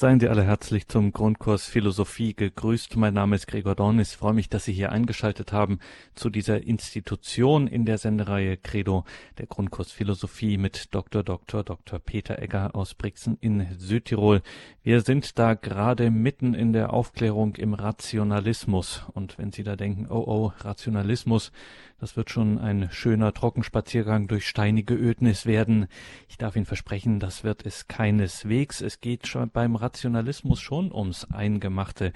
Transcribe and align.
Seien 0.00 0.18
Sie 0.18 0.30
alle 0.30 0.44
herzlich 0.44 0.88
zum 0.88 1.12
Grundkurs 1.12 1.66
Philosophie 1.66 2.32
gegrüßt. 2.32 2.96
Mein 2.96 3.12
Name 3.12 3.36
ist 3.36 3.46
Gregor 3.46 3.74
Dornis. 3.74 4.12
Ich 4.12 4.16
freue 4.16 4.32
mich, 4.32 4.48
dass 4.48 4.64
Sie 4.64 4.72
hier 4.72 4.92
eingeschaltet 4.92 5.52
haben 5.52 5.78
zu 6.14 6.30
dieser 6.30 6.62
Institution 6.62 7.66
in 7.66 7.84
der 7.84 7.98
Sendereihe 7.98 8.56
Credo, 8.56 9.04
der 9.36 9.44
Grundkurs 9.44 9.92
Philosophie 9.92 10.56
mit 10.56 10.94
Dr. 10.94 11.22
Dr. 11.22 11.64
Dr. 11.64 11.98
Peter 11.98 12.38
Egger 12.38 12.74
aus 12.74 12.94
Brixen 12.94 13.36
in 13.42 13.66
Südtirol. 13.76 14.40
Wir 14.82 15.02
sind 15.02 15.38
da 15.38 15.52
gerade 15.52 16.10
mitten 16.10 16.54
in 16.54 16.72
der 16.72 16.94
Aufklärung 16.94 17.56
im 17.56 17.74
Rationalismus. 17.74 19.04
Und 19.12 19.36
wenn 19.36 19.52
Sie 19.52 19.64
da 19.64 19.76
denken, 19.76 20.06
oh 20.08 20.24
oh, 20.26 20.52
Rationalismus, 20.60 21.52
das 22.00 22.16
wird 22.16 22.30
schon 22.30 22.58
ein 22.58 22.88
schöner 22.90 23.34
Trockenspaziergang 23.34 24.26
durch 24.26 24.48
steinige 24.48 24.94
Ödnis 24.94 25.44
werden. 25.44 25.86
Ich 26.28 26.38
darf 26.38 26.56
Ihnen 26.56 26.64
versprechen, 26.64 27.20
das 27.20 27.44
wird 27.44 27.66
es 27.66 27.88
keineswegs. 27.88 28.80
Es 28.80 29.00
geht 29.00 29.26
schon 29.26 29.50
beim 29.50 29.76
Rationalismus 29.76 30.60
schon 30.60 30.92
ums 30.92 31.30
Eingemachte. 31.30 32.12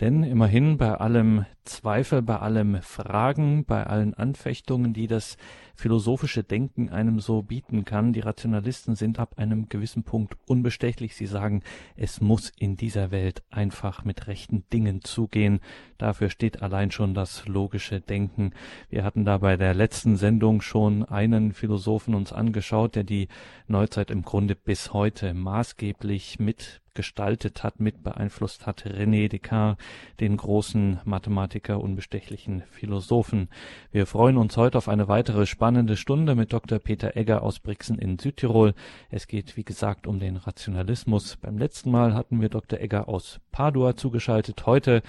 Denn 0.00 0.24
immerhin 0.24 0.76
bei 0.76 0.92
allem 0.92 1.46
Zweifel, 1.68 2.22
bei 2.22 2.38
allem 2.38 2.82
Fragen, 2.82 3.64
bei 3.64 3.84
allen 3.84 4.14
Anfechtungen, 4.14 4.92
die 4.92 5.06
das 5.06 5.36
philosophische 5.74 6.42
Denken 6.42 6.88
einem 6.88 7.20
so 7.20 7.42
bieten 7.42 7.84
kann. 7.84 8.12
Die 8.12 8.20
Rationalisten 8.20 8.96
sind 8.96 9.20
ab 9.20 9.34
einem 9.36 9.68
gewissen 9.68 10.02
Punkt 10.02 10.36
unbestechlich. 10.46 11.14
Sie 11.14 11.26
sagen, 11.26 11.62
es 11.96 12.20
muss 12.20 12.50
in 12.58 12.76
dieser 12.76 13.10
Welt 13.12 13.42
einfach 13.50 14.04
mit 14.04 14.26
rechten 14.26 14.64
Dingen 14.72 15.02
zugehen. 15.02 15.60
Dafür 15.98 16.30
steht 16.30 16.62
allein 16.62 16.90
schon 16.90 17.14
das 17.14 17.46
logische 17.46 18.00
Denken. 18.00 18.52
Wir 18.90 19.04
hatten 19.04 19.24
da 19.24 19.38
bei 19.38 19.56
der 19.56 19.74
letzten 19.74 20.16
Sendung 20.16 20.62
schon 20.62 21.04
einen 21.04 21.52
Philosophen 21.52 22.14
uns 22.14 22.32
angeschaut, 22.32 22.96
der 22.96 23.04
die 23.04 23.28
Neuzeit 23.68 24.10
im 24.10 24.22
Grunde 24.22 24.56
bis 24.56 24.92
heute 24.92 25.32
maßgeblich 25.34 26.40
mit 26.40 26.80
gestaltet 26.98 27.62
hat, 27.62 27.78
mit 27.78 28.02
beeinflusst 28.02 28.66
hat, 28.66 28.84
René 28.84 29.28
Descartes, 29.28 29.78
den 30.18 30.36
großen 30.36 30.98
Mathematiker, 31.04 31.80
unbestechlichen 31.80 32.64
Philosophen. 32.72 33.48
Wir 33.92 34.04
freuen 34.04 34.36
uns 34.36 34.56
heute 34.56 34.78
auf 34.78 34.88
eine 34.88 35.06
weitere 35.06 35.46
spannende 35.46 35.96
Stunde 35.96 36.34
mit 36.34 36.52
Dr. 36.52 36.80
Peter 36.80 37.16
Egger 37.16 37.44
aus 37.44 37.60
Brixen 37.60 38.00
in 38.00 38.18
Südtirol. 38.18 38.74
Es 39.10 39.28
geht, 39.28 39.56
wie 39.56 39.62
gesagt, 39.62 40.08
um 40.08 40.18
den 40.18 40.36
Rationalismus. 40.36 41.36
Beim 41.36 41.56
letzten 41.56 41.92
Mal 41.92 42.14
hatten 42.14 42.40
wir 42.40 42.48
Dr. 42.48 42.80
Egger 42.80 43.08
aus 43.08 43.38
Padua 43.52 43.94
zugeschaltet. 43.94 44.66
Heute 44.66 45.02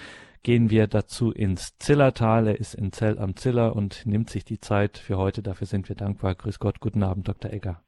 gehen 0.44 0.70
wir 0.70 0.86
dazu 0.86 1.32
ins 1.32 1.76
Zillertal. 1.78 2.46
Er 2.46 2.60
ist 2.60 2.74
in 2.74 2.92
Zell 2.92 3.18
am 3.18 3.34
Ziller 3.34 3.74
und 3.74 4.06
nimmt 4.06 4.30
sich 4.30 4.44
die 4.44 4.60
Zeit 4.60 4.96
für 4.96 5.18
heute. 5.18 5.42
Dafür 5.42 5.66
sind 5.66 5.88
wir 5.88 5.96
dankbar. 5.96 6.36
Grüß 6.36 6.60
Gott, 6.60 6.78
guten 6.78 7.02
Abend, 7.02 7.26
Dr. 7.26 7.52
Egger. 7.52 7.82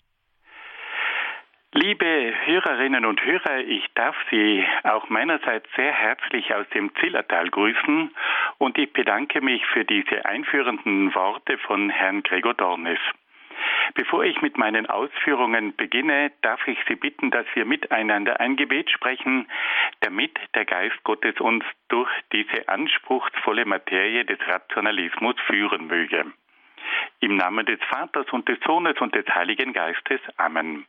Liebe 1.74 2.34
Hörerinnen 2.44 3.06
und 3.06 3.24
Hörer, 3.24 3.60
ich 3.60 3.86
darf 3.94 4.14
Sie 4.30 4.62
auch 4.82 5.08
meinerseits 5.08 5.66
sehr 5.74 5.90
herzlich 5.90 6.54
aus 6.54 6.68
dem 6.74 6.94
Zillertal 6.96 7.48
grüßen 7.48 8.10
und 8.58 8.76
ich 8.76 8.92
bedanke 8.92 9.40
mich 9.40 9.64
für 9.64 9.82
diese 9.82 10.26
einführenden 10.26 11.14
Worte 11.14 11.56
von 11.56 11.88
Herrn 11.88 12.22
Gregor 12.24 12.52
Dornes. 12.52 12.98
Bevor 13.94 14.22
ich 14.22 14.42
mit 14.42 14.58
meinen 14.58 14.84
Ausführungen 14.84 15.74
beginne, 15.74 16.32
darf 16.42 16.60
ich 16.68 16.78
Sie 16.88 16.94
bitten, 16.94 17.30
dass 17.30 17.46
wir 17.54 17.64
miteinander 17.64 18.38
ein 18.38 18.56
Gebet 18.56 18.90
sprechen, 18.90 19.48
damit 20.00 20.38
der 20.54 20.66
Geist 20.66 21.02
Gottes 21.04 21.40
uns 21.40 21.64
durch 21.88 22.10
diese 22.34 22.68
anspruchsvolle 22.68 23.64
Materie 23.64 24.26
des 24.26 24.46
Rationalismus 24.46 25.36
führen 25.46 25.86
möge. 25.86 26.26
Im 27.20 27.36
Namen 27.36 27.64
des 27.64 27.80
Vaters 27.88 28.26
und 28.30 28.46
des 28.46 28.58
Sohnes 28.60 29.00
und 29.00 29.14
des 29.14 29.26
Heiligen 29.34 29.72
Geistes. 29.72 30.20
Amen. 30.36 30.84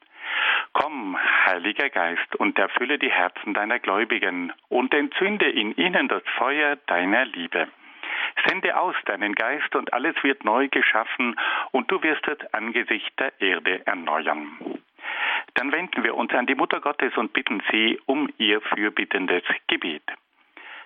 Komm, 0.74 1.18
Heiliger 1.46 1.90
Geist, 1.90 2.36
und 2.38 2.58
erfülle 2.58 2.98
die 2.98 3.12
Herzen 3.12 3.54
deiner 3.54 3.80
Gläubigen 3.80 4.52
und 4.70 4.94
entzünde 4.94 5.50
in 5.50 5.76
ihnen 5.76 6.08
das 6.08 6.24
Feuer 6.38 6.78
deiner 6.88 7.26
Liebe. 7.26 7.68
Sende 8.48 8.78
aus 8.78 8.96
deinen 9.06 9.36
Geist 9.36 9.76
und 9.76 9.94
alles 9.94 10.16
wird 10.24 10.44
neu 10.44 10.68
geschaffen 10.68 11.40
und 11.72 11.92
du 11.92 12.02
wirst 12.02 12.28
das 12.28 12.54
Angesicht 12.54 13.12
der 13.20 13.40
Erde 13.40 13.86
erneuern. 13.86 14.58
Dann 15.54 15.72
wenden 15.72 16.04
wir 16.04 16.16
uns 16.16 16.34
an 16.34 16.48
die 16.48 16.56
Mutter 16.56 16.80
Gottes 16.80 17.16
und 17.16 17.34
bitten 17.34 17.62
sie 17.72 18.00
um 18.06 18.30
ihr 18.38 18.62
fürbittendes 18.62 19.44
Gebet. 19.68 20.04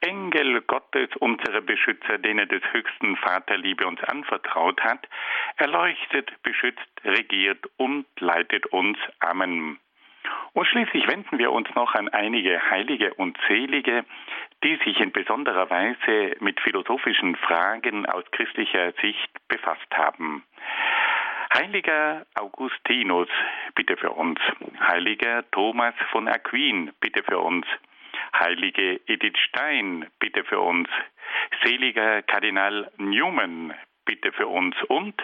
Engel 0.00 0.60
Gottes, 0.62 1.08
unsere 1.20 1.62
Beschützer, 1.62 2.18
denen 2.18 2.48
des 2.48 2.62
höchsten 2.72 3.16
Vaterliebe 3.16 3.86
uns 3.86 4.02
anvertraut 4.04 4.80
hat, 4.82 5.08
erleuchtet, 5.56 6.30
beschützt, 6.42 6.88
regiert 7.04 7.64
und 7.76 8.06
leitet 8.20 8.66
uns. 8.66 8.98
Amen. 9.20 9.78
Und 10.52 10.66
schließlich 10.66 11.06
wenden 11.08 11.38
wir 11.38 11.52
uns 11.52 11.68
noch 11.74 11.94
an 11.94 12.08
einige 12.08 12.70
Heilige 12.70 13.12
und 13.14 13.36
Selige, 13.48 14.04
die 14.62 14.76
sich 14.84 15.00
in 15.00 15.12
besonderer 15.12 15.68
Weise 15.68 16.36
mit 16.40 16.60
philosophischen 16.60 17.36
Fragen 17.36 18.06
aus 18.06 18.24
christlicher 18.30 18.92
Sicht 19.02 19.30
befasst 19.48 19.90
haben. 19.92 20.44
Heiliger 21.52 22.26
Augustinus, 22.34 23.28
bitte 23.74 23.96
für 23.96 24.10
uns. 24.10 24.40
Heiliger 24.80 25.48
Thomas 25.50 25.94
von 26.10 26.26
Aquin, 26.28 26.92
bitte 27.00 27.22
für 27.22 27.38
uns. 27.38 27.66
Heilige 28.38 29.00
Edith 29.06 29.38
Stein, 29.48 30.10
bitte 30.18 30.44
für 30.44 30.60
uns. 30.60 30.88
Seliger 31.62 32.22
Kardinal 32.22 32.90
Newman, 32.98 33.74
bitte 34.04 34.32
für 34.32 34.48
uns. 34.48 34.74
Und 34.88 35.14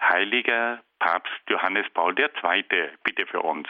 Heiliger 0.00 0.82
Papst 0.98 1.42
Johannes 1.48 1.88
Paul 1.90 2.18
II, 2.18 2.64
bitte 3.04 3.26
für 3.26 3.40
uns. 3.40 3.68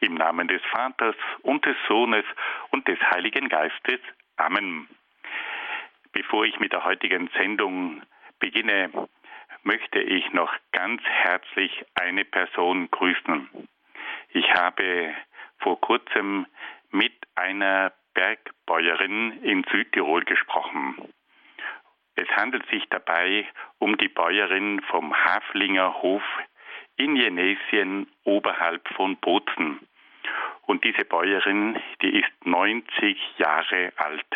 Im 0.00 0.14
Namen 0.14 0.48
des 0.48 0.62
Vaters 0.70 1.16
und 1.42 1.64
des 1.66 1.76
Sohnes 1.86 2.24
und 2.70 2.88
des 2.88 2.98
Heiligen 3.10 3.48
Geistes. 3.48 4.00
Amen. 4.36 4.88
Bevor 6.12 6.44
ich 6.44 6.58
mit 6.60 6.72
der 6.72 6.84
heutigen 6.84 7.28
Sendung 7.36 8.02
beginne, 8.38 8.90
möchte 9.62 10.00
ich 10.00 10.32
noch 10.32 10.52
ganz 10.72 11.02
herzlich 11.04 11.84
eine 11.94 12.24
Person 12.24 12.90
grüßen. 12.90 13.48
Ich 14.30 14.52
habe 14.54 15.14
vor 15.58 15.80
kurzem 15.80 16.46
mit 16.92 17.12
einer 17.34 17.92
Bergbäuerin 18.14 19.42
in 19.42 19.64
Südtirol 19.64 20.24
gesprochen. 20.24 20.96
Es 22.14 22.28
handelt 22.28 22.66
sich 22.70 22.84
dabei 22.90 23.46
um 23.78 23.96
die 23.96 24.08
Bäuerin 24.08 24.80
vom 24.90 25.14
Haflinger 25.14 26.02
Hof 26.02 26.22
in 26.96 27.16
Jenesien 27.16 28.06
oberhalb 28.24 28.86
von 28.94 29.16
Bozen. 29.16 29.80
Und 30.66 30.84
diese 30.84 31.04
Bäuerin, 31.04 31.80
die 32.02 32.20
ist 32.20 32.30
90 32.44 33.18
Jahre 33.38 33.92
alt. 33.96 34.26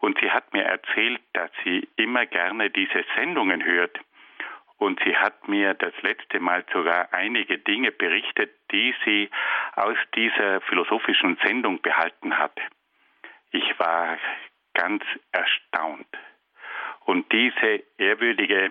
Und 0.00 0.18
sie 0.20 0.30
hat 0.30 0.52
mir 0.54 0.64
erzählt, 0.64 1.20
dass 1.34 1.50
sie 1.62 1.86
immer 1.96 2.24
gerne 2.26 2.70
diese 2.70 3.04
Sendungen 3.14 3.62
hört 3.62 4.00
und 4.80 4.98
sie 5.04 5.14
hat 5.14 5.46
mir 5.46 5.74
das 5.74 5.92
letzte 6.00 6.40
Mal 6.40 6.64
sogar 6.72 7.12
einige 7.12 7.58
Dinge 7.58 7.92
berichtet, 7.92 8.50
die 8.72 8.94
sie 9.04 9.30
aus 9.76 9.96
dieser 10.16 10.62
philosophischen 10.62 11.38
Sendung 11.44 11.82
behalten 11.82 12.38
hat. 12.38 12.58
Ich 13.50 13.78
war 13.78 14.18
ganz 14.72 15.04
erstaunt. 15.32 16.08
Und 17.04 17.30
diese 17.30 17.82
ehrwürdige, 17.98 18.70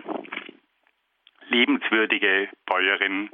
liebenswürdige 1.50 2.50
Bäuerin 2.66 3.30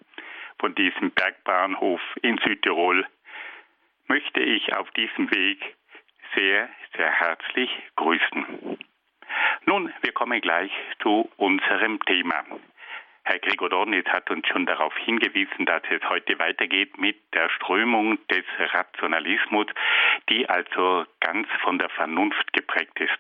von 0.60 0.75
diesem 0.75 1.12
Bergbauernhof 1.12 2.01
in 2.24 2.38
Südtirol 2.39 3.07
möchte 4.07 4.42
ich 4.42 4.74
auf 4.75 4.92
diesem 4.92 5.31
Weg 5.31 5.77
sehr, 6.36 6.68
sehr 6.98 7.10
herzlich 7.10 7.69
grüßen. 7.95 8.77
Nun, 9.67 9.91
wir 10.01 10.12
kommen 10.12 10.41
gleich 10.41 10.71
zu 11.01 11.27
unserem 11.38 12.00
Thema. 12.06 12.44
Herr 13.23 13.39
Gregor 13.39 13.69
Dornitz 13.69 14.07
hat 14.09 14.29
uns 14.29 14.47
schon 14.47 14.67
darauf 14.67 14.95
hingewiesen, 14.97 15.65
dass 15.65 15.81
es 15.89 16.07
heute 16.07 16.38
weitergeht 16.38 17.00
mit 17.00 17.17
der 17.33 17.50
Strömung 17.50 18.19
des 18.27 18.45
Rationalismus, 18.59 19.65
die 20.29 20.47
also 20.47 21.06
ganz 21.19 21.47
von 21.63 21.79
der 21.79 21.89
Vernunft 21.89 22.53
geprägt 22.53 23.00
ist. 23.00 23.17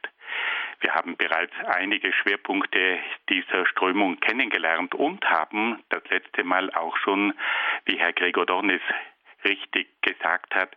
Wir 0.81 0.93
haben 0.93 1.17
bereits 1.17 1.53
einige 1.65 2.13
Schwerpunkte 2.13 2.99
dieser 3.27 3.65
Strömung 3.65 4.19
kennengelernt 4.19 4.93
und 4.93 5.27
haben 5.27 5.81
das 5.89 6.03
letzte 6.11 6.43
Mal 6.43 6.69
auch 6.75 6.95
schon, 6.97 7.33
wie 7.85 7.97
Herr 7.97 8.13
Gregor 8.13 8.45
Dornis 8.45 8.81
richtig 9.43 9.87
gesagt 10.03 10.53
hat, 10.53 10.75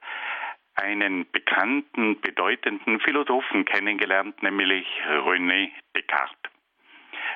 einen 0.78 1.30
bekannten, 1.30 2.20
bedeutenden 2.20 3.00
Philosophen 3.00 3.64
kennengelernt, 3.64 4.42
nämlich 4.42 4.86
René 5.06 5.70
Descartes. 5.94 6.50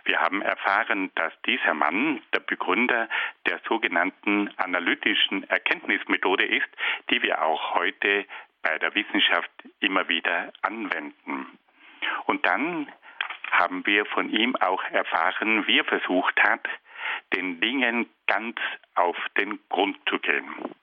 Wir 0.05 0.21
haben 0.21 0.43
erfahren, 0.43 1.11
dass 1.15 1.33
dieser 1.47 1.75
Mann 1.75 2.23
der 2.33 2.41
Begründer 2.41 3.09
der 3.47 3.61
sogenannten 3.69 4.51
analytischen 4.57 5.49
Erkenntnismethode 5.49 6.45
ist, 6.45 6.69
die 7.11 7.23
wir 7.23 7.43
auch 7.43 7.75
heute 7.75 8.27
bei 8.63 8.79
der 8.79 8.95
Wissenschaft 8.95 9.51
immer 9.81 10.09
wieder 10.09 10.53
anwenden. 10.63 11.59
Und 12.27 12.45
dann 12.47 12.91
haben 13.51 13.87
wir 13.87 14.07
von 14.07 14.31
ihm 14.31 14.57
auch 14.57 14.83
erfahren, 14.85 15.67
wie 15.67 15.79
er 15.79 15.85
versucht 15.85 16.43
hat, 16.43 16.67
den 17.35 17.61
Dingen 17.61 18.09
ganz 18.27 18.57
auf 18.95 19.17
den 19.37 19.59
Grund 19.69 19.99
zu 20.09 20.19
gehen. 20.19 20.75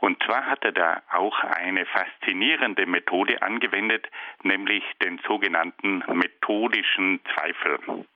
Und 0.00 0.22
zwar 0.24 0.46
hat 0.46 0.64
er 0.64 0.72
da 0.72 1.02
auch 1.10 1.38
eine 1.40 1.86
faszinierende 1.86 2.86
Methode 2.86 3.40
angewendet, 3.42 4.06
nämlich 4.42 4.84
den 5.02 5.18
sogenannten 5.26 6.04
methodischen 6.12 7.20
Zweifel. 7.34 8.06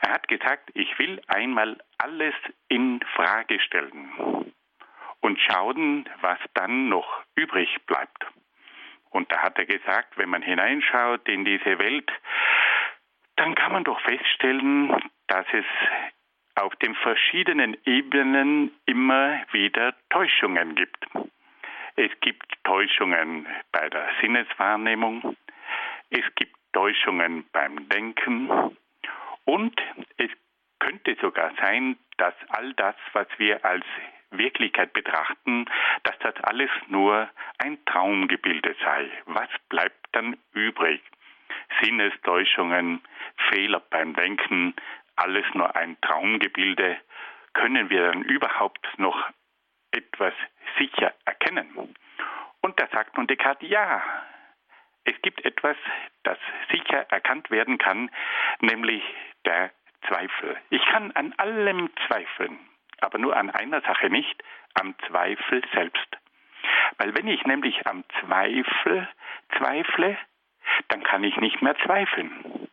Er 0.00 0.12
hat 0.12 0.28
gesagt, 0.28 0.70
ich 0.74 0.98
will 0.98 1.20
einmal 1.26 1.78
alles 1.98 2.34
in 2.68 3.00
Frage 3.14 3.60
stellen 3.60 4.52
und 5.20 5.40
schauen, 5.40 6.08
was 6.20 6.38
dann 6.54 6.88
noch 6.88 7.22
übrig 7.34 7.68
bleibt. 7.86 8.26
Und 9.10 9.30
da 9.32 9.42
hat 9.42 9.58
er 9.58 9.66
gesagt, 9.66 10.18
wenn 10.18 10.28
man 10.28 10.42
hineinschaut 10.42 11.28
in 11.28 11.44
diese 11.44 11.78
Welt, 11.78 12.10
dann 13.36 13.54
kann 13.54 13.72
man 13.72 13.84
doch 13.84 14.00
feststellen, 14.00 14.94
dass 15.26 15.46
es 15.52 15.64
auf 16.56 16.74
den 16.76 16.94
verschiedenen 16.96 17.76
Ebenen 17.84 18.72
immer 18.86 19.40
wieder 19.52 19.94
Täuschungen 20.10 20.74
gibt. 20.74 21.06
Es 21.96 22.10
gibt 22.20 22.46
Täuschungen 22.64 23.46
bei 23.72 23.88
der 23.88 24.08
Sinneswahrnehmung, 24.20 25.36
es 26.10 26.24
gibt 26.34 26.56
Täuschungen 26.72 27.44
beim 27.52 27.88
Denken 27.88 28.50
und 29.44 29.80
es 30.18 30.30
könnte 30.78 31.16
sogar 31.20 31.52
sein, 31.60 31.96
dass 32.18 32.34
all 32.48 32.72
das, 32.74 32.96
was 33.12 33.26
wir 33.38 33.64
als 33.64 33.84
Wirklichkeit 34.30 34.92
betrachten, 34.92 35.66
dass 36.02 36.18
das 36.18 36.34
alles 36.44 36.70
nur 36.88 37.28
ein 37.58 37.78
Traumgebilde 37.86 38.74
sei. 38.82 39.10
Was 39.26 39.48
bleibt 39.68 40.06
dann 40.12 40.36
übrig? 40.52 41.00
Sinnestäuschungen, 41.80 43.00
Fehler 43.48 43.80
beim 43.90 44.14
Denken, 44.14 44.74
alles 45.16 45.44
nur 45.54 45.74
ein 45.74 46.00
Traumgebilde, 46.00 46.98
können 47.54 47.90
wir 47.90 48.12
dann 48.12 48.22
überhaupt 48.22 48.86
noch 48.98 49.28
etwas 49.90 50.34
sicher 50.78 51.14
erkennen? 51.24 51.94
Und 52.60 52.80
da 52.80 52.86
sagt 52.88 53.16
nun 53.16 53.26
Descartes, 53.26 53.68
ja, 53.68 54.02
es 55.04 55.14
gibt 55.22 55.44
etwas, 55.44 55.76
das 56.24 56.38
sicher 56.70 57.06
erkannt 57.10 57.50
werden 57.50 57.78
kann, 57.78 58.10
nämlich 58.60 59.02
der 59.44 59.70
Zweifel. 60.08 60.56
Ich 60.70 60.84
kann 60.86 61.12
an 61.12 61.32
allem 61.36 61.90
zweifeln, 62.06 62.58
aber 63.00 63.18
nur 63.18 63.36
an 63.36 63.50
einer 63.50 63.80
Sache 63.82 64.10
nicht, 64.10 64.42
am 64.74 64.94
Zweifel 65.06 65.62
selbst. 65.72 66.18
Weil 66.98 67.16
wenn 67.16 67.28
ich 67.28 67.44
nämlich 67.44 67.86
am 67.86 68.04
Zweifel 68.20 69.08
zweifle, 69.56 70.18
dann 70.88 71.02
kann 71.02 71.24
ich 71.24 71.36
nicht 71.36 71.62
mehr 71.62 71.76
zweifeln. 71.84 72.68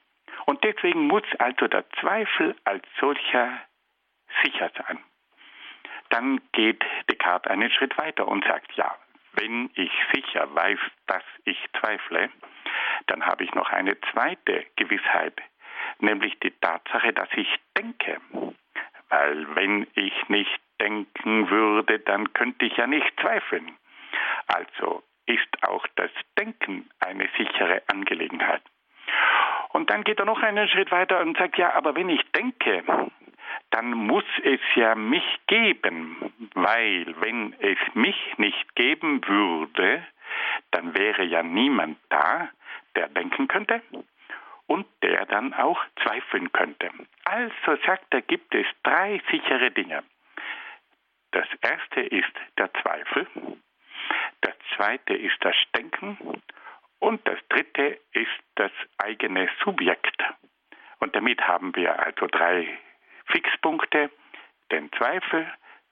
Und 0.54 0.64
deswegen 0.64 1.08
muss 1.08 1.24
also 1.40 1.68
der 1.68 1.90
Zweifel 2.00 2.56
als 2.64 2.86
solcher 3.00 3.60
sicher 4.44 4.70
sein. 4.78 5.00
Dann 6.10 6.42
geht 6.52 6.86
Descartes 7.10 7.52
einen 7.52 7.72
Schritt 7.72 7.98
weiter 7.98 8.28
und 8.28 8.46
sagt, 8.46 8.72
ja, 8.74 8.96
wenn 9.32 9.72
ich 9.74 9.92
sicher 10.14 10.54
weiß, 10.54 10.78
dass 11.08 11.24
ich 11.46 11.58
zweifle, 11.80 12.30
dann 13.08 13.26
habe 13.26 13.44
ich 13.44 13.56
noch 13.56 13.72
eine 13.72 14.00
zweite 14.12 14.68
Gewissheit, 14.76 15.42
nämlich 15.98 16.38
die 16.42 16.52
Tatsache, 16.52 17.14
dass 17.14 17.30
ich 17.36 17.50
denke. 17.76 18.22
Weil 19.10 19.56
wenn 19.56 19.88
ich 19.96 20.30
nicht 20.30 20.62
denken 20.80 21.50
würde, 21.50 21.98
dann 21.98 22.32
könnte 22.34 22.66
ich 22.66 22.78
ja 22.78 22.86
nicht 22.86 23.12
zweifeln. 23.20 23.76
Also 24.46 25.02
ist 25.26 25.64
auch 25.64 25.88
das 25.96 26.12
Denken 26.38 26.92
eine 27.00 27.28
sichere 27.40 27.82
Angelegenheit. 27.88 28.62
Und 29.74 29.90
dann 29.90 30.04
geht 30.04 30.20
er 30.20 30.26
noch 30.26 30.42
einen 30.42 30.70
Schritt 30.70 30.92
weiter 30.92 31.20
und 31.20 31.38
sagt, 31.38 31.58
ja, 31.58 31.74
aber 31.74 31.96
wenn 31.96 32.08
ich 32.08 32.22
denke, 32.32 32.84
dann 33.72 33.92
muss 33.92 34.24
es 34.44 34.60
ja 34.76 34.94
mich 34.94 35.26
geben, 35.48 36.32
weil 36.54 37.14
wenn 37.22 37.54
es 37.60 37.78
mich 37.96 38.16
nicht 38.38 38.76
geben 38.76 39.28
würde, 39.28 40.06
dann 40.72 40.96
wäre 40.96 41.24
ja 41.24 41.42
niemand 41.42 41.98
da, 42.10 42.50
der 42.96 43.08
denken 43.10 43.48
könnte 43.48 43.82
und 44.68 44.86
der 45.02 45.26
dann 45.26 45.56
auch 45.56 45.84
zweifeln 46.04 46.52
könnte. 46.52 46.92
Also 47.26 47.76
sagt 47.84 48.14
er, 48.14 48.22
gibt 48.22 48.54
es 48.54 48.68
drei 48.84 49.22
sichere 49.32 49.72
Dinge. 49.72 50.04
Das 51.32 51.48
erste 51.62 52.02
ist 52.02 52.34
der 52.60 52.72
Zweifel, 52.76 53.26
das 54.42 54.54
zweite 54.76 55.16
ist 55.16 55.38
das 55.44 55.56
Denken 55.76 56.18
und 57.04 57.28
das 57.28 57.38
dritte 57.50 58.00
ist 58.14 58.44
das 58.56 58.72
eigene 58.98 59.50
Subjekt. 59.62 60.24
Und 61.00 61.14
damit 61.14 61.42
haben 61.46 61.76
wir 61.76 62.00
also 62.00 62.28
drei 62.28 62.66
Fixpunkte, 63.26 64.10
den 64.72 64.90
Zweifel, 64.94 65.46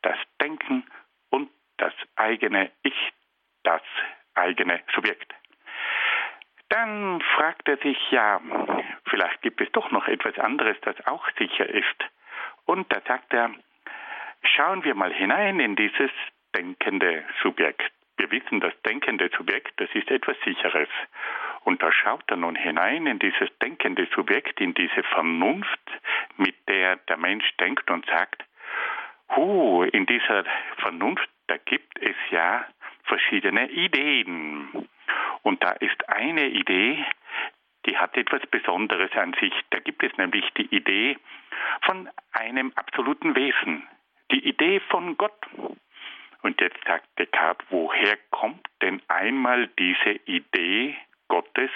das 0.04 0.16
Denken 0.40 0.86
und 1.30 1.50
das 1.76 1.94
eigene 2.16 2.72
Ich, 2.84 3.12
das 3.64 3.82
eigene 4.36 4.80
Subjekt. 4.96 5.34
Dann 6.70 7.20
fragt 7.36 7.68
er 7.68 7.78
sich, 7.80 8.00
ja, 8.12 8.40
vielleicht 9.10 9.42
gibt 9.42 9.60
es 9.60 9.72
doch 9.74 9.92
noch 9.92 10.08
etwas 10.08 10.40
anderes, 10.40 10.78
das 10.84 10.96
auch 11.08 11.28
sicher 11.38 11.68
ist. 11.68 12.06
Und 12.64 12.90
da 12.94 13.02
sagt 13.06 13.34
er, 13.34 13.52
schauen 14.44 14.86
wir 14.86 14.96
mal 14.96 15.14
hinein 15.14 15.60
in 15.60 15.76
dieses 15.76 16.12
denkende 16.56 17.26
Subjekt. 17.44 17.92
Wissen, 18.32 18.60
das 18.60 18.74
denkende 18.84 19.30
Subjekt, 19.38 19.80
das 19.80 19.90
ist 19.94 20.10
etwas 20.10 20.38
Sicheres. 20.44 20.90
Und 21.64 21.82
da 21.84 21.92
schaut 21.92 22.24
er 22.28 22.38
nun 22.38 22.56
hinein 22.56 23.06
in 23.06 23.20
dieses 23.20 23.50
denkende 23.62 24.08
Subjekt, 24.16 24.60
in 24.60 24.74
diese 24.74 25.04
Vernunft, 25.04 25.80
mit 26.38 26.56
der 26.68 26.96
der 26.96 27.18
Mensch 27.18 27.46
denkt 27.58 27.90
und 27.92 28.06
sagt, 28.08 28.44
hu, 29.36 29.84
in 29.84 30.06
dieser 30.06 30.46
Vernunft, 30.78 31.30
da 31.48 31.58
gibt 31.58 32.00
es 32.02 32.16
ja 32.30 32.66
verschiedene 33.04 33.70
Ideen. 33.70 34.88
Und 35.44 35.64
da 35.64 35.72
ist 35.72 36.10
eine 36.10 36.48
Idee, 36.48 37.06
die 37.86 37.98
hat 37.98 38.16
etwas 38.16 38.42
Besonderes 38.48 39.12
an 39.14 39.34
sich. 39.40 39.54
Da 39.72 39.80
gibt 39.80 40.04
es 40.04 40.16
nämlich 40.18 40.46
die 40.58 40.74
Idee 40.76 41.18
von 41.82 42.10
einem 42.32 42.72
absoluten 42.76 43.36
Wesen, 43.36 43.88
die 44.32 44.48
Idee 44.48 44.80
von 44.90 45.18
Gott. 45.18 45.40
Und 46.42 46.60
jetzt 46.60 46.84
sagt 46.86 47.08
Descartes, 47.20 47.66
woher 47.70 48.18
kommt 48.32 48.66
denn 48.82 49.02
einmal 49.08 49.68
diese 49.80 50.20
Idee 50.26 50.98
Gottes? 51.28 51.70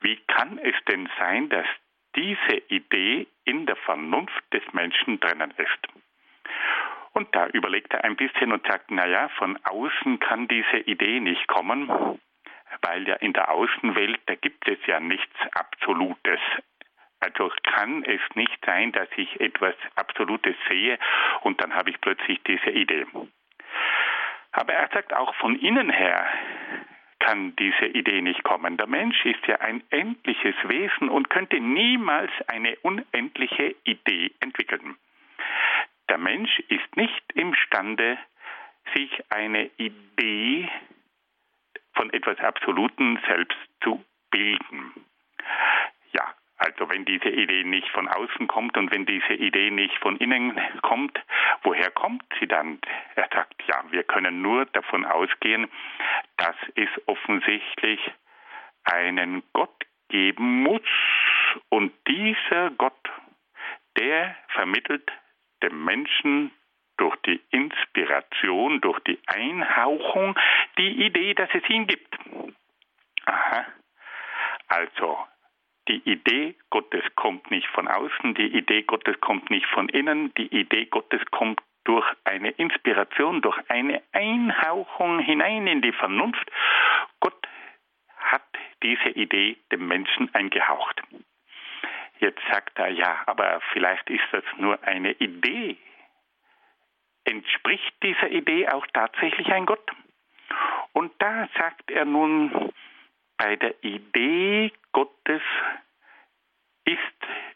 Wie 0.00 0.16
kann 0.26 0.58
es 0.58 0.74
denn 0.88 1.08
sein, 1.18 1.48
dass 1.48 1.66
diese 2.16 2.56
Idee 2.68 3.26
in 3.44 3.66
der 3.66 3.76
Vernunft 3.76 4.42
des 4.52 4.62
Menschen 4.72 5.20
drinnen 5.20 5.52
ist? 5.56 5.88
Und 7.12 7.34
da 7.34 7.48
überlegt 7.48 7.92
er 7.92 8.04
ein 8.04 8.16
bisschen 8.16 8.52
und 8.52 8.66
sagt, 8.66 8.90
naja, 8.90 9.28
von 9.38 9.58
außen 9.64 10.20
kann 10.20 10.48
diese 10.48 10.78
Idee 10.78 11.20
nicht 11.20 11.46
kommen, 11.48 11.88
weil 12.82 13.08
ja 13.08 13.16
in 13.16 13.32
der 13.32 13.50
Außenwelt, 13.50 14.20
da 14.26 14.34
gibt 14.36 14.68
es 14.68 14.78
ja 14.86 15.00
nichts 15.00 15.34
Absolutes. 15.52 16.40
Also 17.20 17.50
kann 17.64 18.04
es 18.04 18.20
nicht 18.34 18.64
sein, 18.64 18.92
dass 18.92 19.08
ich 19.16 19.40
etwas 19.40 19.74
Absolutes 19.96 20.54
sehe 20.68 20.98
und 21.42 21.60
dann 21.60 21.74
habe 21.74 21.90
ich 21.90 22.00
plötzlich 22.00 22.40
diese 22.44 22.70
Idee. 22.70 23.06
Aber 24.52 24.72
er 24.72 24.88
sagt 24.92 25.14
auch 25.14 25.34
von 25.36 25.58
innen 25.58 25.90
her 25.90 26.26
kann 27.18 27.54
diese 27.56 27.86
Idee 27.86 28.22
nicht 28.22 28.44
kommen. 28.44 28.76
Der 28.76 28.86
Mensch 28.86 29.24
ist 29.24 29.44
ja 29.46 29.56
ein 29.60 29.82
endliches 29.90 30.54
Wesen 30.64 31.08
und 31.08 31.30
könnte 31.30 31.60
niemals 31.60 32.30
eine 32.46 32.76
unendliche 32.76 33.74
Idee 33.84 34.32
entwickeln. 34.40 34.96
Der 36.08 36.18
Mensch 36.18 36.58
ist 36.68 36.96
nicht 36.96 37.32
imstande, 37.34 38.18
sich 38.94 39.10
eine 39.30 39.70
Idee 39.76 40.68
von 41.94 42.10
etwas 42.12 42.38
Absoluten 42.38 43.18
selbst 43.26 43.58
zu 43.82 44.02
bilden. 44.30 44.92
Also 46.58 46.90
wenn 46.90 47.04
diese 47.04 47.28
Idee 47.28 47.62
nicht 47.62 47.88
von 47.90 48.08
außen 48.08 48.48
kommt 48.48 48.76
und 48.76 48.90
wenn 48.90 49.06
diese 49.06 49.34
Idee 49.34 49.70
nicht 49.70 49.96
von 49.98 50.16
innen 50.16 50.60
kommt, 50.82 51.18
woher 51.62 51.90
kommt 51.92 52.24
sie 52.40 52.48
dann? 52.48 52.80
Er 53.14 53.28
sagt, 53.32 53.54
ja, 53.66 53.84
wir 53.90 54.02
können 54.02 54.42
nur 54.42 54.66
davon 54.66 55.04
ausgehen, 55.04 55.70
dass 56.36 56.56
es 56.74 56.88
offensichtlich 57.06 58.00
einen 58.82 59.44
Gott 59.52 59.84
geben 60.08 60.62
muss 60.62 60.82
und 61.68 61.92
dieser 62.08 62.70
Gott, 62.70 63.08
der 63.96 64.34
vermittelt 64.48 65.10
dem 65.62 65.84
Menschen 65.84 66.50
durch 66.96 67.16
die 67.26 67.40
Inspiration, 67.50 68.80
durch 68.80 68.98
die 69.00 69.18
Einhauchung 69.26 70.36
die 70.76 71.04
Idee, 71.06 71.34
dass 71.34 71.50
es 71.52 71.68
ihn 71.70 71.86
gibt. 71.86 72.18
Aha. 73.26 73.66
Also, 74.68 75.18
die 75.88 76.02
Idee 76.10 76.54
Gottes 76.70 77.02
kommt 77.16 77.50
nicht 77.50 77.66
von 77.68 77.88
außen, 77.88 78.34
die 78.34 78.56
Idee 78.56 78.82
Gottes 78.82 79.20
kommt 79.20 79.50
nicht 79.50 79.66
von 79.66 79.88
innen, 79.88 80.32
die 80.34 80.46
Idee 80.54 80.86
Gottes 80.86 81.22
kommt 81.30 81.60
durch 81.84 82.06
eine 82.24 82.50
Inspiration, 82.50 83.40
durch 83.40 83.58
eine 83.70 84.02
Einhauchung 84.12 85.20
hinein 85.20 85.66
in 85.66 85.80
die 85.80 85.92
Vernunft. 85.92 86.50
Gott 87.20 87.48
hat 88.18 88.46
diese 88.82 89.08
Idee 89.10 89.56
dem 89.72 89.88
Menschen 89.88 90.32
eingehaucht. 90.34 91.00
Jetzt 92.20 92.42
sagt 92.52 92.78
er, 92.78 92.88
ja, 92.88 93.22
aber 93.26 93.60
vielleicht 93.72 94.10
ist 94.10 94.26
das 94.32 94.44
nur 94.58 94.82
eine 94.82 95.12
Idee. 95.12 95.76
Entspricht 97.24 97.94
dieser 98.02 98.30
Idee 98.30 98.68
auch 98.68 98.86
tatsächlich 98.92 99.50
ein 99.52 99.66
Gott? 99.66 99.90
Und 100.92 101.12
da 101.20 101.48
sagt 101.56 101.90
er 101.90 102.04
nun, 102.04 102.72
bei 103.38 103.56
der 103.56 103.82
Idee 103.82 104.72
Gottes 104.92 105.42
ist 106.84 106.98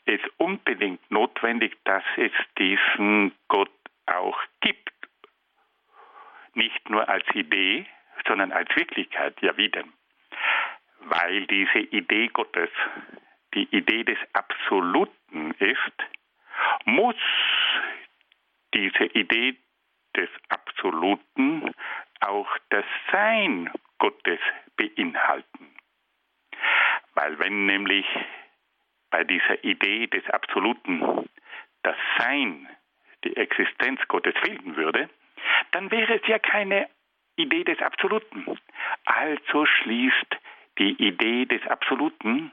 es 0.07 0.21
unbedingt 0.39 1.11
notwendig, 1.11 1.77
dass 1.85 2.05
es 2.17 2.33
diesen 2.59 3.33
Gott 3.49 3.71
auch 4.07 4.41
gibt. 4.61 4.93
Nicht 6.55 6.89
nur 6.89 7.09
als 7.09 7.25
Idee, 7.35 7.87
sondern 8.27 8.53
als 8.53 8.75
Wirklichkeit. 8.77 9.41
Ja, 9.41 9.57
wie 9.57 9.69
denn? 9.69 9.93
Weil 11.01 11.47
diese 11.47 11.79
Idee 11.79 12.29
Gottes 12.29 12.71
die 13.55 13.69
Idee 13.77 14.05
des 14.05 14.19
Absoluten 14.33 15.53
ist, 15.59 15.93
muss 16.85 17.17
diese 18.75 19.05
Idee 19.05 19.57
des 20.17 20.29
Absoluten 20.49 21.75
auch 22.21 22.49
das 22.71 22.85
Sein 23.11 23.71
Gottes 23.99 24.41
beinhalten. 24.77 25.72
Weil 27.15 27.39
wenn 27.39 27.67
nämlich 27.67 28.07
bei 29.11 29.25
dieser 29.25 29.63
Idee 29.65 30.07
des 30.07 30.25
Absoluten 30.31 31.29
das 31.83 31.97
Sein, 32.19 32.69
die 33.25 33.37
Existenz 33.37 34.01
Gottes 34.09 34.35
fehlen 34.43 34.77
würde, 34.77 35.09
dann 35.73 35.91
wäre 35.91 36.15
es 36.15 36.27
ja 36.27 36.39
keine 36.39 36.89
Idee 37.37 37.65
des 37.65 37.81
Absoluten. 37.81 38.59
Also 39.05 39.67
schließt 39.67 40.37
die 40.79 40.93
Idee 41.03 41.47
des 41.47 41.67
Absoluten 41.67 42.53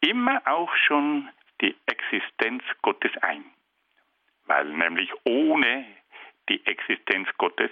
immer 0.00 0.42
auch 0.46 0.74
schon 0.86 1.28
die 1.60 1.74
Existenz 1.86 2.62
Gottes 2.82 3.12
ein. 3.22 3.44
Weil 4.46 4.66
nämlich 4.66 5.10
ohne 5.24 5.86
die 6.48 6.64
Existenz 6.66 7.28
Gottes 7.38 7.70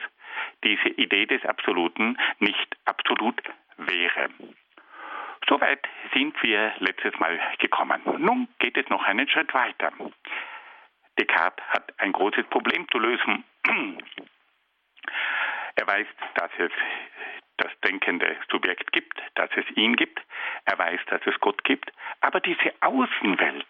diese 0.64 0.88
Idee 0.88 1.26
des 1.26 1.44
Absoluten 1.44 2.16
nicht 2.38 2.76
absolut 2.86 3.42
wäre. 3.76 4.30
Soweit 5.52 5.86
sind 6.14 6.42
wir 6.42 6.72
letztes 6.78 7.12
Mal 7.18 7.38
gekommen. 7.58 8.00
Nun 8.16 8.48
geht 8.58 8.74
es 8.78 8.88
noch 8.88 9.04
einen 9.04 9.28
Schritt 9.28 9.52
weiter. 9.52 9.92
Descartes 11.18 11.62
hat 11.68 11.92
ein 11.98 12.12
großes 12.12 12.46
Problem 12.46 12.86
zu 12.90 12.98
lösen. 12.98 13.44
Er 15.74 15.86
weiß, 15.86 16.06
dass 16.36 16.50
es 16.58 16.70
das 17.56 17.72
denkende 17.80 18.36
Subjekt 18.50 18.92
gibt, 18.92 19.18
dass 19.34 19.50
es 19.56 19.64
ihn 19.76 19.96
gibt. 19.96 20.20
Er 20.66 20.78
weiß, 20.78 21.00
dass 21.06 21.20
es 21.26 21.38
Gott 21.40 21.64
gibt. 21.64 21.90
Aber 22.20 22.40
diese 22.40 22.72
Außenwelt, 22.80 23.66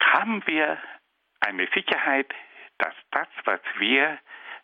haben 0.00 0.46
wir 0.46 0.78
eine 1.40 1.68
Sicherheit, 1.74 2.32
dass 2.78 2.94
das, 3.12 3.28
was 3.44 3.60
wir 3.78 4.18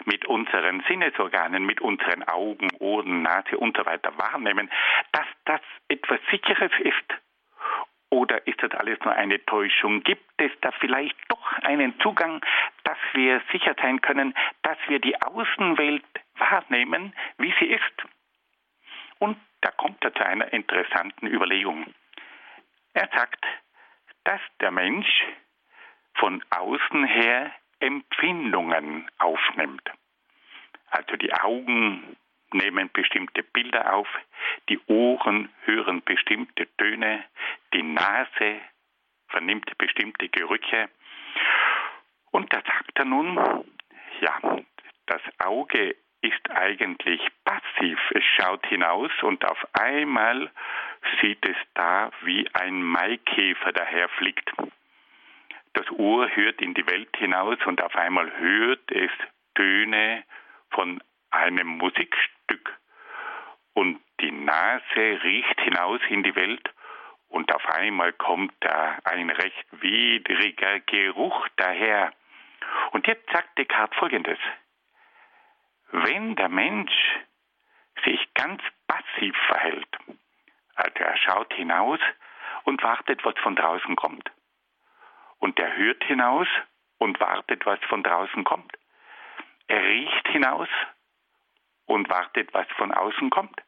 mit 0.06 0.26
unseren 0.26 0.82
Sinnesorganen, 0.88 1.64
mit 1.64 1.80
unseren 1.80 2.22
Augen, 2.24 2.68
Ohren, 2.78 3.22
Nase 3.22 3.56
und 3.58 3.76
so 3.76 3.84
weiter 3.86 4.16
wahrnehmen, 4.18 4.70
dass 5.12 5.26
das 5.44 5.60
etwas 5.88 6.20
Sicheres 6.30 6.72
ist? 6.80 7.20
Oder 8.10 8.46
ist 8.46 8.62
das 8.62 8.72
alles 8.72 8.98
nur 9.04 9.14
eine 9.14 9.42
Täuschung? 9.46 10.02
Gibt 10.02 10.28
es 10.36 10.50
da 10.60 10.70
vielleicht 10.72 11.16
doch 11.28 11.52
einen 11.62 11.98
Zugang, 12.00 12.44
dass 12.84 12.98
wir 13.14 13.40
sicher 13.50 13.74
sein 13.80 14.02
können, 14.02 14.34
dass 14.62 14.76
wir 14.86 14.98
die 14.98 15.20
Außenwelt 15.22 16.04
wahrnehmen, 16.36 17.14
wie 17.38 17.54
sie 17.58 17.66
ist? 17.66 18.06
Und 19.18 19.38
da 19.62 19.70
kommt 19.70 20.04
er 20.04 20.12
zu 20.14 20.26
einer 20.26 20.52
interessanten 20.52 21.26
Überlegung. 21.26 21.86
Er 22.92 23.08
sagt, 23.14 23.46
dass 24.24 24.40
der 24.60 24.72
Mensch 24.72 25.24
von 26.14 26.44
außen 26.50 27.04
her 27.04 27.52
Empfindungen 27.82 29.10
aufnimmt. 29.18 29.90
Also 30.90 31.16
die 31.16 31.32
Augen 31.32 32.16
nehmen 32.52 32.90
bestimmte 32.92 33.42
Bilder 33.42 33.94
auf, 33.94 34.08
die 34.68 34.78
Ohren 34.86 35.48
hören 35.64 36.02
bestimmte 36.02 36.68
Töne, 36.76 37.24
die 37.74 37.82
Nase 37.82 38.60
vernimmt 39.28 39.76
bestimmte 39.78 40.28
Gerüche. 40.28 40.90
Und 42.30 42.52
da 42.52 42.62
sagt 42.62 42.98
er 42.98 43.04
nun, 43.04 43.36
ja, 44.20 44.38
das 45.06 45.22
Auge 45.38 45.96
ist 46.20 46.50
eigentlich 46.50 47.20
passiv. 47.44 47.98
Es 48.14 48.22
schaut 48.36 48.64
hinaus 48.66 49.10
und 49.22 49.44
auf 49.44 49.58
einmal 49.72 50.50
sieht 51.20 51.44
es 51.44 51.56
da, 51.74 52.12
wie 52.22 52.48
ein 52.54 52.82
Maikäfer 52.82 53.72
daherfliegt. 53.72 54.52
Das 55.74 55.90
Ohr 55.90 56.28
hört 56.34 56.60
in 56.60 56.74
die 56.74 56.86
Welt 56.86 57.16
hinaus 57.16 57.58
und 57.66 57.82
auf 57.82 57.96
einmal 57.96 58.30
hört 58.38 58.90
es 58.90 59.10
Töne 59.54 60.24
von 60.70 61.02
einem 61.30 61.66
Musikstück. 61.78 62.78
Und 63.74 64.00
die 64.20 64.30
Nase 64.30 65.22
riecht 65.22 65.60
hinaus 65.60 66.00
in 66.08 66.22
die 66.22 66.36
Welt 66.36 66.70
und 67.28 67.52
auf 67.54 67.66
einmal 67.66 68.12
kommt 68.12 68.52
da 68.60 68.98
ein 69.04 69.30
recht 69.30 69.66
widriger 69.72 70.80
Geruch 70.80 71.48
daher. 71.56 72.12
Und 72.90 73.06
jetzt 73.06 73.30
sagt 73.32 73.56
Descartes 73.58 73.98
Folgendes. 73.98 74.38
Wenn 75.90 76.36
der 76.36 76.48
Mensch 76.48 76.92
sich 78.04 78.32
ganz 78.34 78.62
passiv 78.86 79.34
verhält, 79.46 79.88
also 80.74 80.98
er 80.98 81.16
schaut 81.16 81.52
hinaus 81.54 82.00
und 82.64 82.82
wartet, 82.82 83.24
was 83.24 83.34
von 83.38 83.56
draußen 83.56 83.96
kommt, 83.96 84.30
und 85.42 85.58
er 85.58 85.76
hört 85.76 86.04
hinaus 86.04 86.46
und 86.98 87.18
wartet, 87.18 87.66
was 87.66 87.80
von 87.88 88.04
draußen 88.04 88.44
kommt. 88.44 88.72
Er 89.66 89.82
riecht 89.82 90.28
hinaus 90.28 90.68
und 91.86 92.08
wartet, 92.08 92.54
was 92.54 92.66
von 92.76 92.92
außen 92.92 93.28
kommt. 93.30 93.60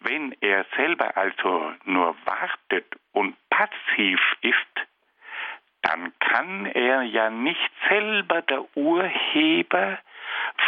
Wenn 0.00 0.32
er 0.42 0.66
selber 0.76 1.16
also 1.16 1.72
nur 1.84 2.14
wartet 2.26 2.94
und 3.12 3.36
passiv 3.48 4.20
ist, 4.42 4.56
dann 5.80 6.12
kann 6.18 6.66
er 6.66 7.02
ja 7.02 7.30
nicht 7.30 7.72
selber 7.88 8.42
der 8.42 8.76
Urheber 8.76 9.98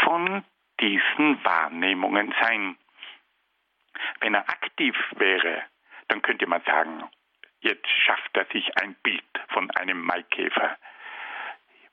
von 0.05 0.43
diesen 0.81 1.45
Wahrnehmungen 1.45 2.35
sein. 2.41 2.79
Wenn 4.21 4.33
er 4.33 4.49
aktiv 4.49 4.97
wäre, 5.17 5.65
dann 6.07 6.23
könnte 6.23 6.47
man 6.47 6.63
sagen, 6.63 7.05
Jetzt 7.61 7.89
schafft 7.89 8.37
er 8.37 8.47
sich 8.47 8.77
ein 8.79 8.95
Bild 9.03 9.38
von 9.49 9.71
einem 9.73 10.01
Maikäfer. 10.03 10.77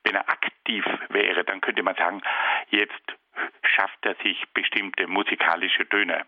Wenn 0.04 0.16
er 0.16 0.30
aktiv 0.30 0.86
wäre, 1.10 1.44
dann 1.44 1.62
könnte 1.62 1.84
man 1.84 1.96
sagen, 1.96 2.22
jetzt 2.70 3.16
schafft 3.64 4.06
er 4.06 4.16
sich 4.16 4.44
bestimmte 4.54 5.08
musikalische 5.08 5.88
Töne. 5.90 6.26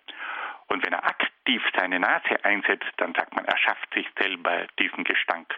Und 0.67 0.85
wenn 0.85 0.93
er 0.93 1.05
aktiv 1.05 1.63
seine 1.75 1.99
Nase 1.99 2.43
einsetzt, 2.43 2.91
dann 2.97 3.13
sagt 3.13 3.35
man, 3.35 3.45
er 3.45 3.57
schafft 3.57 3.93
sich 3.93 4.07
selber 4.19 4.67
diesen 4.79 5.03
Gestank. 5.03 5.55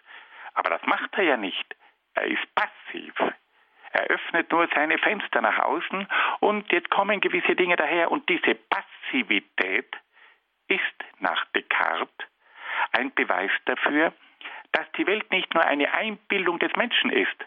Aber 0.54 0.70
das 0.70 0.86
macht 0.86 1.14
er 1.16 1.24
ja 1.24 1.38
nicht. 1.38 1.76
Er 2.14 2.26
ist 2.26 2.56
passiv. 2.56 3.14
Er 3.92 4.04
öffnet 4.04 4.52
nur 4.52 4.68
seine 4.76 4.98
Fenster 5.00 5.42
nach 5.42 5.58
außen 5.60 6.08
und 6.42 6.72
jetzt 6.72 6.92
kommen 6.92 7.22
gewisse 7.22 7.56
Dinge 7.56 7.76
daher 7.76 8.12
und 8.12 8.30
diese 8.30 8.56
Passivität 8.56 9.96
ist 10.68 10.84
nach 11.20 11.44
Descartes 11.56 12.14
ein 12.92 13.14
Beweis 13.14 13.52
dafür, 13.66 14.14
dass 14.72 14.92
die 14.98 15.08
Welt 15.08 15.32
nicht 15.32 15.54
nur 15.54 15.66
eine 15.66 15.94
Einbildung 15.94 16.60
des 16.60 16.76
Menschen 16.76 17.12
ist, 17.12 17.46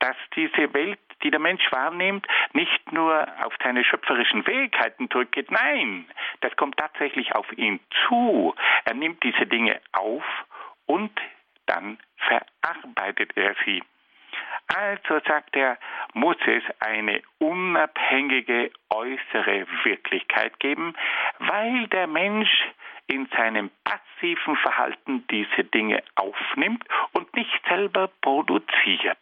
dass 0.00 0.16
diese 0.36 0.72
Welt, 0.74 0.98
die 1.22 1.30
der 1.30 1.40
Mensch 1.40 1.64
wahrnimmt, 1.72 2.26
nicht 2.52 2.92
nur 2.92 3.26
auf 3.42 3.54
seine 3.62 3.84
schöpferischen 3.84 4.44
Fähigkeiten 4.44 5.10
zurückgeht. 5.10 5.50
Nein, 5.50 6.06
das 6.40 6.54
kommt 6.56 6.76
tatsächlich 6.76 7.34
auf 7.34 7.50
ihn 7.56 7.80
zu. 8.06 8.54
Er 8.84 8.94
nimmt 8.94 9.22
diese 9.22 9.46
Dinge 9.46 9.80
auf 9.92 10.24
und 10.86 11.10
dann 11.66 11.98
verarbeitet 12.18 13.36
er 13.36 13.54
sie. 13.64 13.82
Also 14.66 15.20
sagt 15.26 15.56
er, 15.56 15.78
muss 16.14 16.36
es 16.46 16.62
eine 16.80 17.22
unabhängige 17.38 18.70
äußere 18.90 19.66
Wirklichkeit 19.84 20.58
geben, 20.60 20.94
weil 21.38 21.86
der 21.88 22.06
Mensch 22.06 22.50
in 23.06 23.28
seinem 23.36 23.70
passiven 23.84 24.56
Verhalten 24.56 25.26
diese 25.28 25.64
Dinge 25.64 26.02
aufnimmt 26.16 26.84
und 27.12 27.34
nicht 27.36 27.60
selber 27.68 28.08
produziert. 28.20 29.18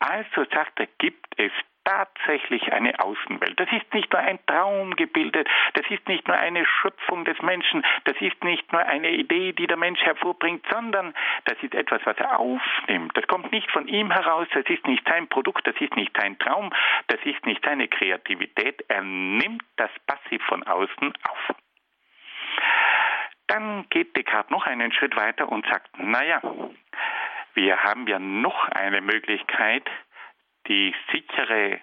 Also 0.00 0.44
sagt 0.52 0.78
er, 0.80 0.88
gibt 0.98 1.38
es 1.38 1.52
tatsächlich 1.88 2.70
eine 2.72 2.98
Außenwelt. 3.00 3.58
Das 3.58 3.68
ist 3.72 3.92
nicht 3.94 4.12
nur 4.12 4.20
ein 4.20 4.38
Traum 4.46 4.94
gebildet, 4.96 5.48
das 5.72 5.86
ist 5.88 6.06
nicht 6.06 6.28
nur 6.28 6.36
eine 6.36 6.66
Schöpfung 6.66 7.24
des 7.24 7.40
Menschen, 7.40 7.82
das 8.04 8.16
ist 8.20 8.44
nicht 8.44 8.70
nur 8.72 8.82
eine 8.82 9.10
Idee, 9.10 9.52
die 9.52 9.66
der 9.66 9.78
Mensch 9.78 10.00
hervorbringt, 10.02 10.66
sondern 10.70 11.14
das 11.46 11.56
ist 11.62 11.74
etwas, 11.74 12.02
was 12.04 12.16
er 12.18 12.38
aufnimmt. 12.38 13.16
Das 13.16 13.26
kommt 13.26 13.52
nicht 13.52 13.70
von 13.70 13.88
ihm 13.88 14.10
heraus, 14.10 14.46
das 14.52 14.66
ist 14.66 14.86
nicht 14.86 15.08
sein 15.08 15.28
Produkt, 15.28 15.66
das 15.66 15.76
ist 15.80 15.96
nicht 15.96 16.14
sein 16.20 16.38
Traum, 16.38 16.70
das 17.06 17.20
ist 17.24 17.46
nicht 17.46 17.64
seine 17.64 17.88
Kreativität. 17.88 18.84
Er 18.88 19.02
nimmt 19.02 19.64
das 19.76 19.90
passiv 20.06 20.42
von 20.44 20.62
außen 20.64 21.14
auf. 21.30 21.56
Dann 23.48 23.88
geht 23.90 24.16
Descartes 24.16 24.50
noch 24.50 24.66
einen 24.66 24.92
Schritt 24.92 25.16
weiter 25.16 25.48
und 25.48 25.66
sagt, 25.66 25.98
naja, 25.98 26.40
wir 27.54 27.82
haben 27.82 28.06
ja 28.06 28.18
noch 28.18 28.68
eine 28.68 29.00
Möglichkeit, 29.00 29.88
die 30.68 30.94
sichere 31.10 31.80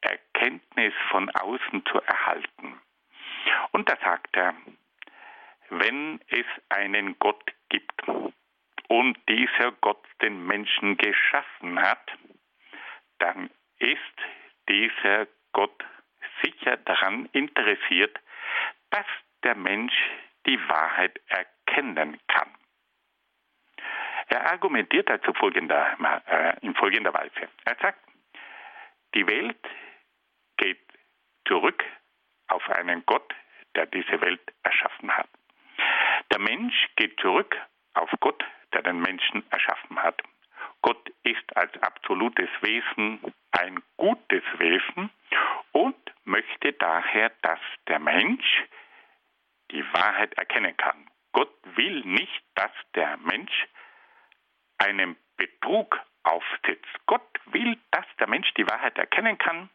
Erkenntnis 0.00 0.94
von 1.10 1.28
außen 1.30 1.84
zu 1.86 2.00
erhalten. 2.00 2.80
Und 3.72 3.88
da 3.88 3.96
sagt 4.02 4.34
er, 4.36 4.54
wenn 5.68 6.20
es 6.28 6.46
einen 6.68 7.18
Gott 7.18 7.44
gibt 7.68 8.02
und 8.88 9.18
dieser 9.28 9.72
Gott 9.80 10.02
den 10.22 10.46
Menschen 10.46 10.96
geschaffen 10.96 11.80
hat, 11.80 12.10
dann 13.18 13.50
ist 13.78 13.98
dieser 14.68 15.26
Gott 15.52 15.84
sicher 16.42 16.76
daran 16.78 17.28
interessiert, 17.32 18.18
dass 18.90 19.06
der 19.44 19.54
Mensch 19.54 19.94
die 20.50 20.68
Wahrheit 20.68 21.20
erkennen 21.28 22.18
kann. 22.26 22.50
Er 24.26 24.50
argumentiert 24.50 25.08
dazu 25.08 25.32
folgender, 25.34 25.96
äh, 26.26 26.66
in 26.66 26.74
folgender 26.74 27.14
Weise. 27.14 27.48
Er 27.64 27.76
sagt, 27.80 28.00
die 29.14 29.26
Welt 29.26 29.64
geht 30.56 30.80
zurück 31.46 31.84
auf 32.48 32.68
einen 32.70 33.04
Gott, 33.06 33.32
der 33.76 33.86
diese 33.86 34.20
Welt 34.20 34.40
erschaffen 34.64 35.16
hat. 35.16 35.28
Der 36.32 36.40
Mensch 36.40 36.88
geht 36.96 37.18
zurück 37.20 37.56
auf 37.94 38.10
Gott, 38.18 38.44
der 38.72 38.82
den 38.82 39.00
Menschen 39.00 39.44
erschaffen 39.50 40.02
hat. 40.02 40.20
Gott 40.82 41.10
ist 41.22 41.56
als 41.56 41.72
absolutes 41.82 42.48
Wesen 42.60 43.20
ein 43.52 43.82
gutes 43.96 44.42
Wesen 44.58 45.10
und 45.72 45.96
möchte 46.24 46.72
daher, 46.72 47.30
dass 47.42 47.60
der 47.88 47.98
Mensch 47.98 48.64
die 49.70 49.84
Wahrheit 49.92 50.34
erkennen 50.34 50.76
kann. 50.76 51.08
Gott 51.32 51.52
will 51.76 52.02
nicht, 52.04 52.42
dass 52.54 52.72
der 52.94 53.16
Mensch 53.18 53.66
einem 54.78 55.16
Betrug 55.36 55.98
aufsetzt. 56.22 56.88
Gott 57.06 57.22
will, 57.46 57.78
dass 57.90 58.06
der 58.18 58.28
Mensch 58.28 58.52
die 58.54 58.68
Wahrheit 58.68 58.98
erkennen 58.98 59.38
kann, 59.38 59.70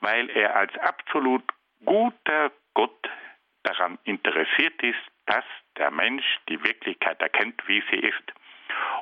weil 0.00 0.30
er 0.30 0.56
als 0.56 0.76
absolut 0.78 1.42
guter 1.84 2.52
Gott 2.74 3.10
daran 3.62 3.98
interessiert 4.04 4.82
ist, 4.82 5.00
dass 5.26 5.44
der 5.76 5.90
Mensch 5.90 6.24
die 6.48 6.62
Wirklichkeit 6.62 7.20
erkennt, 7.20 7.66
wie 7.66 7.82
sie 7.90 7.98
ist. 7.98 8.32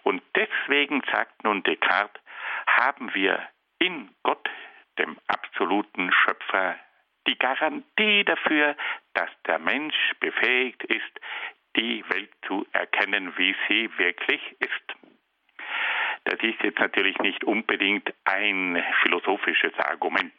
Und 0.05 0.23
deswegen 0.35 1.03
sagt 1.11 1.45
nun 1.45 1.63
Descartes, 1.63 2.21
haben 2.67 3.13
wir 3.15 3.49
in 3.79 4.15
Gott, 4.23 4.49
dem 4.99 5.19
absoluten 5.27 6.13
Schöpfer, 6.13 6.77
die 7.27 7.39
Garantie 7.39 8.25
dafür, 8.25 8.77
dass 9.15 9.31
der 9.47 9.59
Mensch 9.59 9.97
befähigt 10.21 10.83
ist, 10.85 11.21
die 11.77 12.05
Welt 12.09 12.31
zu 12.47 12.67
erkennen, 12.73 13.33
wie 13.37 13.55
sie 13.69 13.91
wirklich 13.99 14.41
ist. 14.59 14.95
Das 16.25 16.41
ist 16.41 16.63
jetzt 16.63 16.79
natürlich 16.79 17.19
nicht 17.19 17.45
unbedingt 17.45 18.13
ein 18.25 18.83
philosophisches 19.03 19.77
Argument. 19.79 20.33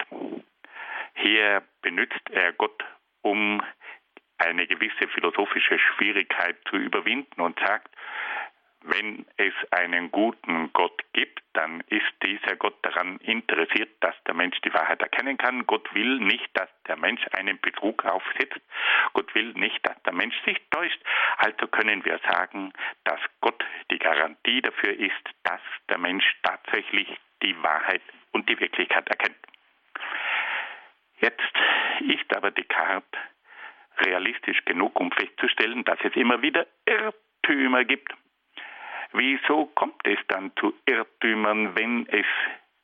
Hier 1.15 1.63
benutzt 1.81 2.29
er 2.31 2.53
Gott, 2.53 2.83
um 3.21 3.61
eine 4.37 4.67
gewisse 4.67 5.07
philosophische 5.09 5.79
Schwierigkeit 5.79 6.57
zu 6.69 6.77
überwinden 6.77 7.41
und 7.41 7.59
sagt, 7.59 7.93
wenn 8.83 9.25
es 9.37 9.53
einen 9.71 10.11
guten 10.11 10.71
Gott 10.73 11.01
gibt, 11.13 11.41
dann 11.53 11.81
ist 11.87 12.11
dieser 12.23 12.55
Gott 12.55 12.75
daran 12.81 13.17
interessiert, 13.19 13.91
dass 14.01 14.15
der 14.25 14.33
Mensch 14.33 14.59
die 14.61 14.73
Wahrheit 14.73 15.01
erkennen 15.01 15.37
kann. 15.37 15.65
Gott 15.65 15.93
will 15.93 16.19
nicht, 16.19 16.49
dass 16.53 16.69
der 16.87 16.97
Mensch 16.97 17.21
einen 17.31 17.59
Betrug 17.61 18.03
aufsetzt. 18.05 18.59
Gott 19.13 19.33
will 19.35 19.53
nicht, 19.53 19.79
dass 19.87 20.01
der 20.03 20.13
Mensch 20.13 20.35
sich 20.45 20.57
täuscht. 20.71 20.99
Also 21.37 21.67
können 21.67 22.03
wir 22.03 22.19
sagen, 22.29 22.73
dass 23.05 23.19
Gott 23.41 23.63
die 23.91 23.99
Garantie 23.99 24.61
dafür 24.61 24.93
ist, 24.93 25.29
dass 25.43 25.61
der 25.89 25.97
Mensch 25.97 26.25
tatsächlich 26.43 27.07
die 27.41 27.55
Wahrheit 27.63 28.01
und 28.31 28.49
die 28.49 28.59
Wirklichkeit 28.59 29.07
erkennt. 29.07 29.37
Jetzt 31.19 31.53
ist 32.01 32.35
aber 32.35 32.51
Descartes 32.51 33.19
realistisch 33.99 34.65
genug, 34.65 34.99
um 34.99 35.11
festzustellen, 35.11 35.85
dass 35.85 35.99
es 36.03 36.15
immer 36.15 36.41
wieder 36.41 36.65
Irrtümer 36.85 37.85
gibt 37.85 38.13
Wieso 39.13 39.67
kommt 39.67 40.05
es 40.05 40.17
dann 40.27 40.51
zu 40.59 40.73
Irrtümern, 40.85 41.75
wenn 41.75 42.07
es 42.07 42.25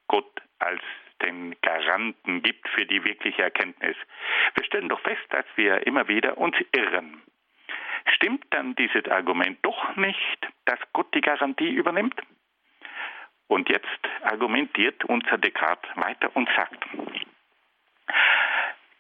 Gott 0.08 0.42
als 0.60 0.82
den 1.24 1.56
Garanten 1.62 2.44
gibt 2.44 2.68
für 2.70 2.86
die 2.86 3.04
wirkliche 3.04 3.44
Erkenntnis? 3.44 3.98
Wir 4.56 4.64
stellen 4.64 4.90
doch 4.90 5.02
fest, 5.02 5.26
dass 5.30 5.46
wir 5.56 5.86
immer 5.88 6.08
wieder 6.08 6.38
uns 6.38 6.56
irren. 6.72 7.22
Stimmt 8.16 8.46
dann 8.52 8.76
dieses 8.76 9.06
Argument 9.08 9.58
doch 9.64 9.96
nicht, 9.96 10.48
dass 10.66 10.80
Gott 10.94 11.14
die 11.16 11.22
Garantie 11.22 11.70
übernimmt? 11.70 12.22
Und 13.48 13.68
jetzt 13.68 14.00
argumentiert 14.22 15.04
unser 15.06 15.40
Descartes 15.40 15.90
weiter 15.96 16.30
und 16.36 16.48
sagt, 16.56 16.86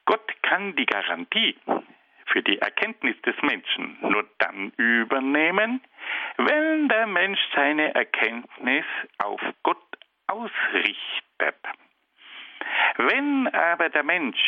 Gott 0.06 0.42
kann 0.42 0.76
die 0.76 0.88
Garantie 0.88 1.56
für 2.32 2.42
die 2.42 2.60
Erkenntnis 2.60 3.20
des 3.24 3.36
Menschen 3.42 3.98
nur 4.02 4.26
dann 4.40 4.72
übernehmen, 4.78 5.82
wenn 6.38 6.88
der 6.88 7.08
Mensch 7.08 7.40
seine 7.56 7.94
Erkenntnis 7.96 8.86
auf 9.18 9.42
Gott 9.64 9.78
ausrichtet. 10.28 11.56
Wenn 12.98 13.48
aber 13.48 13.90
der 13.90 14.04
Mensch 14.04 14.40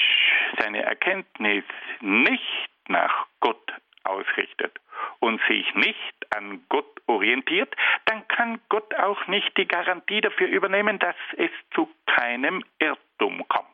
seine 0.59 0.83
Erkenntnis 0.83 1.63
nicht 2.01 2.69
nach 2.87 3.27
Gott 3.39 3.71
ausrichtet 4.03 4.79
und 5.19 5.41
sich 5.47 5.73
nicht 5.75 6.35
an 6.35 6.63
Gott 6.69 7.01
orientiert, 7.07 7.73
dann 8.05 8.27
kann 8.27 8.59
Gott 8.69 8.93
auch 8.95 9.27
nicht 9.27 9.55
die 9.57 9.67
Garantie 9.67 10.21
dafür 10.21 10.47
übernehmen, 10.47 10.99
dass 10.99 11.15
es 11.37 11.51
zu 11.73 11.89
keinem 12.05 12.63
Irrtum 12.79 13.47
kommt. 13.47 13.70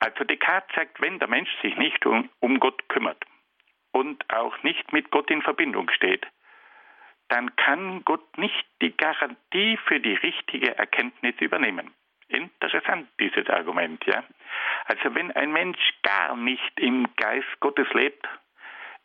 Also 0.00 0.24
Descartes 0.24 0.74
sagt, 0.74 1.00
wenn 1.00 1.18
der 1.18 1.28
Mensch 1.28 1.50
sich 1.62 1.76
nicht 1.76 2.04
um, 2.06 2.30
um 2.40 2.58
Gott 2.58 2.88
kümmert 2.88 3.22
und 3.92 4.24
auch 4.32 4.62
nicht 4.62 4.92
mit 4.92 5.10
Gott 5.10 5.30
in 5.30 5.42
Verbindung 5.42 5.90
steht, 5.90 6.26
dann 7.28 7.54
kann 7.56 8.02
Gott 8.04 8.38
nicht 8.38 8.66
die 8.82 8.96
Garantie 8.96 9.78
für 9.86 10.00
die 10.00 10.14
richtige 10.14 10.76
Erkenntnis 10.76 11.34
übernehmen. 11.40 11.92
Interessant, 12.28 13.08
dieses 13.18 13.48
Argument, 13.48 14.04
ja. 14.06 14.24
Also 14.86 15.14
wenn 15.14 15.30
ein 15.32 15.52
Mensch 15.52 15.94
gar 16.02 16.36
nicht 16.36 16.78
im 16.78 17.06
Geist 17.16 17.60
Gottes 17.60 17.88
lebt, 17.92 18.26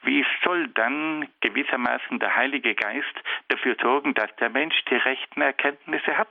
wie 0.03 0.25
soll 0.43 0.67
dann 0.69 1.27
gewissermaßen 1.41 2.19
der 2.19 2.35
Heilige 2.35 2.75
Geist 2.75 3.15
dafür 3.49 3.75
sorgen, 3.81 4.13
dass 4.13 4.33
der 4.37 4.49
Mensch 4.49 4.75
die 4.85 4.95
rechten 4.95 5.41
Erkenntnisse 5.41 6.17
hat? 6.17 6.29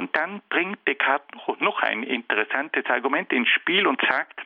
Und 0.00 0.16
dann 0.16 0.40
bringt 0.48 0.78
Descartes 0.88 1.28
noch 1.58 1.82
ein 1.82 2.04
interessantes 2.04 2.86
Argument 2.86 3.30
ins 3.34 3.50
Spiel 3.50 3.86
und 3.86 4.00
sagt, 4.00 4.40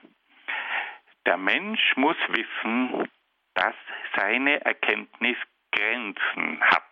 der 1.27 1.37
Mensch 1.37 1.95
muss 1.95 2.17
wissen, 2.27 3.09
dass 3.55 3.77
seine 4.17 4.64
Erkenntnis 4.64 5.37
Grenzen 5.71 6.61
hat. 6.61 6.83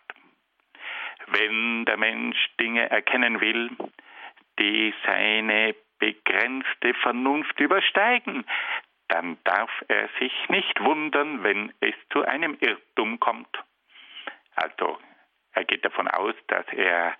Wenn 1.27 1.83
der 1.83 1.97
Mensch 1.97 2.37
Dinge 2.57 2.89
erkennen 2.89 3.41
will, 3.41 3.69
die 4.57 4.93
seine 5.05 5.75
begrenzte 5.99 6.93
Vernunft 7.01 7.59
übersteigen, 7.59 8.45
dann 9.09 9.37
darf 9.43 9.71
er 9.89 10.07
sich 10.21 10.31
nicht 10.47 10.79
wundern, 10.79 11.43
wenn 11.43 11.73
es 11.81 11.95
zu 12.13 12.23
einem 12.23 12.57
Irrtum 12.61 13.19
kommt. 13.19 13.61
Also 14.55 14.97
er 15.51 15.65
geht 15.65 15.83
davon 15.83 16.07
aus, 16.07 16.35
dass 16.47 16.65
er 16.71 17.17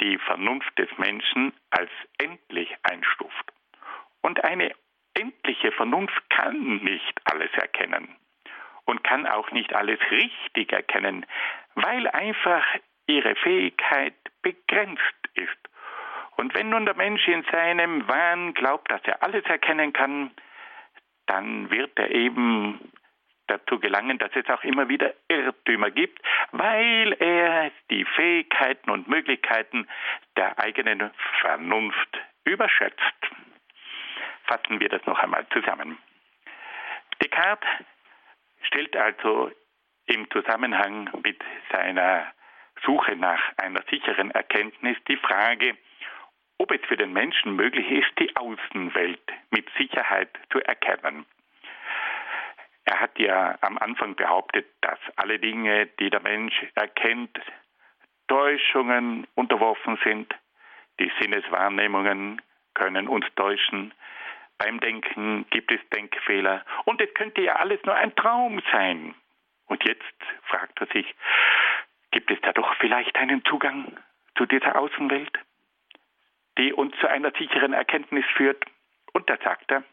die 0.00 0.18
Vernunft 0.18 0.78
des 0.78 0.88
Menschen 0.98 1.52
als 1.70 1.90
endlich 2.18 2.74
einstuft. 2.82 3.52
Und 4.22 4.42
eine 4.44 4.72
endliche 5.14 5.72
Vernunft 5.72 6.30
kann 6.30 6.76
nicht 6.78 7.20
alles 7.24 7.50
erkennen 7.54 8.16
und 8.84 9.04
kann 9.04 9.26
auch 9.26 9.50
nicht 9.50 9.74
alles 9.74 10.00
richtig 10.10 10.72
erkennen, 10.72 11.26
weil 11.74 12.08
einfach 12.08 12.64
ihre 13.06 13.34
Fähigkeit 13.36 14.14
begrenzt 14.42 15.02
ist. 15.34 15.58
Und 16.36 16.54
wenn 16.54 16.70
nun 16.70 16.86
der 16.86 16.94
Mensch 16.94 17.26
in 17.26 17.44
seinem 17.50 18.06
Wahn 18.06 18.54
glaubt, 18.54 18.90
dass 18.90 19.02
er 19.04 19.22
alles 19.22 19.44
erkennen 19.46 19.92
kann, 19.92 20.30
dann 21.26 21.70
wird 21.70 21.98
er 21.98 22.10
eben 22.10 22.80
dazu 23.48 23.78
gelangen, 23.78 24.18
dass 24.18 24.30
es 24.34 24.48
auch 24.48 24.62
immer 24.62 24.88
wieder 24.88 25.12
Irrtümer 25.28 25.90
gibt, 25.90 26.20
weil 26.52 27.12
er 27.14 27.70
die 27.90 28.04
Fähigkeiten 28.04 28.90
und 28.90 29.08
Möglichkeiten 29.08 29.88
der 30.36 30.58
eigenen 30.58 31.10
Vernunft 31.40 32.18
überschätzt. 32.44 33.02
Fassen 34.44 34.80
wir 34.80 34.88
das 34.88 35.04
noch 35.06 35.18
einmal 35.18 35.46
zusammen. 35.52 35.98
Descartes 37.20 37.68
stellt 38.62 38.96
also 38.96 39.50
im 40.06 40.30
Zusammenhang 40.30 41.10
mit 41.22 41.42
seiner 41.70 42.32
Suche 42.84 43.16
nach 43.16 43.40
einer 43.56 43.82
sicheren 43.90 44.30
Erkenntnis 44.30 44.96
die 45.08 45.16
Frage, 45.16 45.76
ob 46.58 46.72
es 46.72 46.80
für 46.86 46.96
den 46.96 47.12
Menschen 47.12 47.56
möglich 47.56 47.90
ist, 47.90 48.10
die 48.18 48.34
Außenwelt 48.36 49.20
mit 49.50 49.68
Sicherheit 49.76 50.30
zu 50.50 50.60
erkennen. 50.60 51.26
Er 52.88 53.00
hat 53.00 53.18
ja 53.18 53.58
am 53.60 53.76
Anfang 53.76 54.14
behauptet, 54.14 54.66
dass 54.80 54.98
alle 55.16 55.38
Dinge, 55.38 55.88
die 56.00 56.08
der 56.08 56.22
Mensch 56.22 56.54
erkennt, 56.74 57.38
Täuschungen 58.28 59.26
unterworfen 59.34 59.98
sind. 60.04 60.34
Die 60.98 61.12
Sinneswahrnehmungen 61.20 62.40
können 62.72 63.06
uns 63.06 63.26
täuschen. 63.36 63.92
Beim 64.56 64.80
Denken 64.80 65.44
gibt 65.50 65.70
es 65.70 65.80
Denkfehler. 65.90 66.64
Und 66.86 67.02
es 67.02 67.12
könnte 67.12 67.42
ja 67.42 67.56
alles 67.56 67.78
nur 67.84 67.94
ein 67.94 68.14
Traum 68.16 68.62
sein. 68.72 69.14
Und 69.66 69.84
jetzt 69.84 70.02
fragt 70.44 70.80
er 70.80 70.86
sich, 70.86 71.14
gibt 72.10 72.30
es 72.30 72.40
da 72.40 72.54
doch 72.54 72.74
vielleicht 72.76 73.16
einen 73.16 73.44
Zugang 73.44 73.98
zu 74.38 74.46
dieser 74.46 74.80
Außenwelt, 74.80 75.38
die 76.56 76.72
uns 76.72 76.96
zu 77.00 77.06
einer 77.06 77.32
sicheren 77.32 77.74
Erkenntnis 77.74 78.24
führt? 78.34 78.64
Und 79.12 79.28
da 79.28 79.36
sagt 79.44 79.70
er, 79.72 79.84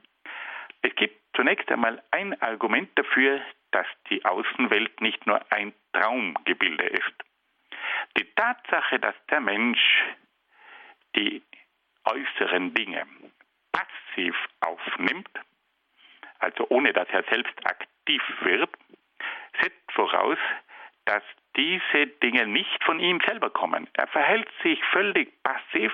es 0.85 0.95
gibt 0.95 1.19
zunächst 1.35 1.71
einmal 1.71 2.01
ein 2.11 2.39
Argument 2.43 2.89
dafür, 2.93 3.41
dass 3.71 3.87
die 4.11 4.23
Außenwelt 4.23 5.01
nicht 5.01 5.25
nur 5.25 5.41
ein 5.51 5.73
Traumgebilde 5.93 6.85
ist. 6.85 7.13
Die 8.17 8.25
Tatsache, 8.35 8.99
dass 8.99 9.15
der 9.31 9.39
Mensch 9.41 9.79
die 11.15 11.41
äußeren 12.03 12.75
Dinge 12.75 13.03
passiv 13.71 14.35
aufnimmt, 14.59 15.29
also 16.37 16.67
ohne 16.69 16.93
dass 16.93 17.09
er 17.09 17.23
selbst 17.31 17.65
aktiv 17.65 18.21
wird, 18.41 18.69
setzt 19.59 19.91
voraus, 19.91 20.37
dass 21.05 21.23
diese 21.55 22.07
Dinge 22.21 22.45
nicht 22.45 22.83
von 22.83 22.99
ihm 22.99 23.19
selber 23.25 23.49
kommen. 23.49 23.87
Er 23.93 24.07
verhält 24.07 24.51
sich 24.61 24.79
völlig 24.91 25.31
passiv 25.41 25.91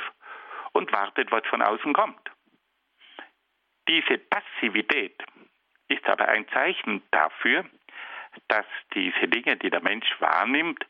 und 0.73 0.91
wartet, 0.91 1.31
was 1.31 1.45
von 1.47 1.61
außen 1.61 1.93
kommt. 1.93 2.31
Diese 3.91 4.19
Passivität 4.19 5.21
ist 5.89 6.07
aber 6.07 6.29
ein 6.29 6.47
Zeichen 6.53 7.03
dafür, 7.11 7.65
dass 8.47 8.65
diese 8.93 9.27
Dinge, 9.27 9.57
die 9.57 9.69
der 9.69 9.81
Mensch 9.81 10.07
wahrnimmt, 10.19 10.85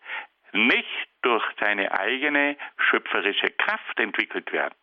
nicht 0.52 1.10
durch 1.24 1.44
seine 1.60 1.92
eigene 2.00 2.58
schöpferische 2.78 3.50
Kraft 3.58 4.00
entwickelt 4.00 4.54
werden. 4.54 4.76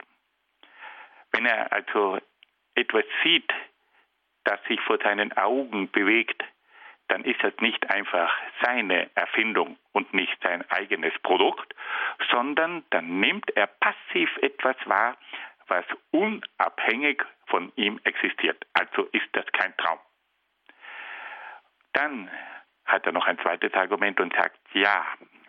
Wenn 1.31 1.46
er 1.46 1.72
also 1.72 2.18
etwas 2.74 3.04
sieht, 3.22 3.52
das 4.42 4.59
sich 4.64 4.81
vor 4.81 4.98
seinen 4.98 5.33
Augen 5.37 5.88
bewegt, 5.92 6.42
dann 7.07 7.22
ist 7.22 7.40
das 7.44 7.54
nicht 7.61 7.88
einfach 7.88 8.37
seine 8.64 9.11
Erfindung 9.14 9.78
und 9.92 10.12
nicht 10.12 10.37
sein 10.42 10.68
eigenes 10.72 11.16
Produkt, 11.22 11.72
sondern 12.33 12.83
dann 12.90 13.20
nimmt 13.20 13.48
er 13.57 13.68
passiv 13.68 14.28
etwas 14.38 14.76
wahr, 14.87 15.16
was 15.68 15.85
unabhängig 16.11 17.22
von 17.46 17.72
ihm 17.76 18.00
existiert. 18.04 18.66
Also 18.72 19.04
ist 19.12 19.28
das 19.33 19.46
kein 19.52 19.76
Traum. 19.76 19.98
Dann 21.92 22.31
hat 22.85 23.07
er 23.07 23.12
noch 23.12 23.26
ein 23.26 23.38
zweites 23.38 23.72
Argument 23.74 24.20
und 24.20 24.35
sagt, 24.35 24.59
ja, 24.72 25.04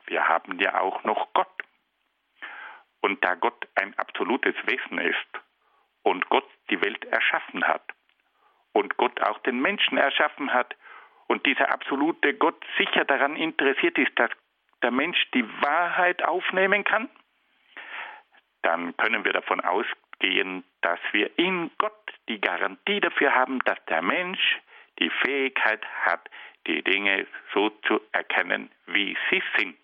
wir 0.06 0.28
haben 0.28 0.60
ja 0.60 0.80
auch 0.80 1.04
noch 1.04 1.32
Gott. 1.34 1.48
Und 3.02 3.24
da 3.24 3.36
Gott 3.36 3.68
ein 3.76 3.98
absolutes 3.98 4.56
Wesen 4.66 5.00
ist 5.00 5.42
und 6.04 6.28
Gott 6.30 6.48
die 6.70 6.82
Welt 6.82 7.06
erschaffen 7.06 7.66
hat 7.66 7.94
und 8.74 8.98
Gott 8.98 9.22
auch 9.22 9.40
den 9.40 9.62
Menschen 9.62 9.98
erschaffen 9.98 10.54
hat 10.54 10.76
und 11.28 11.46
dieser 11.46 11.72
absolute 11.72 12.34
Gott 12.34 12.62
sicher 12.78 13.06
daran 13.06 13.36
interessiert 13.36 13.98
ist, 13.98 14.18
dass 14.18 14.32
der 14.82 14.92
Mensch 14.92 15.20
die 15.34 15.48
Wahrheit 15.62 16.24
aufnehmen 16.24 16.84
kann, 16.84 17.10
dann 18.62 18.96
können 18.98 19.24
wir 19.24 19.34
davon 19.34 19.62
ausgehen, 19.62 19.98
dass 20.82 21.00
wir 21.12 21.38
in 21.38 21.72
Gott 21.78 21.94
die 22.28 22.40
Garantie 22.42 23.00
dafür 23.00 23.34
haben, 23.34 23.60
dass 23.66 23.78
der 23.86 24.02
Mensch 24.02 24.60
die 25.00 25.10
Fähigkeit 25.10 25.86
hat, 26.06 26.30
die 26.68 26.84
Dinge 26.84 27.26
so 27.54 27.70
zu 27.88 28.02
erkennen, 28.12 28.70
wie 28.88 29.18
sie 29.30 29.42
sind. 29.58 29.78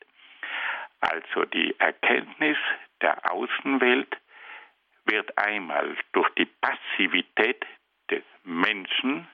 Also 1.00 1.46
die 1.46 1.78
Erkenntnis 1.80 2.58
der 3.02 3.32
Außenwelt 3.32 4.18
wird 5.06 5.38
einmal 5.38 5.96
durch 6.14 6.30
die 6.32 6.46
Passivität 6.46 7.66
des 8.10 8.24
Menschen 8.44 9.28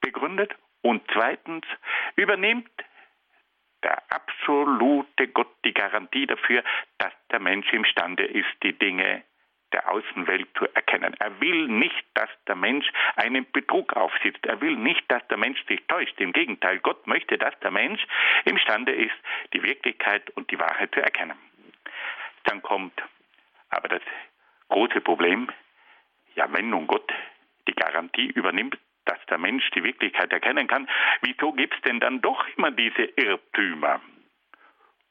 begründet 0.00 0.54
und 0.82 1.02
zweitens 1.12 1.64
übernimmt 2.16 2.70
der 3.82 4.02
absolute 4.10 5.28
Gott 5.28 5.54
die 5.64 5.72
Garantie 5.72 6.26
dafür, 6.26 6.62
dass 6.98 7.12
der 7.30 7.40
Mensch 7.40 7.72
imstande 7.72 8.24
ist, 8.24 8.50
die 8.62 8.78
Dinge 8.78 9.22
der 9.72 9.90
Außenwelt 9.90 10.48
zu 10.56 10.66
erkennen. 10.74 11.14
Er 11.18 11.40
will 11.40 11.68
nicht, 11.68 12.04
dass 12.14 12.28
der 12.46 12.56
Mensch 12.56 12.86
einen 13.16 13.50
Betrug 13.52 13.92
aufsitzt. 13.94 14.44
Er 14.46 14.60
will 14.60 14.76
nicht, 14.76 15.04
dass 15.10 15.26
der 15.28 15.36
Mensch 15.36 15.64
sich 15.66 15.80
täuscht. 15.86 16.20
Im 16.20 16.32
Gegenteil, 16.32 16.78
Gott 16.80 17.06
möchte, 17.06 17.38
dass 17.38 17.58
der 17.60 17.70
Mensch 17.70 18.04
imstande 18.44 18.92
ist, 18.92 19.16
die 19.52 19.62
Wirklichkeit 19.62 20.30
und 20.30 20.50
die 20.50 20.58
Wahrheit 20.58 20.92
zu 20.94 21.00
erkennen. 21.00 21.38
Dann 22.44 22.62
kommt 22.62 23.00
aber 23.70 23.88
das 23.88 24.02
große 24.68 25.00
Problem, 25.00 25.48
ja, 26.34 26.46
wenn 26.52 26.70
nun 26.70 26.86
Gott 26.86 27.12
die 27.68 27.74
Garantie 27.74 28.26
übernimmt, 28.30 28.78
dass 29.04 29.18
der 29.26 29.38
Mensch 29.38 29.68
die 29.70 29.82
Wirklichkeit 29.82 30.32
erkennen 30.32 30.66
kann, 30.66 30.88
wieso 31.22 31.52
gibt 31.52 31.74
es 31.74 31.80
denn 31.82 32.00
dann 32.00 32.20
doch 32.20 32.46
immer 32.56 32.70
diese 32.70 33.02
Irrtümer? 33.16 34.00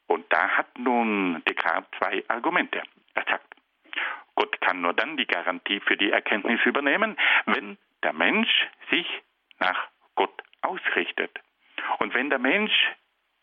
Und 0.08 0.32
da 0.32 0.50
hat 0.50 0.78
nun 0.78 1.44
Descartes 1.48 1.90
zwei 1.98 2.24
Argumente. 2.28 2.82
Er 3.14 3.26
sagt, 3.30 3.49
Gott 4.40 4.62
kann 4.62 4.80
nur 4.80 4.94
dann 4.94 5.18
die 5.18 5.28
Garantie 5.28 5.82
für 5.82 5.98
die 5.98 6.12
Erkenntnis 6.12 6.62
übernehmen, 6.66 7.18
wenn 7.46 7.78
der 8.04 8.14
Mensch 8.14 8.50
sich 8.90 9.06
nach 9.60 9.90
Gott 10.16 10.42
ausrichtet. 10.62 11.38
Und 11.98 12.14
wenn 12.14 12.30
der 12.30 12.40
Mensch 12.40 12.72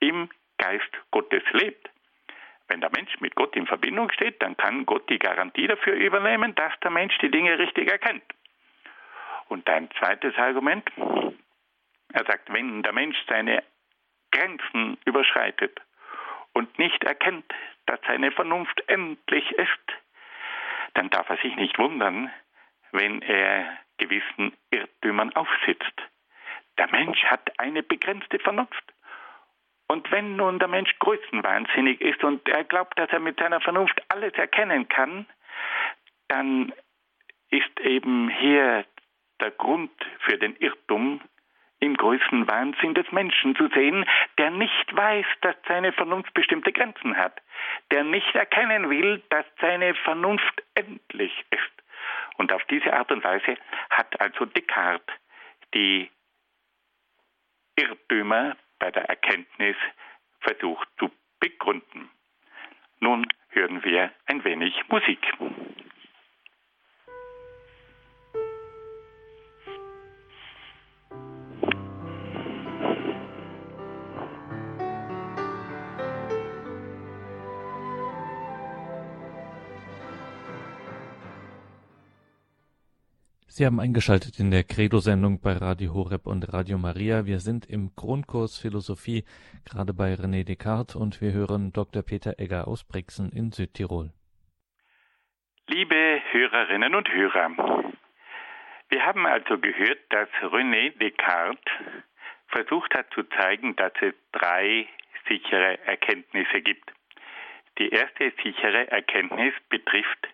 im 0.01 0.31
Geist 0.57 0.91
Gottes 1.11 1.43
lebt. 1.53 1.91
Wenn 2.69 2.81
der 2.81 2.91
Mensch 2.97 3.21
mit 3.21 3.35
Gott 3.35 3.55
in 3.57 3.67
Verbindung 3.67 4.11
steht, 4.11 4.43
dann 4.43 4.57
kann 4.57 4.87
Gott 4.87 5.09
die 5.11 5.19
Garantie 5.19 5.67
dafür 5.67 5.93
übernehmen, 5.93 6.55
dass 6.55 6.73
der 6.83 6.91
Mensch 6.91 7.17
die 7.19 7.31
Dinge 7.31 7.59
richtig 7.59 7.91
erkennt. 7.91 8.25
Und 9.49 9.69
ein 9.69 9.91
zweites 9.99 10.35
Argument, 10.39 10.91
er 12.15 12.25
sagt, 12.25 12.51
wenn 12.51 12.83
der 12.83 12.95
Mensch 12.95 13.19
seine 13.29 13.63
Grenzen 14.31 14.97
überschreitet 15.05 15.79
und 16.55 16.79
nicht 16.79 17.05
erkennt, 17.05 17.53
dass 17.85 18.01
seine 18.07 18.33
Vernunft 18.33 18.83
endlich 18.89 19.51
ist, 19.53 19.93
dann 20.97 21.11
darf 21.11 21.29
er 21.29 21.37
sich 21.37 21.55
nicht 21.57 21.79
wundern, 21.79 22.31
wenn 22.93 23.21
er 23.23 23.79
gewissen 23.99 24.53
Irrtümern 24.71 25.35
aufsitzt. 25.35 26.03
Der 26.79 26.89
Mensch 26.91 27.23
hat 27.25 27.59
eine 27.59 27.83
begrenzte 27.83 28.39
Vernunft. 28.39 28.85
Und 29.89 30.11
wenn 30.11 30.37
nun 30.37 30.59
der 30.59 30.69
Mensch 30.69 30.99
größenwahnsinnig 30.99 32.01
ist 32.01 32.25
und 32.25 32.49
er 32.49 32.65
glaubt, 32.65 32.99
dass 32.99 33.11
er 33.11 33.21
mit 33.21 33.39
seiner 33.39 33.61
Vernunft 33.61 34.03
alles 34.09 34.33
erkennen 34.35 34.89
kann, 34.89 35.27
dann 36.29 36.73
ist 37.51 37.81
eben 37.81 38.29
hier 38.29 38.85
der 39.41 39.51
Grund 39.53 39.93
für 40.21 40.39
den 40.39 40.57
Irrtum 40.57 41.21
im 41.79 41.97
größten 41.97 42.49
Wahnsinn 42.49 42.95
des 42.95 43.11
Menschen 43.13 43.55
zu 43.55 43.69
sehen, 43.69 44.07
der 44.39 44.51
nicht 44.51 44.97
weiß, 44.97 45.27
dass 45.43 45.57
seine 45.69 45.93
Vernunft 45.93 46.33
bestimmte 46.33 46.73
Grenzen 46.73 47.17
hat, 47.17 47.41
der 47.93 48.03
nicht 48.03 48.35
erkennen 48.35 48.89
will, 48.89 49.23
dass 49.29 49.45
seine 49.61 49.95
Vernunft 49.95 50.63
endlich 50.77 51.33
ist. 51.51 51.77
Und 52.39 52.53
auf 52.53 52.63
diese 52.65 52.93
Art 52.93 53.11
und 53.11 53.25
Weise 53.25 53.57
hat 53.91 54.21
also 54.21 54.45
Descartes 54.45 55.15
die 55.75 56.11
Irrtümer 57.77 58.57
bei 58.79 58.91
der 58.91 59.05
Erkenntnis 59.09 59.77
versucht 60.41 60.89
zu 60.99 61.11
begründen. 61.41 62.11
Nun 63.01 63.27
hören 63.51 63.83
wir 63.85 64.13
ein 64.27 64.45
wenig 64.45 64.75
Musik. 64.89 65.21
Sie 83.57 83.65
haben 83.65 83.81
eingeschaltet 83.81 84.39
in 84.39 84.51
der 84.51 84.65
Credo-Sendung 84.65 85.41
bei 85.41 85.55
Radio 85.55 85.95
Horeb 85.95 86.27
und 86.27 86.53
Radio 86.53 86.77
Maria. 86.77 87.25
Wir 87.25 87.39
sind 87.39 87.65
im 87.65 87.89
Grundkurs 87.97 88.59
Philosophie, 88.61 89.25
gerade 89.65 89.95
bei 89.95 90.13
René 90.13 90.45
Descartes, 90.45 90.95
und 90.95 91.23
wir 91.23 91.33
hören 91.33 91.73
Dr. 91.73 92.03
Peter 92.03 92.39
Egger 92.39 92.69
aus 92.69 92.85
Brixen 92.85 93.33
in 93.33 93.53
Südtirol. 93.53 94.13
Liebe 95.69 96.21
Hörerinnen 96.33 96.95
und 96.95 97.11
Hörer, 97.11 97.49
wir 98.91 99.07
haben 99.07 99.25
also 99.25 99.57
gehört, 99.59 100.01
dass 100.11 100.29
René 100.43 100.91
Descartes 100.99 101.73
versucht 102.49 102.95
hat 102.95 103.07
zu 103.15 103.23
zeigen, 103.23 103.75
dass 103.77 103.95
es 104.03 104.13
drei 104.33 104.87
sichere 105.27 105.79
Erkenntnisse 105.87 106.61
gibt. 106.61 106.93
Die 107.79 107.89
erste 107.89 108.35
sichere 108.43 108.91
Erkenntnis 108.91 109.55
betrifft 109.71 110.29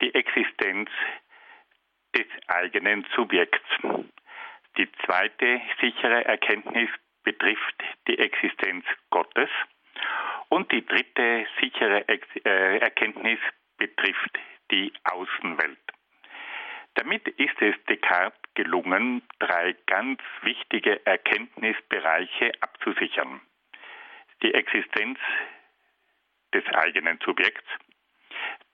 die 0.00 0.14
Existenz 0.14 0.88
des 2.14 2.26
eigenen 2.48 3.06
Subjekts. 3.14 3.60
Die 4.76 4.90
zweite 5.04 5.60
sichere 5.80 6.24
Erkenntnis 6.24 6.88
betrifft 7.22 7.82
die 8.08 8.18
Existenz 8.18 8.84
Gottes 9.10 9.50
und 10.48 10.70
die 10.72 10.84
dritte 10.84 11.46
sichere 11.60 12.04
äh, 12.08 12.78
Erkenntnis 12.78 13.38
betrifft 13.76 14.38
die 14.70 14.92
Außenwelt. 15.04 15.78
Damit 16.94 17.28
ist 17.28 17.60
es 17.60 17.74
Descartes 17.88 18.38
gelungen, 18.54 19.22
drei 19.38 19.76
ganz 19.86 20.20
wichtige 20.42 21.04
Erkenntnisbereiche 21.06 22.52
abzusichern. 22.60 23.40
Die 24.42 24.52
Existenz 24.54 25.18
des 26.52 26.64
eigenen 26.74 27.18
Subjekts, 27.24 27.68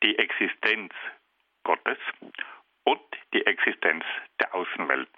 die 0.02 0.18
Existenz 0.18 0.92
Gottes 1.62 1.98
und 2.86 3.00
die 3.34 3.44
Existenz 3.44 4.04
der 4.40 4.54
Außenwelt. 4.54 5.08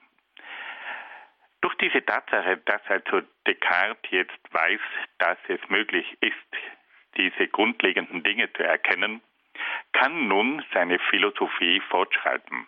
Durch 1.60 1.74
diese 1.76 2.04
Tatsache, 2.04 2.56
dass 2.64 2.82
also 2.86 3.20
Descartes 3.46 4.10
jetzt 4.10 4.52
weiß, 4.52 4.80
dass 5.18 5.38
es 5.48 5.60
möglich 5.68 6.06
ist, 6.20 6.56
diese 7.16 7.48
grundlegenden 7.48 8.22
Dinge 8.22 8.52
zu 8.52 8.62
erkennen, 8.62 9.20
kann 9.92 10.28
nun 10.28 10.64
seine 10.72 10.98
Philosophie 11.10 11.80
fortschreiten. 11.88 12.66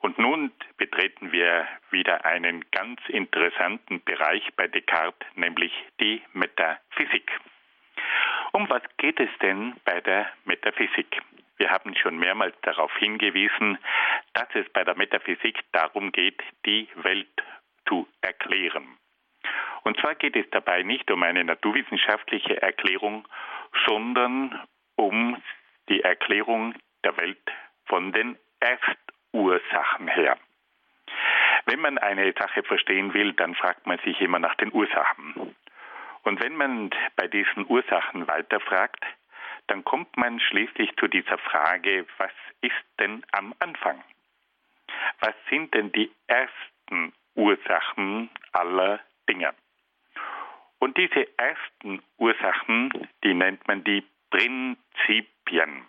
Und 0.00 0.18
nun 0.18 0.50
betreten 0.76 1.30
wir 1.30 1.66
wieder 1.90 2.24
einen 2.24 2.68
ganz 2.72 3.00
interessanten 3.08 4.02
Bereich 4.02 4.42
bei 4.56 4.66
Descartes, 4.66 5.28
nämlich 5.36 5.72
die 6.00 6.20
Metaphysik. 6.32 7.30
Um 8.52 8.68
was 8.68 8.82
geht 8.98 9.18
es 9.18 9.30
denn 9.40 9.74
bei 9.84 10.00
der 10.02 10.30
Metaphysik? 10.44 11.22
Wir 11.56 11.70
haben 11.70 11.94
schon 11.94 12.18
mehrmals 12.18 12.54
darauf 12.62 12.94
hingewiesen, 12.96 13.78
dass 14.34 14.48
es 14.54 14.68
bei 14.74 14.84
der 14.84 14.94
Metaphysik 14.94 15.60
darum 15.72 16.12
geht, 16.12 16.42
die 16.66 16.88
Welt 16.96 17.42
zu 17.88 18.06
erklären. 18.20 18.98
Und 19.84 19.98
zwar 20.00 20.14
geht 20.14 20.36
es 20.36 20.48
dabei 20.50 20.82
nicht 20.82 21.10
um 21.10 21.22
eine 21.22 21.44
naturwissenschaftliche 21.44 22.60
Erklärung, 22.60 23.26
sondern 23.86 24.60
um 24.96 25.42
die 25.88 26.02
Erklärung 26.02 26.74
der 27.04 27.16
Welt 27.16 27.50
von 27.86 28.12
den 28.12 28.38
Erstursachen 28.60 30.08
her. 30.08 30.36
Wenn 31.64 31.80
man 31.80 31.98
eine 31.98 32.32
Sache 32.38 32.62
verstehen 32.62 33.14
will, 33.14 33.32
dann 33.32 33.54
fragt 33.54 33.86
man 33.86 33.98
sich 34.00 34.20
immer 34.20 34.38
nach 34.38 34.56
den 34.56 34.72
Ursachen. 34.72 35.54
Und 36.22 36.40
wenn 36.40 36.56
man 36.56 36.90
bei 37.16 37.26
diesen 37.26 37.66
Ursachen 37.68 38.28
weiterfragt, 38.28 39.04
dann 39.66 39.84
kommt 39.84 40.16
man 40.16 40.40
schließlich 40.40 40.96
zu 40.96 41.08
dieser 41.08 41.38
Frage, 41.38 42.06
was 42.18 42.32
ist 42.60 42.84
denn 42.98 43.24
am 43.32 43.54
Anfang? 43.58 44.02
Was 45.20 45.34
sind 45.50 45.74
denn 45.74 45.92
die 45.92 46.10
ersten 46.26 47.12
Ursachen 47.34 48.30
aller 48.52 49.00
Dinge? 49.28 49.54
Und 50.78 50.96
diese 50.96 51.26
ersten 51.38 52.02
Ursachen, 52.18 53.08
die 53.22 53.34
nennt 53.34 53.66
man 53.68 53.84
die 53.84 54.04
Prinzipien. 54.30 55.86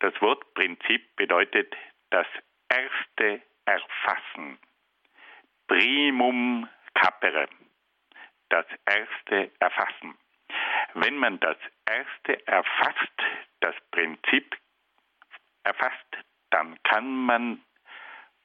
Das 0.00 0.20
Wort 0.20 0.54
Prinzip 0.54 1.14
bedeutet 1.16 1.74
das 2.10 2.26
erste 2.68 3.40
Erfassen. 3.64 4.58
Primum 5.68 6.68
capere. 6.94 7.48
Das 8.48 8.66
erste 8.86 9.50
Erfassen. 9.58 10.16
Wenn 10.94 11.16
man 11.16 11.40
das 11.40 11.56
erste 11.86 12.46
erfasst, 12.46 13.22
das 13.60 13.74
Prinzip 13.90 14.56
erfasst, 15.64 16.18
dann 16.50 16.80
kann 16.84 17.26
man 17.26 17.60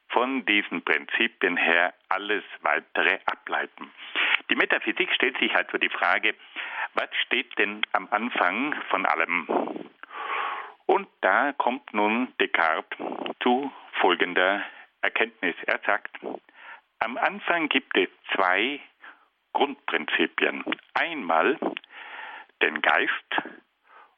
von 0.08 0.44
diesen 0.44 0.82
Prinzipien 0.82 1.56
her 1.56 1.94
alles 2.08 2.42
weitere 2.62 3.18
ableiten. 3.26 3.92
Die 4.50 4.56
Metaphysik 4.56 5.12
stellt 5.14 5.38
sich 5.38 5.54
also 5.54 5.78
die 5.78 5.88
Frage, 5.88 6.34
was 6.94 7.08
steht 7.24 7.56
denn 7.58 7.82
am 7.92 8.08
Anfang 8.10 8.74
von 8.90 9.06
allem? 9.06 9.46
Und 10.86 11.08
da 11.20 11.52
kommt 11.52 11.94
nun 11.94 12.32
Descartes 12.40 12.98
zu 13.40 13.70
folgender 14.00 14.64
Erkenntnis. 15.02 15.54
Er 15.66 15.78
sagt, 15.86 16.10
am 16.98 17.16
Anfang 17.16 17.68
gibt 17.68 17.96
es 17.96 18.08
zwei 18.34 18.80
Grundprinzipien. 19.52 20.64
Einmal 20.94 21.58
den 22.62 22.80
Geist 22.82 23.42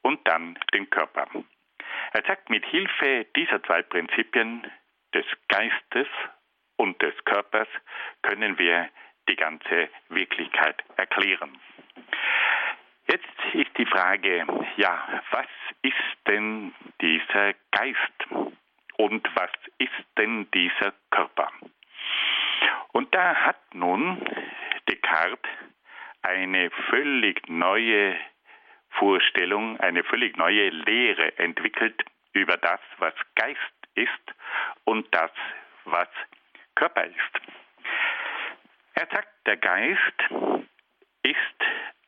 und 0.02 0.26
dann 0.26 0.58
den 0.74 0.90
Körper. 0.90 1.26
Er 2.12 2.22
sagt, 2.26 2.50
mit 2.50 2.64
Hilfe 2.66 3.26
dieser 3.36 3.62
zwei 3.62 3.82
Prinzipien 3.82 4.70
des 5.14 5.26
Geistes 5.48 6.08
und 6.76 7.00
des 7.00 7.14
Körpers 7.24 7.68
können 8.22 8.58
wir 8.58 8.88
die 9.28 9.36
ganze 9.36 9.88
Wirklichkeit 10.08 10.82
erklären. 10.96 11.58
Jetzt 13.08 13.54
ist 13.54 13.76
die 13.76 13.86
Frage, 13.86 14.46
ja, 14.76 15.22
was 15.30 15.46
ist 15.82 15.94
denn 16.26 16.74
dieser 17.00 17.54
Geist 17.70 18.26
und 18.96 19.28
was 19.34 19.50
ist 19.78 20.04
denn 20.18 20.50
dieser 20.52 20.92
Körper? 21.10 21.50
Und 22.92 23.14
da 23.14 23.34
hat 23.34 23.74
nun 23.74 24.20
Descartes 24.92 25.50
eine 26.22 26.70
völlig 26.90 27.48
neue 27.48 28.16
Vorstellung, 28.90 29.80
eine 29.80 30.04
völlig 30.04 30.36
neue 30.36 30.68
Lehre 30.68 31.36
entwickelt 31.38 32.04
über 32.32 32.56
das, 32.58 32.80
was 32.98 33.14
Geist 33.34 33.58
ist 33.94 34.34
und 34.84 35.06
das, 35.14 35.30
was 35.84 36.08
Körper 36.74 37.04
ist. 37.04 37.40
Er 38.94 39.08
sagt, 39.10 39.46
der 39.46 39.56
Geist 39.56 40.22
ist 41.22 41.38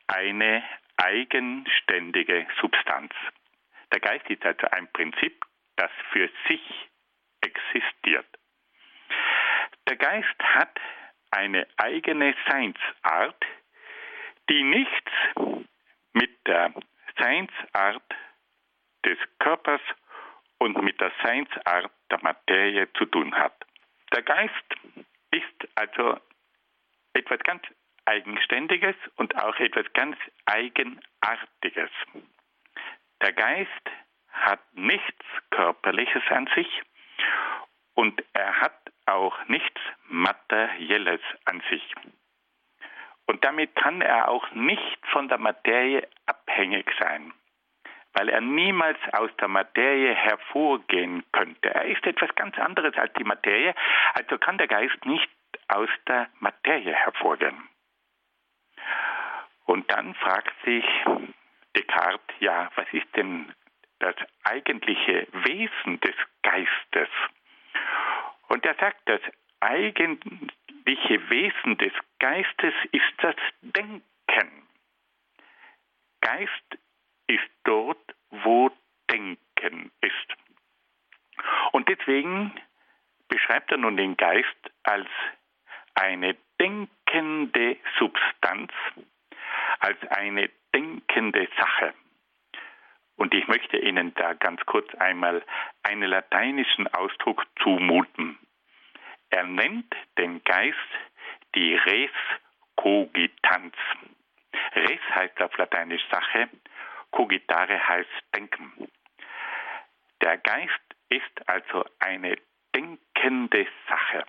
eine 0.07 0.63
eigenständige 0.97 2.47
Substanz. 2.61 3.13
Der 3.91 3.99
Geist 3.99 4.29
ist 4.29 4.45
also 4.45 4.67
ein 4.71 4.87
Prinzip, 4.93 5.43
das 5.75 5.91
für 6.11 6.29
sich 6.47 6.61
existiert. 7.41 8.27
Der 9.87 9.97
Geist 9.97 10.39
hat 10.39 10.79
eine 11.35 11.67
eigene 11.77 12.33
Seinsart, 12.47 13.45
die 14.49 14.63
nichts 14.63 15.11
mit 16.13 16.47
der 16.47 16.73
Seinsart 17.19 18.03
des 19.05 19.17
Körpers 19.39 19.81
und 20.59 20.81
mit 20.81 20.99
der 21.01 21.11
Seinsart 21.23 21.91
der 22.09 22.23
Materie 22.23 22.91
zu 22.93 23.05
tun 23.05 23.35
hat. 23.35 23.53
Der 24.13 24.23
Geist 24.23 24.75
ist 25.31 25.67
also 25.75 26.17
etwas 27.13 27.39
ganz 27.39 27.63
Eigenständiges 28.05 28.95
und 29.15 29.35
auch 29.35 29.57
etwas 29.59 29.91
ganz 29.93 30.15
Eigenartiges. 30.45 31.89
Der 33.21 33.33
Geist 33.33 33.71
hat 34.29 34.61
nichts 34.73 35.25
Körperliches 35.49 36.23
an 36.29 36.47
sich 36.55 36.81
und 37.95 38.23
er 38.33 38.61
hat 38.61 38.79
auch 39.05 39.37
nichts 39.47 39.81
Materielles 40.07 41.21
an 41.45 41.61
sich. 41.69 41.83
Und 43.27 43.43
damit 43.43 43.75
kann 43.75 44.01
er 44.01 44.29
auch 44.29 44.51
nicht 44.51 44.99
von 45.07 45.27
der 45.27 45.39
Materie 45.39 46.07
abhängig 46.25 46.89
sein, 46.99 47.33
weil 48.13 48.29
er 48.29 48.41
niemals 48.41 48.97
aus 49.13 49.31
der 49.39 49.47
Materie 49.47 50.13
hervorgehen 50.13 51.23
könnte. 51.31 51.73
Er 51.73 51.85
ist 51.85 52.05
etwas 52.05 52.33
ganz 52.35 52.57
anderes 52.57 52.95
als 52.97 53.13
die 53.13 53.23
Materie, 53.23 53.73
also 54.13 54.37
kann 54.37 54.57
der 54.57 54.67
Geist 54.67 55.05
nicht 55.05 55.29
aus 55.67 55.89
der 56.07 56.29
Materie 56.39 56.93
hervorgehen. 56.93 57.67
Und 59.65 59.91
dann 59.91 60.13
fragt 60.15 60.53
sich 60.63 60.85
Descartes, 61.75 62.35
ja, 62.39 62.69
was 62.75 62.85
ist 62.91 63.07
denn 63.15 63.51
das 63.99 64.15
eigentliche 64.43 65.27
Wesen 65.31 65.99
des 66.01 66.15
Geistes? 66.43 67.09
Und 68.47 68.65
er 68.65 68.75
sagt, 68.75 69.01
das 69.05 69.21
eigentliche 69.59 71.29
Wesen 71.29 71.77
des 71.77 71.93
Geistes 72.19 72.73
ist 72.91 73.13
das 73.17 73.35
Denken. 73.61 74.67
Geist 76.21 76.77
ist 77.27 77.49
dort, 77.63 78.15
wo 78.29 78.71
Denken 79.09 79.91
ist. 80.01 80.35
Und 81.71 81.89
deswegen 81.89 82.53
Körper 83.65 83.77
nun 83.77 83.97
den 83.97 84.17
Geist 84.17 84.71
als 84.83 85.07
eine 85.95 86.35
denkende 86.59 87.77
Substanz, 87.97 88.71
als 89.79 89.97
eine 90.09 90.49
denkende 90.73 91.47
Sache. 91.57 91.93
Und 93.17 93.33
ich 93.33 93.47
möchte 93.47 93.77
Ihnen 93.77 94.13
da 94.15 94.33
ganz 94.33 94.61
kurz 94.65 94.93
einmal 94.95 95.43
einen 95.83 96.09
lateinischen 96.09 96.87
Ausdruck 96.87 97.45
zumuten. 97.61 98.37
Er 99.29 99.45
nennt 99.45 99.93
den 100.17 100.43
Geist 100.43 100.77
die 101.55 101.75
Res 101.75 102.11
Cogitans. 102.75 103.75
Res 104.75 104.99
heißt 105.13 105.41
auf 105.41 105.57
Lateinisch 105.57 106.03
Sache, 106.11 106.49
cogitare 107.11 107.87
heißt 107.87 108.09
denken. 108.35 108.89
Der 110.21 110.37
Geist 110.37 110.95
ist 111.09 111.49
also 111.49 111.85
eine 111.99 112.37
denkende 112.75 113.67
Sache. 113.87 114.25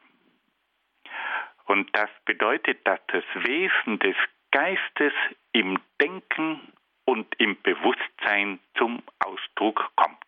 Und 1.66 1.94
das 1.96 2.10
bedeutet, 2.24 2.86
dass 2.86 3.00
das 3.08 3.24
Wesen 3.34 3.98
des 3.98 4.16
Geistes 4.52 5.12
im 5.52 5.78
Denken 6.00 6.72
und 7.06 7.34
im 7.38 7.60
Bewusstsein 7.62 8.60
zum 8.76 9.02
Ausdruck 9.20 9.90
kommt. 9.96 10.24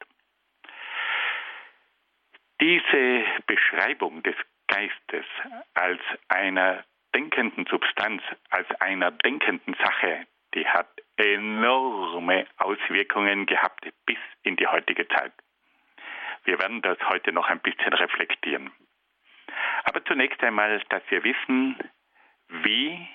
Diese 2.60 3.24
Beschreibung 3.46 4.22
des 4.22 4.34
Geistes 4.66 5.26
als 5.74 6.00
einer 6.28 6.84
denkenden 7.14 7.66
Substanz, 7.66 8.22
als 8.50 8.68
einer 8.80 9.10
denkenden 9.10 9.74
Sache, 9.74 10.26
die 10.54 10.66
hat 10.66 10.88
enorme 11.16 12.46
Auswirkungen 12.56 13.46
gehabt 13.46 13.86
bis 14.06 14.18
in 14.42 14.56
die 14.56 14.66
heutige 14.66 15.06
Zeit. 15.08 15.32
Wir 16.44 16.58
werden 16.58 16.80
das 16.82 16.98
heute 17.08 17.32
noch 17.32 17.48
ein 17.48 17.60
bisschen 17.60 17.92
reflektieren. 17.92 18.70
Aber 19.84 20.04
zunächst 20.04 20.42
einmal, 20.42 20.82
dass 20.88 21.02
wir 21.10 21.22
wissen, 21.24 21.76
wie 22.48 23.06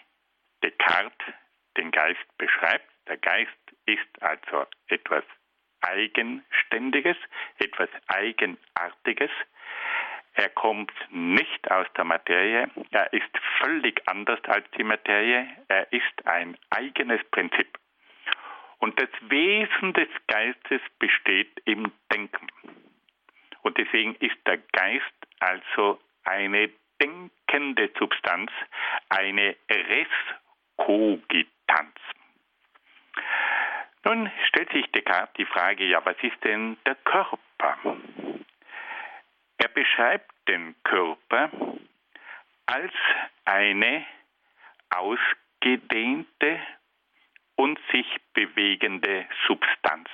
Descartes 0.64 1.34
den 1.78 1.92
Geist 1.92 2.38
beschreibt. 2.38 2.93
Der 3.08 3.18
Geist 3.18 3.52
ist 3.86 4.22
also 4.22 4.66
etwas 4.88 5.24
Eigenständiges, 5.82 7.18
etwas 7.60 7.90
Eigenartiges. 8.08 9.32
Er 10.36 10.50
kommt 10.50 10.92
nicht 11.12 11.70
aus 11.70 11.86
der 11.96 12.06
Materie, 12.06 12.70
er 12.92 13.14
ist 13.14 13.38
völlig 13.60 14.02
anders 14.08 14.40
als 14.46 14.66
die 14.72 14.84
Materie, 14.84 15.48
er 15.68 15.92
ist 15.92 16.26
ein 16.26 16.58
eigenes 16.72 17.24
Prinzip. 17.30 17.78
Und 18.80 19.00
das 19.00 19.10
Wesen 19.30 19.94
des 19.94 20.10
Geistes 20.28 20.82
besteht 20.98 21.62
im 21.66 21.92
Denken. 22.12 22.48
Und 23.62 23.78
deswegen 23.78 24.16
ist 24.16 24.36
der 24.46 24.58
Geist 24.72 25.14
also 25.40 26.00
eine 26.26 26.70
denkende 27.02 27.92
Substanz, 27.98 28.52
eine 29.10 29.56
Res 29.70 30.08
Cogitanz. 30.78 31.96
Nun 34.04 34.30
stellt 34.48 34.72
sich 34.72 34.92
Descartes 34.92 35.34
die 35.38 35.46
Frage, 35.46 35.86
ja, 35.86 36.06
was 36.06 36.18
ist 36.22 36.44
denn 36.44 36.78
der 36.86 36.96
Körper? 36.96 37.98
Er 39.58 39.68
beschreibt 39.70 40.32
den 40.48 40.76
Körper 40.84 41.50
als 42.66 42.94
eine 43.46 44.06
ausgedehnte 44.90 46.60
und 47.56 47.80
sich 47.92 48.08
bewegende 48.34 49.26
Substanz. 49.48 50.10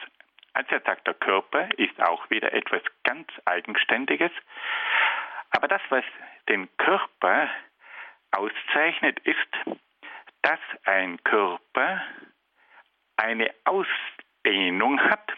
Also 0.54 0.76
er 0.76 0.82
sagt, 0.82 1.08
der 1.08 1.14
Körper 1.16 1.70
ist 1.78 2.00
auch 2.02 2.30
wieder 2.30 2.54
etwas 2.54 2.82
ganz 3.04 3.28
Eigenständiges. 3.46 4.32
Aber 5.52 5.68
das, 5.68 5.82
was 5.90 6.04
den 6.48 6.70
Körper 6.78 7.50
auszeichnet, 8.32 9.20
ist, 9.22 9.48
dass 10.42 10.60
ein 10.86 11.24
Körper 11.24 12.02
eine 13.20 13.54
Ausdehnung 13.66 15.00
hat 15.02 15.34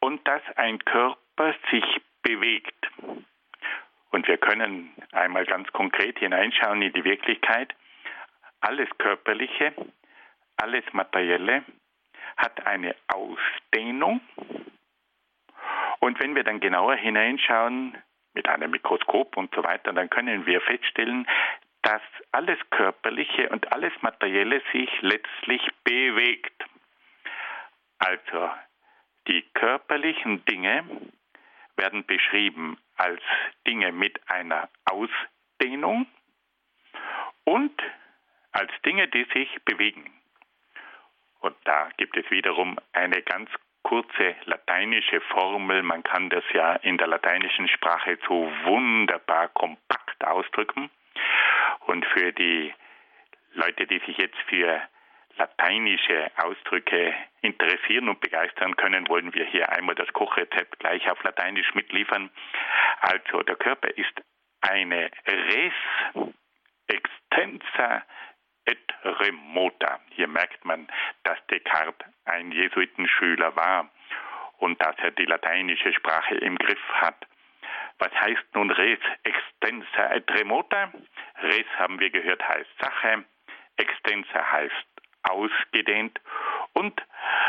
und 0.00 0.26
dass 0.26 0.42
ein 0.56 0.78
Körper 0.84 1.54
sich 1.70 1.84
bewegt. 2.22 2.90
Und 4.10 4.26
wir 4.26 4.38
können 4.38 4.92
einmal 5.12 5.46
ganz 5.46 5.70
konkret 5.72 6.18
hineinschauen 6.18 6.82
in 6.82 6.92
die 6.92 7.04
Wirklichkeit. 7.04 7.74
Alles 8.60 8.88
Körperliche, 8.98 9.72
alles 10.56 10.84
Materielle 10.92 11.62
hat 12.36 12.66
eine 12.66 12.96
Ausdehnung. 13.08 14.20
Und 16.00 16.18
wenn 16.20 16.34
wir 16.34 16.44
dann 16.44 16.60
genauer 16.60 16.96
hineinschauen, 16.96 17.96
mit 18.32 18.48
einem 18.48 18.70
Mikroskop 18.70 19.36
und 19.36 19.54
so 19.54 19.62
weiter, 19.64 19.92
dann 19.92 20.08
können 20.08 20.46
wir 20.46 20.60
feststellen, 20.60 21.26
dass 21.82 22.02
alles 22.32 22.58
Körperliche 22.70 23.48
und 23.48 23.72
alles 23.72 23.92
Materielle 24.02 24.62
sich 24.72 24.90
letztlich 25.00 25.62
bewegt. 25.84 26.64
Also 27.98 28.50
die 29.28 29.42
körperlichen 29.54 30.44
Dinge 30.44 30.84
werden 31.76 32.04
beschrieben 32.04 32.78
als 32.96 33.22
Dinge 33.66 33.92
mit 33.92 34.20
einer 34.28 34.68
Ausdehnung 34.84 36.06
und 37.44 37.82
als 38.52 38.70
Dinge, 38.84 39.08
die 39.08 39.24
sich 39.32 39.48
bewegen. 39.64 40.10
Und 41.40 41.56
da 41.64 41.88
gibt 41.96 42.16
es 42.16 42.30
wiederum 42.30 42.78
eine 42.92 43.22
ganz 43.22 43.50
kurze 43.82 44.36
lateinische 44.44 45.20
Formel. 45.22 45.82
Man 45.82 46.02
kann 46.02 46.28
das 46.28 46.44
ja 46.52 46.74
in 46.76 46.98
der 46.98 47.06
lateinischen 47.06 47.68
Sprache 47.68 48.18
so 48.28 48.52
wunderbar 48.64 49.48
kompakt 49.48 50.24
ausdrücken. 50.24 50.90
Und 51.90 52.06
für 52.06 52.32
die 52.32 52.72
Leute, 53.54 53.84
die 53.84 53.98
sich 54.06 54.16
jetzt 54.16 54.38
für 54.48 54.80
lateinische 55.34 56.30
Ausdrücke 56.36 57.12
interessieren 57.42 58.08
und 58.08 58.20
begeistern 58.20 58.76
können, 58.76 59.08
wollen 59.08 59.34
wir 59.34 59.44
hier 59.46 59.72
einmal 59.72 59.96
das 59.96 60.06
Kochrezept 60.12 60.78
gleich 60.78 61.10
auf 61.10 61.20
Lateinisch 61.24 61.74
mitliefern. 61.74 62.30
Also 63.00 63.42
der 63.42 63.56
Körper 63.56 63.88
ist 63.88 64.22
eine 64.60 65.10
res 65.26 65.72
extensa 66.86 68.04
et 68.66 68.94
remota. 69.02 69.98
Hier 70.10 70.28
merkt 70.28 70.64
man, 70.64 70.86
dass 71.24 71.44
Descartes 71.48 72.06
ein 72.24 72.52
Jesuitenschüler 72.52 73.56
war 73.56 73.90
und 74.58 74.80
dass 74.80 74.94
er 74.98 75.10
die 75.10 75.26
lateinische 75.26 75.92
Sprache 75.92 76.36
im 76.36 76.56
Griff 76.56 76.88
hat. 76.92 77.26
Was 78.00 78.12
heißt 78.14 78.54
nun 78.54 78.70
res 78.70 78.98
extensa 79.24 80.14
et 80.14 80.30
remota? 80.32 80.90
Res 81.42 81.66
haben 81.78 82.00
wir 82.00 82.08
gehört 82.08 82.46
heißt 82.48 82.70
Sache, 82.80 83.24
extensa 83.76 84.52
heißt 84.52 84.86
ausgedehnt 85.22 86.18
und 86.72 86.98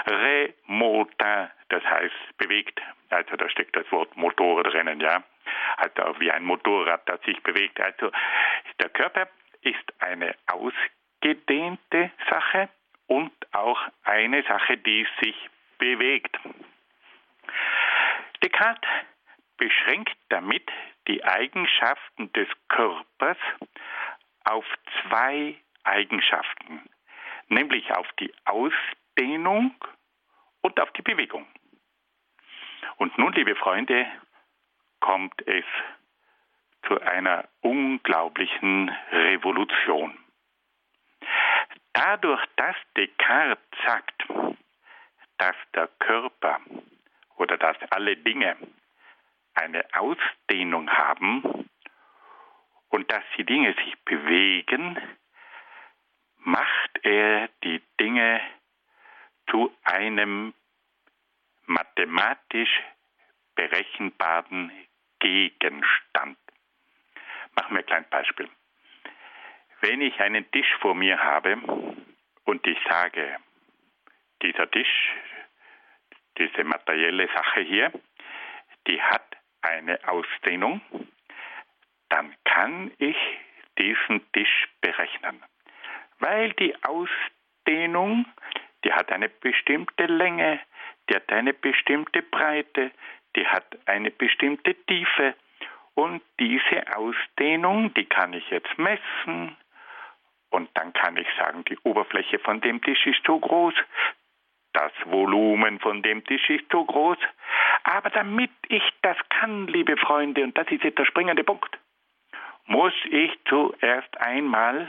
remota, 0.06 1.52
das 1.70 1.84
heißt 1.86 2.38
bewegt. 2.38 2.82
Also 3.10 3.38
da 3.38 3.50
steckt 3.50 3.78
das 3.78 3.90
Wort 3.94 4.16
Motor 4.18 4.64
drinnen, 4.64 5.00
ja. 5.00 5.24
Also 5.78 6.20
wie 6.20 6.30
ein 6.30 6.44
Motorrad, 6.44 7.08
das 7.08 7.22
sich 7.22 7.42
bewegt. 7.44 7.80
Also 7.80 8.12
der 8.82 8.90
Körper 8.90 9.30
ist 9.62 9.94
eine 10.00 10.36
ausgedehnte 10.48 12.12
Sache 12.30 12.68
und 13.08 13.32
auch 13.54 13.80
eine 14.04 14.44
Sache, 14.44 14.78
die 14.78 15.08
sich 15.22 15.50
bewegt. 15.78 16.38
Descartes 18.44 18.90
beschränkt 19.62 20.18
damit 20.30 20.68
die 21.08 21.24
Eigenschaften 21.24 22.34
des 22.34 22.48
Körpers 22.68 23.38
auf 24.44 24.66
zwei 25.04 25.56
Eigenschaften, 25.84 26.82
nämlich 27.48 27.92
auf 27.92 28.08
die 28.20 28.34
Ausdehnung 28.46 29.76
und 30.62 30.80
auf 30.80 30.92
die 30.94 31.04
Bewegung. 31.04 31.46
Und 32.98 33.16
nun, 33.20 33.34
liebe 33.34 33.56
Freunde, 33.56 34.08
kommt 35.00 35.48
es 35.48 35.66
zu 36.88 37.00
einer 37.00 37.48
unglaublichen 37.62 38.90
Revolution. 39.12 40.18
Dadurch, 41.94 42.44
dass 42.56 42.76
Descartes 42.98 43.64
sagt, 43.86 44.24
dass 45.38 45.56
der 45.76 45.88
Körper 46.00 46.60
oder 47.36 47.58
dass 47.58 47.78
alle 47.92 48.18
Dinge 48.18 48.58
eine 49.54 49.86
Ausdehnung 49.94 50.90
haben 50.90 51.70
und 52.90 53.12
dass 53.12 53.24
die 53.38 53.46
Dinge 53.46 53.74
sich 53.74 53.98
bewegen, 54.04 54.98
macht 56.38 57.00
er 57.04 57.50
die 57.64 57.82
Dinge 58.00 58.42
zu 59.50 59.74
einem 59.84 60.54
mathematisch 61.66 62.82
berechenbaren 63.56 64.72
Gegenstand. 65.20 66.38
Machen 67.56 67.76
wir 67.76 67.80
ein 67.80 67.86
kleines 67.86 68.10
Beispiel. 68.10 68.50
Wenn 69.82 70.02
ich 70.02 70.20
einen 70.20 70.50
Tisch 70.52 70.74
vor 70.80 70.96
mir 70.96 71.22
habe 71.22 71.58
und 72.46 72.68
ich 72.68 72.78
sage, 72.88 73.38
dieser 74.42 74.70
Tisch, 74.70 75.14
diese 76.38 76.64
materielle 76.64 77.28
Sache 77.28 77.62
hier, 77.62 77.92
die 78.88 79.02
hat 79.02 79.38
eine 79.62 80.00
Ausdehnung, 80.08 80.82
dann 82.10 82.36
kann 82.44 82.92
ich 82.98 83.18
diesen 83.78 84.22
Tisch 84.34 84.68
berechnen. 84.82 85.42
Weil 86.20 86.54
die 86.54 86.76
Ausdehnung, 86.84 88.26
die 88.84 88.94
hat 88.94 89.12
eine 89.12 89.30
bestimmte 89.30 90.06
Länge, 90.06 90.60
die 91.10 91.16
hat 91.16 91.32
eine 91.32 91.54
bestimmte 91.54 92.22
Breite, 92.22 92.92
die 93.36 93.48
hat 93.48 93.66
eine 93.86 94.12
bestimmte 94.12 94.76
Tiefe. 94.86 95.36
Und 95.94 96.22
diese 96.40 96.96
Ausdehnung, 96.96 97.94
die 97.94 98.06
kann 98.06 98.34
ich 98.34 98.50
jetzt 98.50 98.78
messen. 98.78 99.56
Und 100.50 100.70
dann 100.74 100.94
kann 100.94 101.18
ich 101.18 101.28
sagen, 101.38 101.64
die 101.66 101.78
Oberfläche 101.84 102.40
von 102.40 102.62
dem 102.62 102.82
Tisch 102.82 103.06
ist 103.06 103.24
so 103.26 103.40
groß, 103.40 103.74
das 104.74 104.92
Volumen 105.06 105.80
von 105.80 106.02
dem 106.02 106.24
Tisch 106.26 106.50
ist 106.50 106.66
so 106.72 106.86
groß. 106.86 107.18
Aber 107.84 108.10
damit 108.10 108.52
ich 108.70 108.84
das 109.02 109.18
kann, 109.30 109.68
liebe 109.68 109.98
Freunde, 109.98 110.44
und 110.44 110.58
das 110.58 110.68
ist 110.72 110.84
jetzt 110.84 110.98
der 110.98 111.06
springende 111.06 111.44
Punkt, 111.44 111.78
muss 112.66 112.94
ich 113.10 113.32
zuerst 113.50 114.16
einmal 114.18 114.88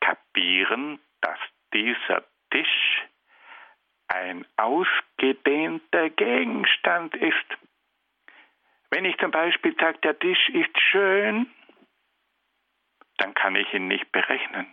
kapieren, 0.00 0.98
dass 1.20 1.38
dieser 1.72 2.24
Tisch 2.50 3.02
ein 4.08 4.44
ausgedehnter 4.56 6.10
Gegenstand 6.10 7.14
ist. 7.14 7.36
Wenn 8.90 9.04
ich 9.04 9.16
zum 9.18 9.30
Beispiel 9.30 9.76
sage, 9.78 9.98
der 9.98 10.18
Tisch 10.18 10.48
ist 10.48 10.76
schön, 10.90 11.48
dann 13.18 13.34
kann 13.34 13.54
ich 13.54 13.72
ihn 13.72 13.86
nicht 13.86 14.10
berechnen. 14.10 14.66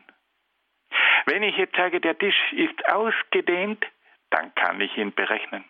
Wenn 1.26 1.43
ich 1.43 1.55
jetzt 1.57 1.76
sage, 1.76 1.99
der 1.99 2.18
Tisch 2.18 2.53
ist 2.53 2.88
ausgedehnt, 2.89 3.86
dann 4.30 4.54
kann 4.56 4.82
ich 4.82 4.96
ihn 4.98 5.14
berechnen. 5.14 5.66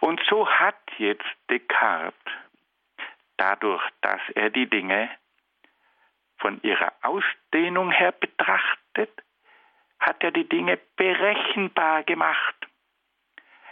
Und 0.00 0.20
so 0.28 0.48
hat 0.48 0.78
jetzt 0.98 1.26
Descartes, 1.50 2.14
dadurch, 3.36 3.82
dass 4.00 4.20
er 4.34 4.50
die 4.50 4.68
Dinge 4.68 5.10
von 6.38 6.60
ihrer 6.62 6.92
Ausdehnung 7.02 7.90
her 7.90 8.12
betrachtet, 8.12 9.10
hat 9.98 10.22
er 10.22 10.30
die 10.30 10.48
Dinge 10.48 10.78
berechenbar 10.96 12.04
gemacht. 12.04 12.54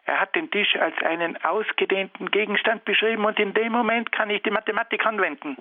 Er 0.07 0.21
hat 0.21 0.35
den 0.35 0.51
Tisch 0.51 0.75
als 0.77 0.97
einen 1.03 1.43
ausgedehnten 1.45 2.31
Gegenstand 2.31 2.85
beschrieben 2.85 3.25
und 3.25 3.39
in 3.39 3.55
dem 3.55 3.73
Moment 3.73 4.13
kann 4.13 4.31
ich 4.31 4.43
die 4.43 4.51
Mathematik 4.51 5.05
anwenden. 5.07 5.57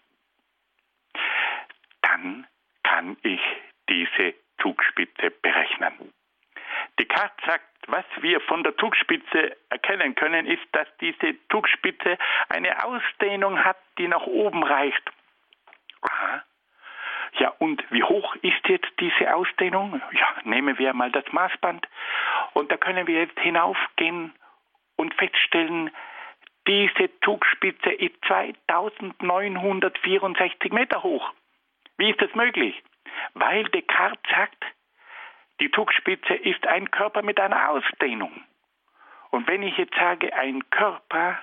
dann 2.02 2.46
kann 2.82 3.16
ich 3.22 3.40
diese 3.88 4.34
Zugspitze 4.60 5.30
berechnen. 5.30 6.12
Descartes 6.98 7.46
sagt, 7.46 7.64
was 7.86 8.04
wir 8.20 8.40
von 8.40 8.62
der 8.62 8.76
Zugspitze 8.76 9.56
erkennen 9.70 10.14
können, 10.14 10.46
ist, 10.46 10.66
dass 10.72 10.86
diese 11.00 11.34
Zugspitze 11.50 12.18
eine 12.48 12.84
Ausdehnung 12.84 13.64
hat, 13.64 13.78
die 13.98 14.08
nach 14.08 14.26
oben 14.26 14.62
reicht. 14.62 15.02
Aha. 16.02 16.42
Ja, 17.38 17.54
und 17.58 17.82
wie 17.90 18.02
hoch 18.02 18.34
ist 18.36 18.66
jetzt 18.68 18.90
diese 18.98 19.34
Ausdehnung? 19.34 20.00
Ja, 20.12 20.28
nehmen 20.44 20.78
wir 20.78 20.94
mal 20.94 21.12
das 21.12 21.24
Maßband 21.30 21.86
und 22.54 22.72
da 22.72 22.76
können 22.76 23.06
wir 23.06 23.20
jetzt 23.20 23.38
hinaufgehen 23.38 24.32
und 24.96 25.14
feststellen, 25.14 25.90
diese 26.66 27.08
Zugspitze 27.20 27.90
ist 27.90 28.16
2964 28.26 30.72
Meter 30.72 31.02
hoch. 31.02 31.32
Wie 31.96 32.10
ist 32.10 32.20
das 32.20 32.34
möglich? 32.34 32.82
Weil 33.34 33.64
Descartes 33.64 34.22
sagt, 34.30 34.64
die 35.60 35.70
Zugspitze 35.70 36.34
ist 36.34 36.66
ein 36.66 36.90
Körper 36.90 37.22
mit 37.22 37.38
einer 37.38 37.70
Ausdehnung. 37.70 38.44
Und 39.30 39.46
wenn 39.46 39.62
ich 39.62 39.76
jetzt 39.76 39.94
sage, 39.94 40.34
ein 40.34 40.68
Körper 40.70 41.38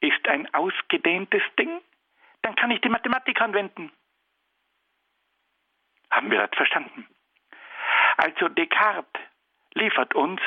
ist 0.00 0.26
ein 0.28 0.52
ausgedehntes 0.54 1.42
Ding, 1.58 1.80
dann 2.42 2.54
kann 2.54 2.70
ich 2.70 2.80
die 2.80 2.88
Mathematik 2.88 3.40
anwenden. 3.40 3.92
Haben 6.10 6.30
wir 6.30 6.38
das 6.46 6.56
verstanden? 6.56 7.06
Also 8.16 8.48
Descartes 8.48 9.20
liefert 9.74 10.14
uns 10.14 10.40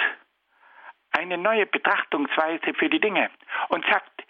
eine 1.11 1.37
neue 1.37 1.65
Betrachtungsweise 1.65 2.73
für 2.73 2.89
die 2.89 2.99
Dinge 2.99 3.29
und 3.69 3.85
sagt, 3.85 4.23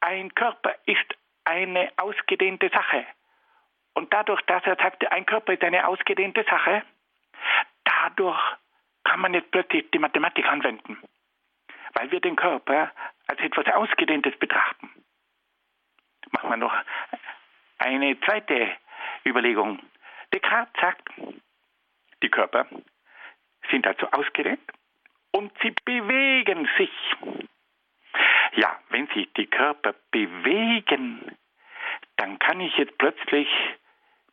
ein 0.00 0.34
Körper 0.34 0.74
ist 0.86 1.14
eine 1.44 1.92
ausgedehnte 1.96 2.68
Sache. 2.70 3.06
Und 3.94 4.12
dadurch, 4.12 4.42
dass 4.42 4.64
er 4.64 4.76
sagte, 4.76 5.10
ein 5.12 5.24
Körper 5.24 5.54
ist 5.54 5.62
eine 5.62 5.86
ausgedehnte 5.86 6.44
Sache, 6.44 6.82
dadurch 7.84 8.40
kann 9.04 9.20
man 9.20 9.34
jetzt 9.34 9.50
plötzlich 9.50 9.90
die 9.90 9.98
Mathematik 9.98 10.46
anwenden, 10.46 10.98
weil 11.94 12.10
wir 12.10 12.20
den 12.20 12.36
Körper 12.36 12.92
als 13.26 13.40
etwas 13.40 13.66
Ausgedehntes 13.74 14.36
betrachten. 14.38 14.90
Machen 16.30 16.50
wir 16.50 16.56
noch 16.56 16.74
eine 17.78 18.18
zweite 18.20 18.76
Überlegung. 19.24 19.80
Descartes 20.32 20.80
sagt, 20.80 21.08
die 22.22 22.28
Körper 22.28 22.66
sind 23.70 23.86
also 23.86 24.08
ausgedehnt 24.10 24.60
und 25.32 25.52
sie 25.62 25.74
bewegen 25.84 26.68
sich. 26.76 26.90
Ja, 28.52 28.78
wenn 28.88 29.06
sich 29.08 29.32
die 29.34 29.46
Körper 29.46 29.94
bewegen, 30.10 31.36
dann 32.16 32.38
kann 32.38 32.60
ich 32.60 32.76
jetzt 32.76 32.96
plötzlich 32.98 33.48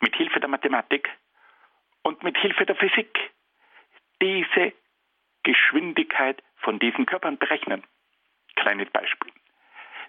mit 0.00 0.16
Hilfe 0.16 0.40
der 0.40 0.48
Mathematik 0.48 1.10
und 2.04 2.22
mit 2.22 2.36
Hilfe 2.38 2.64
der 2.64 2.76
Physik 2.76 3.32
diese 4.22 4.72
Geschwindigkeit 5.42 6.42
von 6.56 6.78
diesen 6.78 7.06
Körpern 7.06 7.38
berechnen. 7.38 7.82
Kleines 8.54 8.88
Beispiel. 8.90 9.32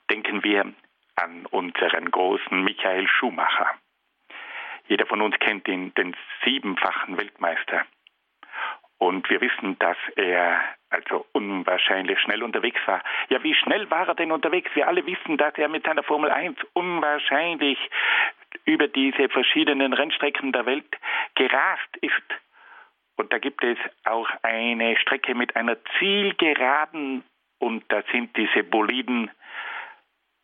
Denken 0.10 0.44
wir 0.44 0.74
an 1.16 1.46
unseren 1.48 2.12
großen 2.12 2.64
Michael 2.64 3.08
Schumacher. 3.08 3.72
Jeder 4.88 5.08
von 5.08 5.22
uns 5.22 5.38
kennt 5.40 5.68
ihn, 5.68 5.94
den 5.96 6.16
siebenfachen 6.44 7.18
Weltmeister. 7.18 7.86
Und 8.98 9.30
wir 9.30 9.42
wissen, 9.42 9.78
dass 9.80 9.98
er 10.16 10.62
also 10.90 11.26
unwahrscheinlich 11.34 12.20
schnell 12.20 12.44
unterwegs 12.44 12.80
war. 12.86 13.04
Ja, 13.30 13.44
wie 13.44 13.54
schnell 13.54 13.90
war 13.90 14.08
er 14.08 14.16
denn 14.16 14.32
unterwegs? 14.32 14.72
Wir 14.74 14.88
alle 14.88 15.06
wissen, 15.06 15.38
dass 15.38 15.54
er 15.58 15.68
mit 15.68 15.86
seiner 15.86 16.04
Formel 16.04 16.32
1 16.32 16.58
unwahrscheinlich 16.74 17.78
über 18.66 18.88
diese 18.88 19.30
verschiedenen 19.30 19.94
Rennstrecken 19.94 20.52
der 20.52 20.66
Welt 20.66 20.86
gerast 21.36 21.98
ist. 22.02 22.12
Und 23.18 23.32
da 23.32 23.38
gibt 23.38 23.64
es 23.64 23.78
auch 24.04 24.30
eine 24.42 24.98
Strecke 24.98 25.36
mit 25.36 25.56
einer 25.56 25.78
Zielgeraden 25.98 27.24
und 27.60 27.84
da 27.90 28.04
sind 28.12 28.36
diese 28.36 28.64
Boliden 28.64 29.32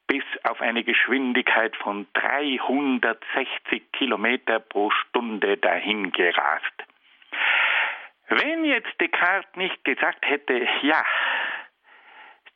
bis 0.08 0.24
auf 0.44 0.60
eine 0.62 0.84
Geschwindigkeit 0.84 1.76
von 1.78 2.06
360 2.14 3.92
Kilometer 3.94 4.60
pro 4.60 4.90
Stunde 4.92 5.58
dahin 5.58 6.12
gerast. 6.12 6.74
Wenn 8.28 8.66
jetzt 8.66 8.92
Descartes 9.00 9.56
nicht 9.56 9.84
gesagt 9.84 10.26
hätte, 10.26 10.68
ja, 10.82 11.04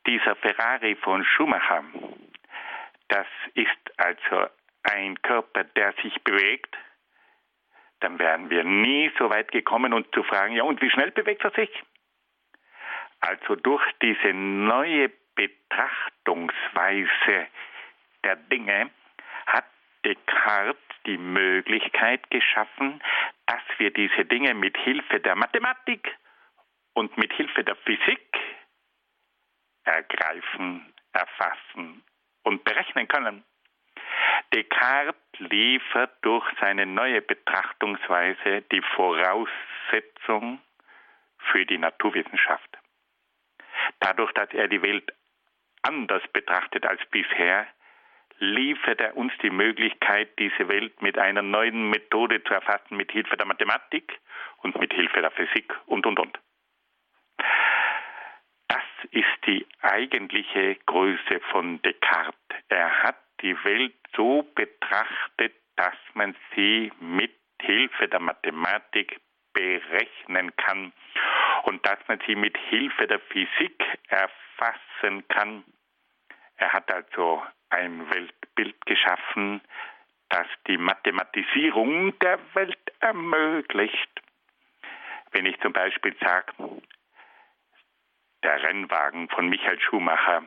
dieser 0.06 0.36
Ferrari 0.36 0.96
von 0.96 1.24
Schumacher, 1.24 1.84
das 3.08 3.26
ist 3.54 3.98
also 3.98 4.48
ein 4.92 5.20
Körper, 5.22 5.64
der 5.64 5.92
sich 6.02 6.22
bewegt, 6.22 6.76
dann 8.00 8.18
wären 8.18 8.50
wir 8.50 8.64
nie 8.64 9.12
so 9.18 9.30
weit 9.30 9.52
gekommen, 9.52 9.92
uns 9.92 10.10
zu 10.12 10.22
fragen, 10.22 10.54
ja, 10.54 10.64
und 10.64 10.80
wie 10.82 10.90
schnell 10.90 11.10
bewegt 11.10 11.44
er 11.44 11.50
sich? 11.52 11.70
Also 13.20 13.56
durch 13.56 13.84
diese 14.02 14.34
neue 14.34 15.10
Betrachtungsweise 15.34 17.46
der 18.24 18.36
Dinge 18.36 18.90
hat 19.46 19.64
Descartes 20.04 20.76
die 21.06 21.18
Möglichkeit 21.18 22.30
geschaffen, 22.30 23.02
dass 23.46 23.62
wir 23.78 23.90
diese 23.92 24.24
Dinge 24.24 24.54
mit 24.54 24.76
Hilfe 24.78 25.20
der 25.20 25.36
Mathematik 25.36 26.16
und 26.94 27.16
mit 27.16 27.32
Hilfe 27.32 27.62
der 27.64 27.76
Physik 27.76 28.36
ergreifen, 29.84 30.92
erfassen 31.12 32.02
und 32.42 32.64
berechnen 32.64 33.06
können. 33.08 33.44
Descartes 34.52 35.14
liefert 35.38 36.12
durch 36.22 36.44
seine 36.60 36.86
neue 36.86 37.22
Betrachtungsweise 37.22 38.62
die 38.72 38.82
Voraussetzung 38.94 40.60
für 41.50 41.66
die 41.66 41.78
Naturwissenschaft. 41.78 42.78
Dadurch, 44.00 44.32
dass 44.32 44.50
er 44.52 44.68
die 44.68 44.82
Welt 44.82 45.12
anders 45.82 46.22
betrachtet 46.32 46.86
als 46.86 47.00
bisher, 47.10 47.66
liefert 48.38 49.00
er 49.00 49.16
uns 49.16 49.32
die 49.42 49.50
Möglichkeit, 49.50 50.38
diese 50.38 50.68
Welt 50.68 51.00
mit 51.00 51.18
einer 51.18 51.42
neuen 51.42 51.90
Methode 51.90 52.42
zu 52.44 52.52
erfassen, 52.54 52.96
mit 52.96 53.10
Hilfe 53.12 53.36
der 53.36 53.46
Mathematik 53.46 54.18
und 54.58 54.78
mit 54.78 54.92
Hilfe 54.92 55.20
der 55.20 55.30
Physik 55.30 55.72
und, 55.86 56.06
und, 56.06 56.18
und. 56.18 56.38
Das 58.68 58.84
ist 59.10 59.46
die 59.46 59.66
eigentliche 59.80 60.76
Größe 60.86 61.40
von 61.50 61.80
Descartes. 61.82 62.34
Er 62.68 63.02
hat 63.02 63.16
die 63.40 63.56
Welt 63.64 63.94
so 64.14 64.42
betrachtet, 64.54 65.54
dass 65.76 65.94
man 66.14 66.34
sie 66.54 66.92
mit 67.00 67.34
Hilfe 67.60 68.08
der 68.08 68.20
Mathematik 68.20 69.20
berechnen 69.52 70.54
kann 70.56 70.92
und 71.64 71.84
dass 71.86 71.98
man 72.08 72.20
sie 72.26 72.34
mit 72.34 72.56
Hilfe 72.56 73.06
der 73.06 73.20
Physik 73.20 73.82
erfassen 74.08 75.26
kann. 75.28 75.64
Er 76.56 76.72
hat 76.72 76.90
also 76.92 77.42
ein 77.70 78.08
Weltbild 78.10 78.76
geschaffen, 78.86 79.60
das 80.28 80.46
die 80.66 80.78
Mathematisierung 80.78 82.18
der 82.18 82.38
Welt 82.54 82.92
ermöglicht. 83.00 84.10
Wenn 85.32 85.46
ich 85.46 85.58
zum 85.60 85.72
Beispiel 85.72 86.16
sage, 86.20 86.52
der 88.42 88.62
Rennwagen 88.62 89.28
von 89.28 89.48
Michael 89.48 89.80
Schumacher 89.80 90.42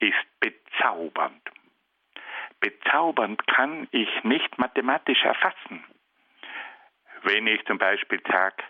ist 0.00 0.40
bezaubernd. 0.40 1.42
Bezaubernd 2.60 3.46
kann 3.46 3.88
ich 3.90 4.08
nicht 4.24 4.58
mathematisch 4.58 5.22
erfassen. 5.24 5.84
Wenn 7.22 7.46
ich 7.46 7.64
zum 7.66 7.78
Beispiel 7.78 8.20
sage, 8.26 8.62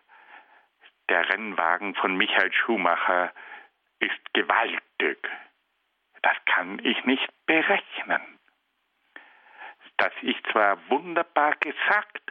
der 1.09 1.29
Rennwagen 1.29 1.95
von 1.97 2.17
Michael 2.17 2.53
Schumacher 2.53 3.33
ist 3.99 4.33
gewaltig, 4.33 5.29
das 6.23 6.37
kann 6.47 6.79
ich 6.85 7.05
nicht 7.05 7.29
berechnen. 7.47 8.39
Das 9.97 10.13
ist 10.23 10.45
zwar 10.51 10.79
wunderbar 10.89 11.57
gesagt, 11.61 12.23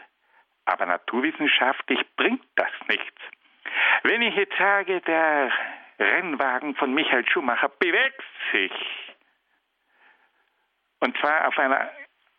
aber 0.66 0.86
naturwissenschaftlich 0.86 2.00
bringt 2.16 2.46
das 2.56 2.72
nichts. 2.88 3.22
Wenn 4.04 4.22
ich 4.22 4.36
jetzt 4.36 4.58
sage, 4.58 5.02
der 5.02 5.52
Rennwagen 6.00 6.76
von 6.76 6.94
Michael 6.94 7.28
Schumacher 7.30 7.70
bewegt 7.70 8.24
sich, 8.52 8.72
und 11.00 11.18
zwar 11.18 11.48
auf 11.48 11.58
einer 11.58 11.90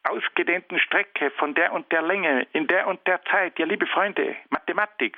ausgedehnten 0.05 0.79
Strecke 0.79 1.31
von 1.33 1.55
der 1.55 1.73
und 1.73 1.91
der 1.93 2.03
Länge, 2.03 2.47
in 2.53 2.67
der 2.67 2.87
und 2.87 3.07
der 3.07 3.23
Zeit, 3.25 3.59
ja 3.59 3.67
liebe 3.67 3.87
Freunde, 3.87 4.37
Mathematik, 4.49 5.17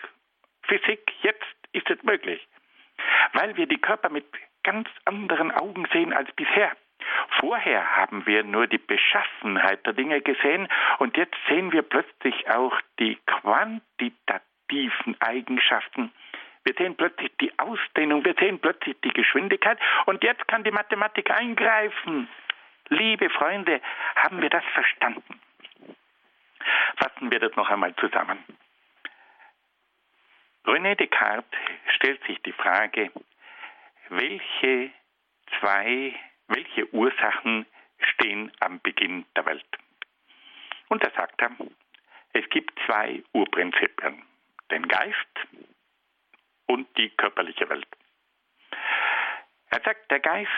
Physik, 0.62 1.12
jetzt 1.22 1.44
ist 1.72 1.88
es 1.90 2.02
möglich, 2.02 2.46
weil 3.32 3.56
wir 3.56 3.66
die 3.66 3.80
Körper 3.80 4.08
mit 4.08 4.26
ganz 4.62 4.88
anderen 5.04 5.50
Augen 5.52 5.86
sehen 5.92 6.12
als 6.12 6.30
bisher. 6.32 6.72
Vorher 7.40 7.96
haben 7.96 8.26
wir 8.26 8.44
nur 8.44 8.66
die 8.66 8.78
Beschaffenheit 8.78 9.84
der 9.86 9.92
Dinge 9.92 10.20
gesehen 10.20 10.68
und 10.98 11.16
jetzt 11.16 11.36
sehen 11.48 11.72
wir 11.72 11.82
plötzlich 11.82 12.48
auch 12.48 12.78
die 12.98 13.18
quantitativen 13.26 15.20
Eigenschaften. 15.20 16.12
Wir 16.64 16.74
sehen 16.74 16.96
plötzlich 16.96 17.32
die 17.40 17.58
Ausdehnung, 17.58 18.24
wir 18.24 18.34
sehen 18.38 18.60
plötzlich 18.60 18.96
die 19.02 19.12
Geschwindigkeit 19.12 19.78
und 20.06 20.22
jetzt 20.22 20.46
kann 20.46 20.62
die 20.62 20.70
Mathematik 20.70 21.30
eingreifen. 21.30 22.28
Liebe 22.92 23.30
Freunde, 23.30 23.80
haben 24.16 24.42
wir 24.42 24.50
das 24.50 24.64
verstanden? 24.74 25.40
Fassen 26.96 27.30
wir 27.30 27.40
das 27.40 27.56
noch 27.56 27.70
einmal 27.70 27.96
zusammen. 27.96 28.44
René 30.66 30.94
Descartes 30.94 31.58
stellt 31.94 32.22
sich 32.24 32.38
die 32.42 32.52
Frage, 32.52 33.10
welche 34.10 34.90
zwei, 35.58 36.14
welche 36.48 36.92
Ursachen 36.92 37.64
stehen 37.98 38.52
am 38.60 38.78
Beginn 38.80 39.24
der 39.36 39.46
Welt? 39.46 39.78
Und 40.88 41.02
da 41.02 41.10
sagt 41.16 41.40
er, 41.40 41.50
es 42.34 42.46
gibt 42.50 42.78
zwei 42.84 43.22
Urprinzipien, 43.32 44.22
den 44.70 44.86
Geist 44.86 45.34
und 46.66 46.86
die 46.98 47.08
körperliche 47.08 47.70
Welt. 47.70 47.88
Er 49.72 49.80
sagt, 49.80 50.10
der 50.10 50.20
Geist 50.20 50.50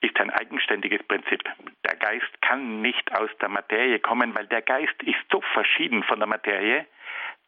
ist 0.00 0.18
ein 0.18 0.30
eigenständiges 0.30 1.00
Prinzip. 1.04 1.44
Der 1.84 1.94
Geist 1.94 2.42
kann 2.42 2.82
nicht 2.82 3.14
aus 3.14 3.30
der 3.40 3.48
Materie 3.48 4.00
kommen, 4.00 4.34
weil 4.34 4.48
der 4.48 4.62
Geist 4.62 5.00
ist 5.04 5.20
so 5.30 5.40
verschieden 5.52 6.02
von 6.02 6.18
der 6.18 6.26
Materie, 6.26 6.84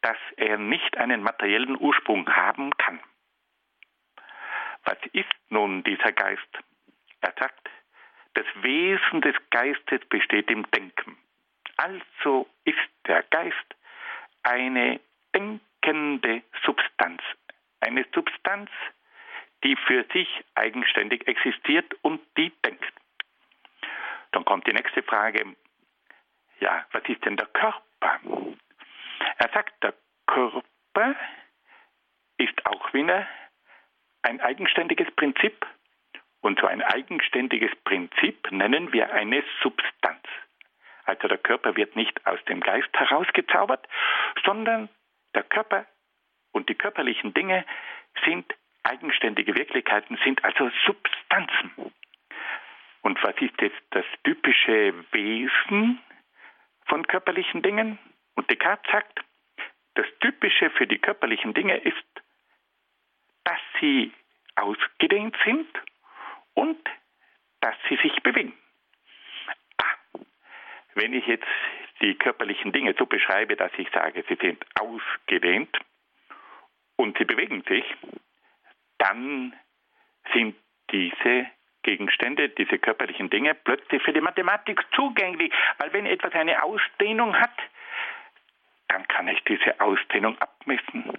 dass 0.02 0.16
er 0.36 0.56
nicht 0.56 0.96
einen 0.98 1.24
materiellen 1.24 1.76
Ursprung 1.80 2.28
haben 2.32 2.70
kann. 2.76 3.00
Was 4.84 4.98
ist 5.12 5.34
nun 5.48 5.82
dieser 5.82 6.12
Geist? 6.12 6.58
Er 7.22 7.34
sagt, 7.36 7.68
das 8.34 8.46
Wesen 8.62 9.20
des 9.20 9.34
Geistes 9.50 10.00
besteht 10.08 10.48
im 10.48 10.70
Denken. 10.70 11.18
Also 11.76 12.48
ist 12.64 12.78
der 13.08 13.24
Geist 13.24 13.56
eine 14.44 15.00
denkende 15.34 16.42
Substanz. 16.64 17.20
Eine 17.80 18.06
Substanz, 18.14 18.70
die 19.64 19.76
für 19.76 20.04
sich 20.12 20.28
eigenständig 20.54 21.26
existiert 21.26 21.92
und 22.02 22.20
die 22.36 22.50
denkt. 22.64 22.92
Dann 24.32 24.44
kommt 24.44 24.66
die 24.66 24.72
nächste 24.72 25.02
Frage, 25.02 25.56
ja, 26.60 26.86
was 26.92 27.02
ist 27.08 27.24
denn 27.24 27.36
der 27.36 27.46
Körper? 27.46 28.20
Er 29.38 29.50
sagt, 29.52 29.82
der 29.82 29.94
Körper 30.26 31.16
ist 32.36 32.66
auch 32.66 32.92
wieder 32.92 33.26
ein 34.22 34.40
eigenständiges 34.40 35.10
Prinzip. 35.16 35.66
Und 36.42 36.58
so 36.60 36.66
ein 36.66 36.82
eigenständiges 36.82 37.70
Prinzip 37.84 38.50
nennen 38.50 38.92
wir 38.92 39.12
eine 39.12 39.42
Substanz. 39.62 40.26
Also 41.04 41.28
der 41.28 41.38
Körper 41.38 41.76
wird 41.76 41.96
nicht 41.96 42.26
aus 42.26 42.38
dem 42.46 42.60
Geist 42.60 42.88
herausgezaubert, 42.94 43.86
sondern 44.44 44.88
der 45.34 45.42
Körper 45.42 45.86
und 46.52 46.68
die 46.68 46.74
körperlichen 46.74 47.34
Dinge 47.34 47.64
sind 48.24 48.54
eigenständige 48.82 49.54
Wirklichkeiten, 49.54 50.18
sind 50.24 50.42
also 50.44 50.70
Substanzen. 50.86 51.92
Und 53.02 53.22
was 53.22 53.34
ist 53.40 53.60
jetzt 53.60 53.80
das 53.90 54.04
typische 54.24 54.94
Wesen 55.12 56.00
von 56.86 57.06
körperlichen 57.06 57.62
Dingen? 57.62 57.98
Und 58.34 58.50
Descartes 58.50 58.90
sagt, 58.90 59.20
das 59.94 60.06
Typische 60.20 60.70
für 60.70 60.86
die 60.86 60.98
körperlichen 60.98 61.54
Dinge 61.54 61.76
ist, 61.76 61.96
dass 63.44 63.60
sie 63.80 64.12
ausgedehnt 64.56 65.36
sind 65.44 65.68
und 66.54 66.78
dass 67.60 67.74
sie 67.88 67.96
sich 67.96 68.22
bewegen. 68.22 68.52
Ah, 69.78 70.18
wenn 70.94 71.12
ich 71.12 71.26
jetzt 71.26 71.46
die 72.00 72.14
körperlichen 72.14 72.72
Dinge 72.72 72.94
so 72.98 73.06
beschreibe, 73.06 73.56
dass 73.56 73.72
ich 73.76 73.88
sage, 73.90 74.24
sie 74.28 74.36
sind 74.40 74.64
ausgedehnt 74.78 75.76
und 76.96 77.16
sie 77.18 77.24
bewegen 77.24 77.62
sich, 77.68 77.84
dann 79.00 79.54
sind 80.32 80.54
diese 80.92 81.46
Gegenstände, 81.82 82.50
diese 82.50 82.78
körperlichen 82.78 83.30
Dinge 83.30 83.54
plötzlich 83.54 84.02
für 84.02 84.12
die 84.12 84.20
Mathematik 84.20 84.84
zugänglich, 84.94 85.52
weil 85.78 85.92
wenn 85.92 86.06
etwas 86.06 86.32
eine 86.34 86.62
Ausdehnung 86.62 87.34
hat, 87.38 87.56
dann 88.88 89.06
kann 89.08 89.28
ich 89.28 89.42
diese 89.44 89.80
Ausdehnung 89.80 90.36
abmessen. 90.38 91.18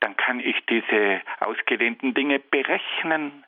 Dann 0.00 0.16
kann 0.16 0.40
ich 0.40 0.56
diese 0.66 1.20
ausgedehnten 1.40 2.14
Dinge 2.14 2.38
berechnen. 2.38 3.44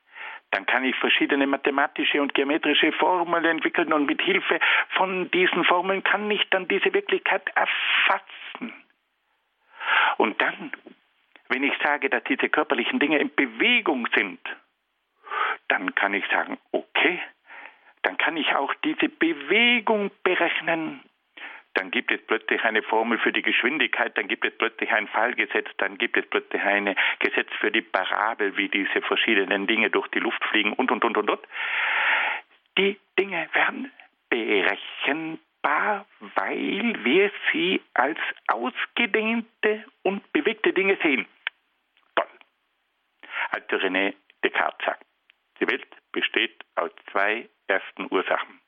Dann 0.51 0.67
kann 0.67 0.85
ich 0.85 0.97
verschiedene 0.97 1.47
mathematische 1.47 2.21
und 2.21 2.35
geometrische 2.35 2.93
Formeln 2.93 3.45
entwickeln 3.45 3.93
und 3.93 4.07
mit 4.07 4.21
Hilfe 4.23 4.59
von 4.97 5.31
diesen 5.31 5.65
Formeln 5.65 6.03
kann 6.03 6.31
ich 6.31 6.43
dann 6.51 6.69
diese 6.69 6.93
Wirklichkeit 6.93 7.49
erfassen. 7.55 8.73
Und 10.17 10.41
dann, 10.41 10.73
wenn 11.49 11.63
ich 11.63 11.75
sage, 11.83 12.11
dass 12.11 12.25
diese 12.25 12.49
körperlichen 12.49 12.99
Dinge 12.99 13.19
in 13.19 13.35
Bewegung 13.35 14.09
sind, 14.15 14.41
dann 15.69 15.95
kann 15.95 16.15
ich 16.15 16.27
sagen, 16.29 16.59
okay, 16.73 17.21
dann 18.03 18.17
kann 18.17 18.37
ich 18.37 18.55
auch 18.55 18.73
diese 18.85 19.09
Bewegung 19.09 20.11
berechnen. 20.23 21.01
Dann 21.75 21.91
gibt 21.91 22.11
es 22.11 22.21
plötzlich 22.27 22.63
eine 22.65 22.83
Formel 22.83 23.19
für 23.19 23.33
die 23.33 23.43
Geschwindigkeit, 23.43 24.17
dann 24.17 24.27
gibt 24.27 24.45
es 24.45 24.57
plötzlich 24.57 24.91
ein 24.91 25.07
Fallgesetz, 25.09 25.69
dann 25.77 25.97
gibt 25.99 26.17
es 26.17 26.27
plötzlich 26.27 26.63
ein 26.63 26.97
Gesetz 27.21 27.49
für 27.61 27.71
die 27.71 27.83
Parabel, 27.83 28.57
wie 28.57 28.69
diese 28.69 29.01
verschiedenen 29.03 29.67
Dinge 29.67 29.91
durch 29.91 30.09
die 30.09 30.19
Luft 30.19 30.43
fliegen 30.47 30.73
und, 30.73 30.91
und, 30.91 31.05
und, 31.05 31.17
und, 31.17 31.31
und. 31.31 31.41
Die 32.79 32.99
Dinge 33.19 33.49
werden 33.53 33.93
berechenbar, 34.31 36.07
weil 36.35 37.05
wir 37.05 37.31
sie 37.53 37.81
als 37.95 38.19
ausgedehnte 38.49 39.85
und 40.03 40.33
bewegte 40.33 40.73
Dinge 40.73 40.97
sehen. 41.03 41.27
Also 43.51 43.77
René 43.77 44.15
Descartes 44.45 44.85
sagt, 44.85 45.05
die 45.61 45.69
Welt 45.69 45.87
besteht 46.13 46.65
aus 46.77 46.91
zwei 47.11 47.49
ersten 47.67 48.07
Ursachen. 48.11 48.61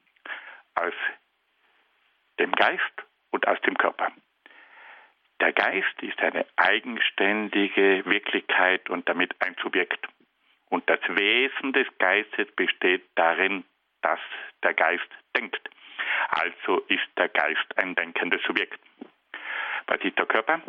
Aus 0.75 0.95
dem 2.39 2.53
Geist 2.53 3.05
und 3.31 3.47
aus 3.47 3.61
dem 3.63 3.77
Körper. 3.77 4.13
Der 5.41 5.53
Geist 5.53 6.03
ist 6.03 6.21
eine 6.21 6.47
eigenständige 6.57 8.05
Wirklichkeit 8.05 8.91
und 8.91 9.09
damit 9.09 9.35
ein 9.41 9.57
Subjekt. 9.63 10.07
Und 10.69 10.89
das 10.89 11.01
Wesen 11.09 11.73
des 11.73 11.87
Geistes 11.99 12.51
besteht 12.57 13.05
darin, 13.15 13.65
dass 14.03 14.21
der 14.63 14.75
Geist 14.75 15.09
denkt. 15.37 15.61
Also 16.29 16.81
ist 16.89 17.09
der 17.17 17.29
Geist 17.29 17.79
ein 17.79 17.95
denkendes 17.95 18.43
Subjekt. 18.43 18.79
Was 19.87 20.01
ist 20.03 20.19
der 20.19 20.27
Körper? 20.27 20.61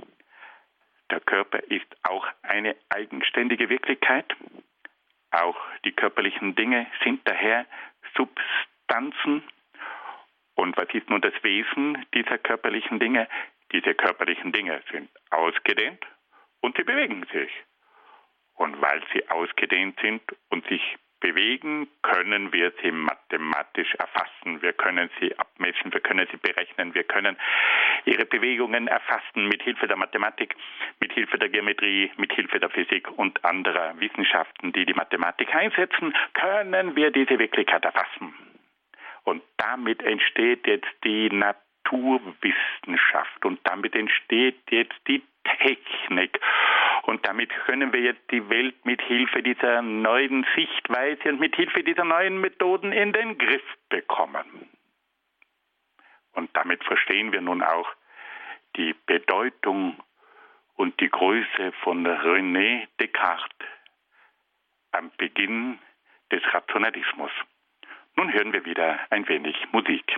Der 1.12 1.20
Körper 1.20 1.60
ist 1.70 1.88
auch 2.04 2.26
eine 2.42 2.76
eigenständige 2.90 3.68
Wirklichkeit. 3.70 4.34
Auch 5.32 5.58
die 5.84 5.92
körperlichen 5.92 6.56
Dinge 6.56 6.88
sind 7.04 7.22
daher 7.28 7.66
Substanzen. 8.16 9.44
Und 10.56 10.78
was 10.78 10.88
ist 10.94 11.10
nun 11.10 11.22
das 11.22 11.34
Wesen 11.44 12.06
dieser 12.14 12.38
körperlichen 12.38 13.00
Dinge? 13.00 13.28
Diese 13.74 13.94
körperlichen 13.94 14.54
Dinge 14.54 14.82
sind 14.92 15.10
ausgedehnt 15.30 16.06
und 16.62 16.78
sie 16.78 16.84
bewegen 16.84 17.26
sich. 17.34 17.52
Und 18.56 18.82
weil 18.82 19.02
sie 19.14 19.28
ausgedehnt 19.30 20.00
sind 20.02 20.22
und 20.50 20.66
sich 20.68 20.98
bewegen, 21.22 21.88
können 22.02 22.52
wir 22.52 22.74
sie 22.82 22.92
mathematisch 22.92 23.96
erfassen. 23.96 24.62
Wir 24.62 24.74
können 24.74 25.10
sie 25.20 25.38
abmessen, 25.40 25.94
wir 25.94 26.02
können 26.02 26.28
sie 26.30 26.38
berechnen, 26.38 26.94
wir 26.94 27.04
können 27.04 27.38
ihre 28.06 28.26
Bewegungen 28.26 28.88
erfassen 28.88 29.48
mit 29.48 29.64
Hilfe 29.64 29.88
der 29.88 29.96
Mathematik, 29.96 30.58
mit 31.00 31.14
Hilfe 31.14 31.38
der 31.38 31.48
Geometrie, 31.48 32.12
mit 32.18 32.34
Hilfe 32.34 32.60
der 32.60 32.70
Physik 32.70 33.10
und 33.18 33.46
anderer 33.46 33.98
Wissenschaften, 34.00 34.74
die 34.74 34.86
die 34.86 34.94
Mathematik 34.94 35.56
einsetzen, 35.56 36.14
können 36.34 36.98
wir 36.98 37.12
diese 37.12 37.40
Wirklichkeit 37.40 37.86
erfassen. 37.86 38.34
Und 39.24 39.42
damit 39.58 40.02
entsteht 40.02 40.66
jetzt 40.68 40.90
die 41.04 41.30
Naturwissenschaft 41.30 43.46
und 43.46 43.60
damit 43.64 43.96
entsteht 43.96 44.60
jetzt 44.70 45.00
die 45.08 45.22
Technik. 45.44 46.40
Und 47.12 47.28
damit 47.28 47.50
können 47.66 47.92
wir 47.92 48.00
jetzt 48.00 48.32
die 48.32 48.50
Welt 48.50 48.86
mit 48.86 49.02
Hilfe 49.02 49.44
dieser 49.44 49.82
neuen 49.82 50.48
Sichtweise 50.56 51.28
und 51.28 51.42
mit 51.42 51.54
Hilfe 51.58 51.84
dieser 51.84 52.06
neuen 52.06 52.40
Methoden 52.40 52.94
in 52.94 53.12
den 53.12 53.38
Griff 53.38 53.66
bekommen. 53.90 54.70
Und 56.32 56.56
damit 56.56 56.82
verstehen 56.86 57.34
wir 57.34 57.42
nun 57.42 57.64
auch 57.64 57.92
die 58.78 58.96
Bedeutung 59.08 60.02
und 60.76 60.98
die 61.02 61.10
Größe 61.10 61.74
von 61.84 62.08
René 62.08 62.88
Descartes 62.98 63.68
am 64.94 65.12
Beginn 65.18 65.80
des 66.32 66.42
Rationalismus. 66.54 67.32
Nun 68.16 68.32
hören 68.32 68.54
wir 68.54 68.64
wieder 68.64 69.02
ein 69.10 69.28
wenig 69.28 69.58
Musik. 69.74 70.18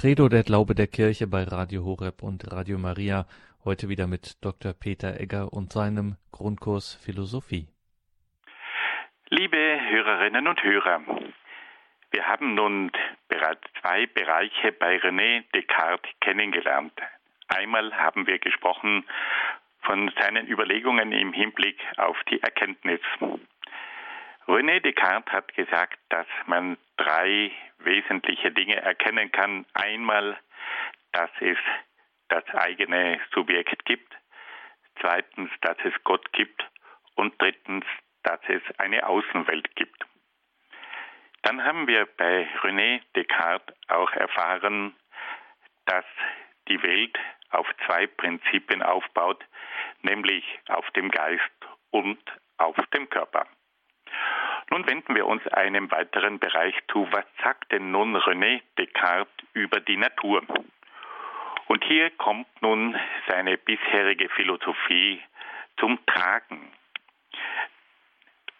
Credo, 0.00 0.28
der 0.28 0.44
Glaube 0.44 0.76
der 0.76 0.86
Kirche 0.86 1.26
bei 1.26 1.42
Radio 1.42 1.84
Horeb 1.84 2.22
und 2.22 2.52
Radio 2.52 2.78
Maria. 2.78 3.26
Heute 3.64 3.88
wieder 3.88 4.06
mit 4.06 4.36
Dr. 4.44 4.72
Peter 4.72 5.18
Egger 5.18 5.52
und 5.52 5.72
seinem 5.72 6.14
Grundkurs 6.30 6.94
Philosophie. 7.04 7.66
Liebe 9.28 9.56
Hörerinnen 9.56 10.46
und 10.46 10.62
Hörer, 10.62 11.00
wir 12.12 12.24
haben 12.28 12.54
nun 12.54 12.92
bereits 13.26 13.62
zwei 13.80 14.06
Bereiche 14.06 14.70
bei 14.70 14.98
René 14.98 15.42
Descartes 15.52 16.08
kennengelernt. 16.20 16.92
Einmal 17.48 17.92
haben 17.92 18.28
wir 18.28 18.38
gesprochen 18.38 19.04
von 19.80 20.12
seinen 20.20 20.46
Überlegungen 20.46 21.10
im 21.10 21.32
Hinblick 21.32 21.80
auf 21.96 22.16
die 22.30 22.40
Erkenntnis. 22.40 23.00
René 24.48 24.80
Descartes 24.80 25.30
hat 25.30 25.54
gesagt, 25.54 25.98
dass 26.08 26.26
man 26.46 26.78
drei 26.96 27.52
wesentliche 27.80 28.50
Dinge 28.50 28.76
erkennen 28.76 29.30
kann. 29.30 29.66
Einmal, 29.74 30.38
dass 31.12 31.30
es 31.40 31.58
das 32.28 32.44
eigene 32.54 33.20
Subjekt 33.34 33.84
gibt. 33.84 34.10
Zweitens, 35.00 35.50
dass 35.60 35.76
es 35.84 35.92
Gott 36.02 36.32
gibt. 36.32 36.64
Und 37.14 37.34
drittens, 37.42 37.84
dass 38.22 38.40
es 38.48 38.62
eine 38.78 39.06
Außenwelt 39.06 39.76
gibt. 39.76 40.06
Dann 41.42 41.62
haben 41.62 41.86
wir 41.86 42.06
bei 42.16 42.48
René 42.62 43.02
Descartes 43.14 43.76
auch 43.88 44.12
erfahren, 44.12 44.94
dass 45.84 46.06
die 46.68 46.82
Welt 46.82 47.18
auf 47.50 47.66
zwei 47.86 48.06
Prinzipien 48.06 48.82
aufbaut, 48.82 49.44
nämlich 50.02 50.44
auf 50.68 50.90
dem 50.92 51.10
Geist 51.10 51.42
und 51.90 52.18
auf 52.56 52.76
dem 52.94 53.08
Körper. 53.10 53.46
Nun 54.70 54.86
wenden 54.86 55.14
wir 55.14 55.26
uns 55.26 55.46
einem 55.48 55.90
weiteren 55.90 56.38
Bereich 56.38 56.74
zu. 56.92 57.08
Was 57.10 57.24
sagt 57.42 57.72
denn 57.72 57.90
nun 57.90 58.16
René 58.16 58.60
Descartes 58.76 59.32
über 59.54 59.80
die 59.80 59.96
Natur? 59.96 60.42
Und 61.66 61.84
hier 61.84 62.10
kommt 62.10 62.46
nun 62.62 62.98
seine 63.28 63.56
bisherige 63.56 64.28
Philosophie 64.30 65.22
zum 65.78 66.04
Tragen. 66.06 66.72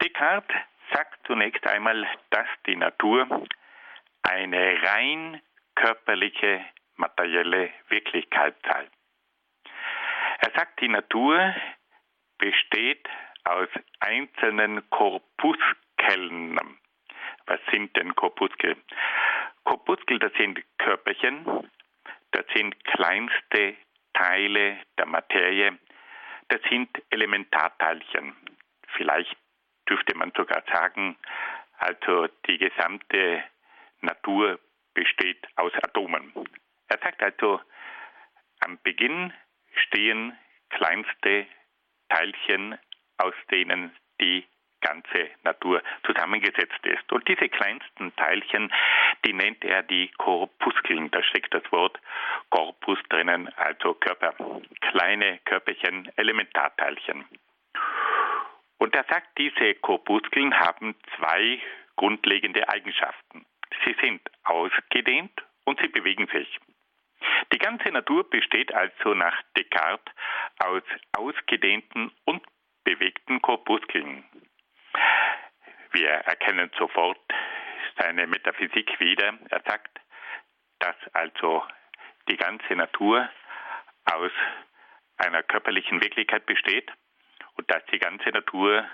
Descartes 0.02 0.56
sagt 0.92 1.26
zunächst 1.26 1.66
einmal, 1.66 2.06
dass 2.30 2.46
die 2.66 2.76
Natur 2.76 3.46
eine 4.22 4.82
rein 4.82 5.40
körperliche, 5.74 6.64
materielle 6.96 7.70
Wirklichkeit 7.88 8.56
sei. 8.66 8.88
Er 10.40 10.50
sagt, 10.54 10.80
die 10.80 10.88
Natur 10.88 11.54
besteht 12.38 13.08
aus 13.48 13.68
einzelnen 14.00 14.88
Korpuskeln. 14.90 16.58
Was 17.46 17.60
sind 17.72 17.96
denn 17.96 18.14
Korpuskel? 18.14 18.76
Korpuskel, 19.64 20.18
das 20.18 20.32
sind 20.34 20.62
Körperchen, 20.78 21.70
das 22.32 22.44
sind 22.54 22.84
kleinste 22.84 23.74
Teile 24.12 24.78
der 24.98 25.06
Materie, 25.06 25.78
das 26.48 26.60
sind 26.68 26.90
Elementarteilchen. 27.10 28.36
Vielleicht 28.96 29.36
dürfte 29.88 30.14
man 30.16 30.32
sogar 30.36 30.62
sagen, 30.70 31.16
also 31.78 32.26
die 32.46 32.58
gesamte 32.58 33.44
Natur 34.00 34.58
besteht 34.92 35.46
aus 35.56 35.72
Atomen. 35.82 36.32
Er 36.88 36.98
sagt 36.98 37.22
also, 37.22 37.60
am 38.60 38.78
Beginn 38.82 39.32
stehen 39.86 40.36
kleinste 40.70 41.46
Teilchen 42.08 42.78
aus 43.18 43.34
denen 43.50 43.94
die 44.20 44.44
ganze 44.80 45.30
Natur 45.42 45.82
zusammengesetzt 46.04 46.84
ist. 46.84 47.12
Und 47.12 47.26
diese 47.28 47.48
kleinsten 47.48 48.14
Teilchen, 48.16 48.72
die 49.24 49.32
nennt 49.32 49.64
er 49.64 49.82
die 49.82 50.08
Korpuskeln. 50.18 51.10
Da 51.10 51.22
steckt 51.22 51.52
das 51.52 51.64
Wort 51.72 51.98
Korpus 52.50 52.98
drinnen, 53.08 53.48
also 53.56 53.94
Körper. 53.94 54.34
Kleine 54.80 55.40
Körperchen, 55.44 56.10
Elementarteilchen. 56.16 57.24
Und 58.78 58.94
er 58.94 59.04
sagt, 59.10 59.36
diese 59.38 59.74
Korpuskeln 59.74 60.58
haben 60.58 60.94
zwei 61.16 61.60
grundlegende 61.96 62.68
Eigenschaften. 62.68 63.44
Sie 63.84 63.96
sind 64.00 64.20
ausgedehnt 64.44 65.32
und 65.64 65.80
sie 65.80 65.88
bewegen 65.88 66.28
sich. 66.28 66.58
Die 67.52 67.58
ganze 67.58 67.88
Natur 67.90 68.28
besteht 68.30 68.72
also 68.72 69.14
nach 69.14 69.42
Descartes 69.56 70.14
aus 70.58 70.82
ausgedehnten 71.16 72.12
und 72.24 72.42
bewegten 72.88 73.42
Korpuskeln. 73.42 74.24
Wir 75.92 76.08
erkennen 76.08 76.70
sofort 76.78 77.20
seine 77.98 78.26
Metaphysik 78.26 78.98
wieder. 78.98 79.34
Er 79.50 79.60
sagt, 79.66 80.00
dass 80.78 80.96
also 81.12 81.64
die 82.30 82.38
ganze 82.38 82.74
Natur 82.76 83.28
aus 84.06 84.30
einer 85.18 85.42
körperlichen 85.42 86.02
Wirklichkeit 86.02 86.46
besteht 86.46 86.90
und 87.56 87.70
dass 87.70 87.84
die 87.92 87.98
ganze 87.98 88.30
Natur 88.30 88.86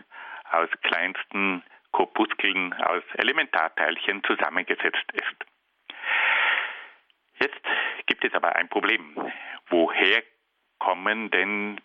aus 0.51 0.69
kleinsten 0.83 1.63
Korpuskeln, 1.93 2.73
aus 2.73 3.05
Elementarteilchen 3.15 4.25
zusammengesetzt 4.25 5.13
ist. 5.13 5.37
Jetzt 7.39 7.65
gibt 8.07 8.25
es 8.25 8.35
aber 8.35 8.57
ein 8.57 8.69
Problem. 8.69 9.31
Woher 9.69 10.25
kommen 10.81 11.31
denn 11.31 11.81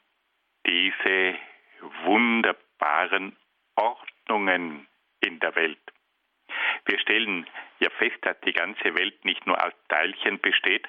diese 0.66 1.38
wunderbaren 2.04 3.36
Ordnungen 3.76 4.88
in 5.22 5.40
der 5.40 5.56
Welt? 5.56 5.80
Wir 6.86 7.00
stellen 7.00 7.46
ja 7.80 7.90
fest, 7.92 8.18
dass 8.22 8.40
die 8.42 8.54
ganze 8.54 8.96
Welt 8.96 9.24
nicht 9.26 9.46
nur 9.46 9.64
aus 9.64 9.74
Teilchen 9.90 10.40
besteht, 10.40 10.88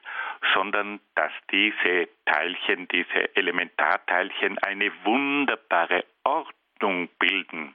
sondern 0.55 1.01
dass 1.15 1.33
diese 1.51 2.09
Teilchen, 2.25 2.89
diese 2.89 3.37
Elementarteilchen 3.37 4.59
eine 4.59 4.91
wunderbare 5.05 6.05
Ordnung 6.25 7.09
bilden. 7.19 7.75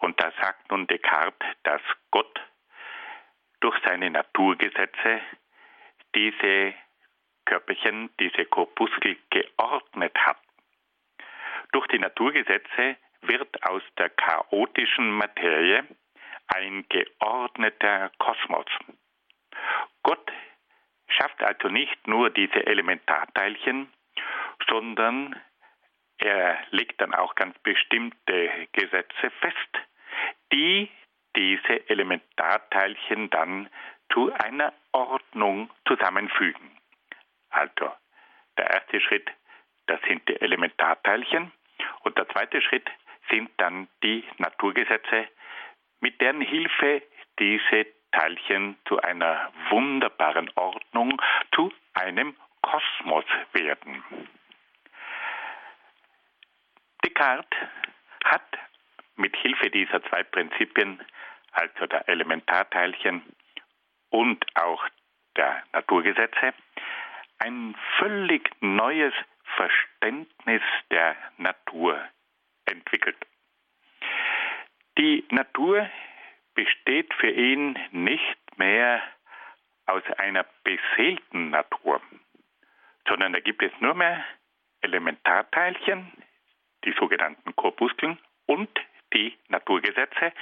Und 0.00 0.20
da 0.20 0.32
sagt 0.40 0.70
nun 0.70 0.86
Descartes, 0.86 1.48
dass 1.62 1.82
Gott 2.10 2.40
durch 3.60 3.76
seine 3.84 4.10
Naturgesetze 4.10 5.20
diese 6.14 6.74
Körperchen, 7.44 8.10
diese 8.20 8.44
Korpuskel 8.44 9.16
geordnet 9.30 10.16
hat. 10.16 10.38
Durch 11.72 11.86
die 11.88 11.98
Naturgesetze 11.98 12.96
wird 13.22 13.62
aus 13.64 13.82
der 13.98 14.10
chaotischen 14.10 15.10
Materie 15.10 15.84
ein 16.48 16.86
geordneter 16.88 18.10
Kosmos. 18.18 18.66
Gott 20.02 20.32
schafft 21.08 21.42
also 21.42 21.68
nicht 21.68 22.06
nur 22.06 22.30
diese 22.30 22.66
Elementarteilchen, 22.66 23.92
sondern 24.68 25.36
er 26.18 26.58
legt 26.70 27.00
dann 27.00 27.14
auch 27.14 27.34
ganz 27.34 27.56
bestimmte 27.60 28.68
Gesetze 28.72 29.30
fest, 29.40 29.78
die 30.52 30.90
diese 31.36 31.88
Elementarteilchen 31.88 33.30
dann 33.30 33.68
zu 34.12 34.32
einer 34.32 34.72
Ordnung 34.92 35.70
zusammenfügen. 35.86 36.76
Also, 37.50 37.92
der 38.56 38.70
erste 38.70 39.00
Schritt, 39.00 39.30
das 39.86 40.00
sind 40.02 40.28
die 40.28 40.40
Elementarteilchen 40.40 41.52
und 42.02 42.16
der 42.18 42.28
zweite 42.28 42.60
Schritt 42.62 42.88
sind 43.30 43.50
dann 43.58 43.88
die 44.02 44.24
Naturgesetze, 44.38 45.28
mit 46.00 46.20
deren 46.20 46.40
Hilfe 46.40 47.02
diese 47.38 47.86
Teilchen 48.12 48.76
zu 48.86 49.00
einer 49.00 49.52
wunderbaren 49.70 50.50
Ordnung, 50.54 51.20
zu 51.54 51.72
einem 51.94 52.36
Kosmos 52.62 53.24
werden. 53.52 54.02
Descartes 57.04 57.58
hat 58.24 58.58
mit 59.16 59.36
Hilfe 59.36 59.70
dieser 59.70 60.02
zwei 60.04 60.22
Prinzipien, 60.22 61.00
also 61.52 61.86
der 61.86 62.08
Elementarteilchen 62.08 63.22
und 64.10 64.44
auch 64.56 64.84
der 65.36 65.62
Naturgesetze, 65.72 66.54
ein 67.38 67.76
völlig 67.98 68.50
neues 68.60 69.14
Verständnis 69.58 70.62
der 70.92 71.16
Natur 71.36 72.00
entwickelt. 72.64 73.16
Die 74.96 75.24
Natur 75.30 75.90
besteht 76.54 77.12
für 77.14 77.30
ihn 77.30 77.76
nicht 77.90 78.38
mehr 78.56 79.02
aus 79.86 80.04
einer 80.16 80.46
beseelten 80.62 81.50
Natur, 81.50 82.00
sondern 83.08 83.32
da 83.32 83.40
gibt 83.40 83.62
es 83.64 83.72
nur 83.80 83.94
mehr 83.94 84.24
Elementarteilchen, 84.80 86.12
die 86.84 86.92
sogenannten 86.92 87.56
Korpuskeln 87.56 88.16
und 88.46 88.70
die 89.12 89.36
Naturgesetze, 89.48 90.32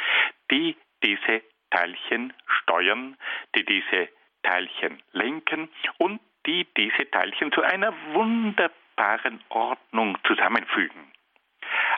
die 0.51 0.77
diese 1.03 1.43
Teilchen 1.71 2.35
steuern, 2.47 3.17
die 3.55 3.65
diese 3.65 4.11
Teilchen 4.43 5.03
lenken 5.13 5.71
und 5.97 6.21
die 6.45 6.67
diese 6.77 7.11
Teilchen 7.11 7.51
zu 7.53 7.63
einer 7.63 7.95
wunderbaren 8.13 8.86
Ordnung 9.49 10.19
zusammenfügen. 10.27 11.13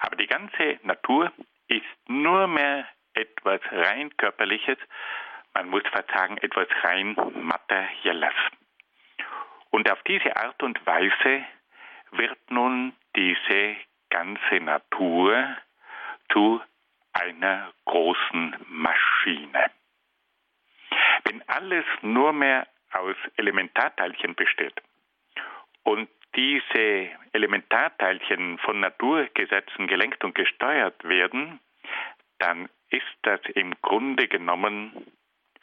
Aber 0.00 0.16
die 0.16 0.26
ganze 0.26 0.78
Natur 0.82 1.32
ist 1.68 1.84
nur 2.08 2.46
mehr 2.46 2.86
etwas 3.14 3.60
rein 3.70 4.16
körperliches, 4.16 4.78
man 5.54 5.70
muss 5.70 5.82
fast 5.90 6.10
sagen 6.10 6.38
etwas 6.38 6.68
rein 6.82 7.16
materielles. 7.34 8.34
Und 9.70 9.90
auf 9.90 10.02
diese 10.04 10.36
Art 10.36 10.62
und 10.62 10.84
Weise 10.86 11.44
wird 12.12 12.38
nun 12.50 12.94
diese 13.16 13.76
ganze 14.10 14.60
Natur 14.60 15.56
zu 16.32 16.62
einer 17.12 17.72
großen 17.84 18.56
Maschine. 18.68 19.70
Wenn 21.24 21.46
alles 21.48 21.84
nur 22.02 22.32
mehr 22.32 22.66
aus 22.92 23.16
Elementarteilchen 23.36 24.34
besteht 24.34 24.80
und 25.82 26.08
diese 26.38 27.10
Elementarteilchen 27.32 28.58
von 28.58 28.78
Naturgesetzen 28.78 29.88
gelenkt 29.88 30.22
und 30.22 30.36
gesteuert 30.36 31.02
werden, 31.02 31.58
dann 32.38 32.68
ist 32.90 33.16
das 33.22 33.40
im 33.54 33.74
Grunde 33.82 34.28
genommen 34.28 35.04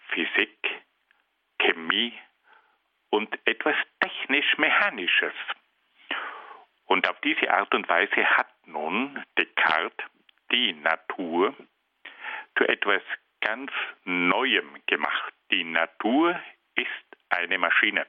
Physik, 0.10 0.58
Chemie 1.60 2.12
und 3.10 3.40
etwas 3.46 3.78
technisch-mechanisches. 4.02 5.34
Und 6.88 7.10
auf 7.10 7.22
diese 7.22 7.50
Art 7.52 7.74
und 7.74 7.88
Weise 7.88 8.26
hat 8.38 8.50
nun 8.66 9.24
Descartes 9.38 10.06
die 10.52 10.74
Natur 10.74 11.56
zu 12.58 12.68
etwas 12.68 13.02
ganz 13.40 13.72
Neuem 14.04 14.76
gemacht. 14.88 15.34
Die 15.52 15.64
Natur 15.64 16.38
ist 16.76 16.90
eine 17.30 17.58
Maschine. 17.58 18.06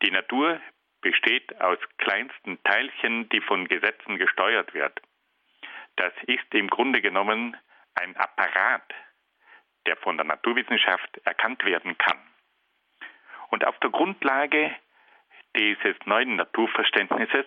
Die 0.00 0.10
Natur 0.10 0.58
besteht 1.02 1.60
aus 1.60 1.78
kleinsten 1.98 2.62
Teilchen, 2.62 3.28
die 3.28 3.40
von 3.40 3.68
Gesetzen 3.68 4.16
gesteuert 4.16 4.72
wird. 4.72 5.00
Das 5.96 6.12
ist 6.26 6.54
im 6.54 6.68
Grunde 6.68 7.02
genommen 7.02 7.56
ein 7.94 8.16
Apparat, 8.16 8.94
der 9.86 9.96
von 9.96 10.16
der 10.16 10.24
Naturwissenschaft 10.24 11.20
erkannt 11.24 11.64
werden 11.64 11.98
kann. 11.98 12.18
Und 13.50 13.66
auf 13.66 13.78
der 13.80 13.90
Grundlage 13.90 14.74
dieses 15.54 15.96
neuen 16.06 16.36
Naturverständnisses 16.36 17.44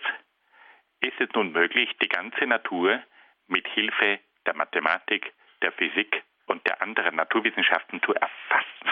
ist 1.02 1.20
es 1.20 1.30
nun 1.34 1.52
möglich, 1.52 1.90
die 2.02 2.08
ganze 2.08 2.46
Natur 2.46 3.02
mit 3.48 3.68
Hilfe 3.70 4.20
der 4.46 4.56
Mathematik, 4.56 5.34
der 5.62 5.72
Physik 5.72 6.24
und 6.46 6.66
der 6.68 6.82
anderen 6.82 7.16
Naturwissenschaften 7.16 8.02
zu 8.04 8.14
erfassen. 8.14 8.90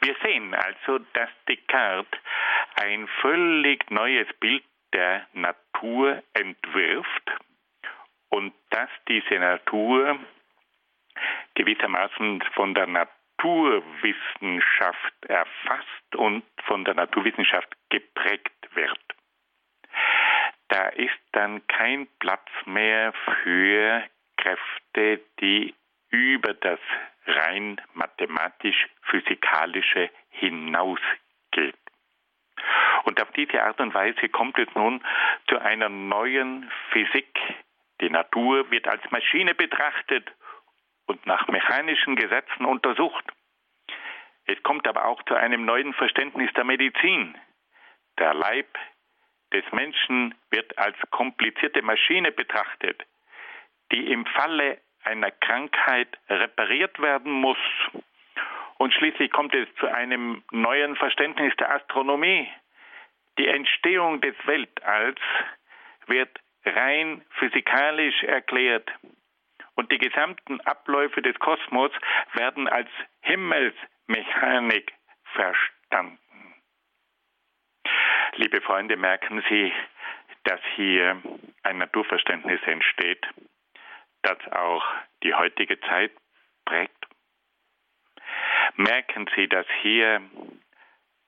Wir 0.00 0.16
sehen 0.22 0.54
also, 0.54 0.98
dass 1.12 1.28
Descartes 1.48 2.20
ein 2.80 3.06
völlig 3.20 3.90
neues 3.90 4.26
Bild 4.40 4.64
der 4.92 5.26
Natur 5.32 6.22
entwirft 6.32 7.30
und 8.30 8.52
dass 8.70 8.88
diese 9.08 9.38
Natur 9.38 10.18
gewissermaßen 11.54 12.42
von 12.54 12.74
der 12.74 12.86
Naturwissenschaft 12.86 15.24
erfasst 15.26 16.16
und 16.16 16.42
von 16.64 16.84
der 16.84 16.94
Naturwissenschaft 16.94 17.68
geprägt 17.90 18.74
wird. 18.74 18.98
Da 20.68 20.88
ist 20.88 21.18
dann 21.32 21.66
kein 21.66 22.06
Platz 22.20 22.48
mehr 22.66 23.12
für 23.42 24.04
Kräfte, 24.36 25.20
die 25.40 25.74
über 26.10 26.54
das 26.54 26.78
rein 27.26 27.80
mathematisch-physikalische 27.94 30.10
hinausgeht. 30.30 31.74
Und 33.04 33.20
auf 33.20 33.30
diese 33.32 33.62
Art 33.62 33.80
und 33.80 33.94
Weise 33.94 34.28
kommt 34.28 34.58
es 34.58 34.68
nun 34.74 35.02
zu 35.48 35.58
einer 35.58 35.88
neuen 35.88 36.70
Physik. 36.90 37.38
Die 38.00 38.10
Natur 38.10 38.70
wird 38.70 38.86
als 38.86 39.02
Maschine 39.10 39.54
betrachtet 39.54 40.30
und 41.06 41.26
nach 41.26 41.48
mechanischen 41.48 42.16
Gesetzen 42.16 42.64
untersucht. 42.64 43.24
Es 44.46 44.62
kommt 44.62 44.86
aber 44.88 45.06
auch 45.06 45.22
zu 45.24 45.34
einem 45.34 45.64
neuen 45.64 45.92
Verständnis 45.94 46.52
der 46.54 46.64
Medizin. 46.64 47.36
Der 48.18 48.34
Leib 48.34 48.78
des 49.52 49.64
Menschen 49.72 50.34
wird 50.50 50.76
als 50.78 50.96
komplizierte 51.10 51.82
Maschine 51.82 52.32
betrachtet, 52.32 53.04
die 53.92 54.10
im 54.12 54.26
Falle 54.26 54.80
einer 55.04 55.30
Krankheit 55.30 56.08
repariert 56.28 56.98
werden 57.00 57.32
muss. 57.32 57.58
Und 58.78 58.94
schließlich 58.94 59.30
kommt 59.32 59.54
es 59.54 59.68
zu 59.80 59.88
einem 59.88 60.42
neuen 60.52 60.96
Verständnis 60.96 61.54
der 61.56 61.74
Astronomie. 61.74 62.48
Die 63.38 63.48
Entstehung 63.48 64.20
des 64.20 64.34
Weltalls 64.46 65.20
wird 66.06 66.30
rein 66.64 67.24
physikalisch 67.38 68.22
erklärt. 68.22 68.88
Und 69.74 69.92
die 69.92 69.98
gesamten 69.98 70.60
Abläufe 70.62 71.22
des 71.22 71.38
Kosmos 71.38 71.92
werden 72.34 72.68
als 72.68 72.88
Himmelsmechanik 73.20 74.92
verstanden. 75.34 76.18
Liebe 78.34 78.60
Freunde, 78.60 78.96
merken 78.96 79.42
Sie, 79.48 79.72
dass 80.44 80.60
hier 80.76 81.20
ein 81.64 81.78
Naturverständnis 81.78 82.60
entsteht, 82.64 83.26
das 84.22 84.38
auch 84.52 84.84
die 85.22 85.34
heutige 85.34 85.80
Zeit 85.80 86.12
prägt. 86.64 87.06
Merken 88.78 89.28
Sie, 89.34 89.48
dass 89.48 89.66
hier 89.82 90.22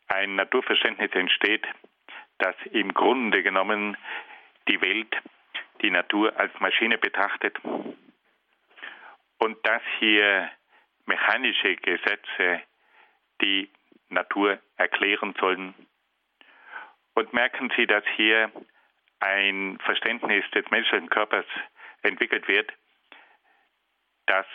ein 0.06 0.36
Naturverständnis 0.36 1.10
entsteht, 1.10 1.66
das 2.38 2.54
im 2.70 2.94
Grunde 2.94 3.42
genommen 3.42 3.96
die 4.68 4.80
Welt, 4.80 5.12
die 5.82 5.90
Natur 5.90 6.38
als 6.38 6.52
Maschine 6.60 6.96
betrachtet 6.96 7.58
und 9.38 9.66
dass 9.66 9.82
hier 9.98 10.48
mechanische 11.06 11.74
Gesetze 11.74 12.62
die 13.40 13.68
Natur 14.10 14.60
erklären 14.76 15.34
sollen. 15.40 15.74
Und 17.14 17.32
merken 17.32 17.72
Sie, 17.76 17.88
dass 17.88 18.04
hier 18.14 18.52
ein 19.18 19.76
Verständnis 19.84 20.48
des 20.52 20.70
menschlichen 20.70 21.10
Körpers 21.10 21.46
entwickelt 22.02 22.46
wird, 22.46 22.72
das 24.26 24.46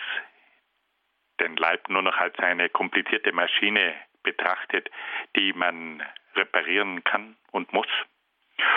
den 1.40 1.56
Leib 1.58 1.90
nur 1.90 2.02
noch 2.02 2.18
als 2.18 2.38
eine 2.40 2.70
komplizierte 2.70 3.32
Maschine 3.32 3.96
betrachtet, 4.24 4.90
die 5.36 5.54
man 5.54 6.04
reparieren 6.36 7.04
kann 7.04 7.38
und 7.52 7.72
muss. 7.74 7.88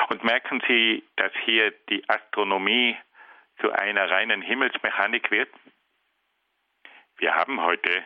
Und 0.08 0.24
merken 0.24 0.62
Sie, 0.66 1.04
dass 1.16 1.32
hier 1.44 1.72
die 1.88 2.08
Astronomie 2.08 2.96
zu 3.60 3.72
einer 3.72 4.10
reinen 4.10 4.42
Himmelsmechanik 4.42 5.30
wird? 5.30 5.50
Wir 7.18 7.34
haben 7.34 7.60
heute 7.62 8.04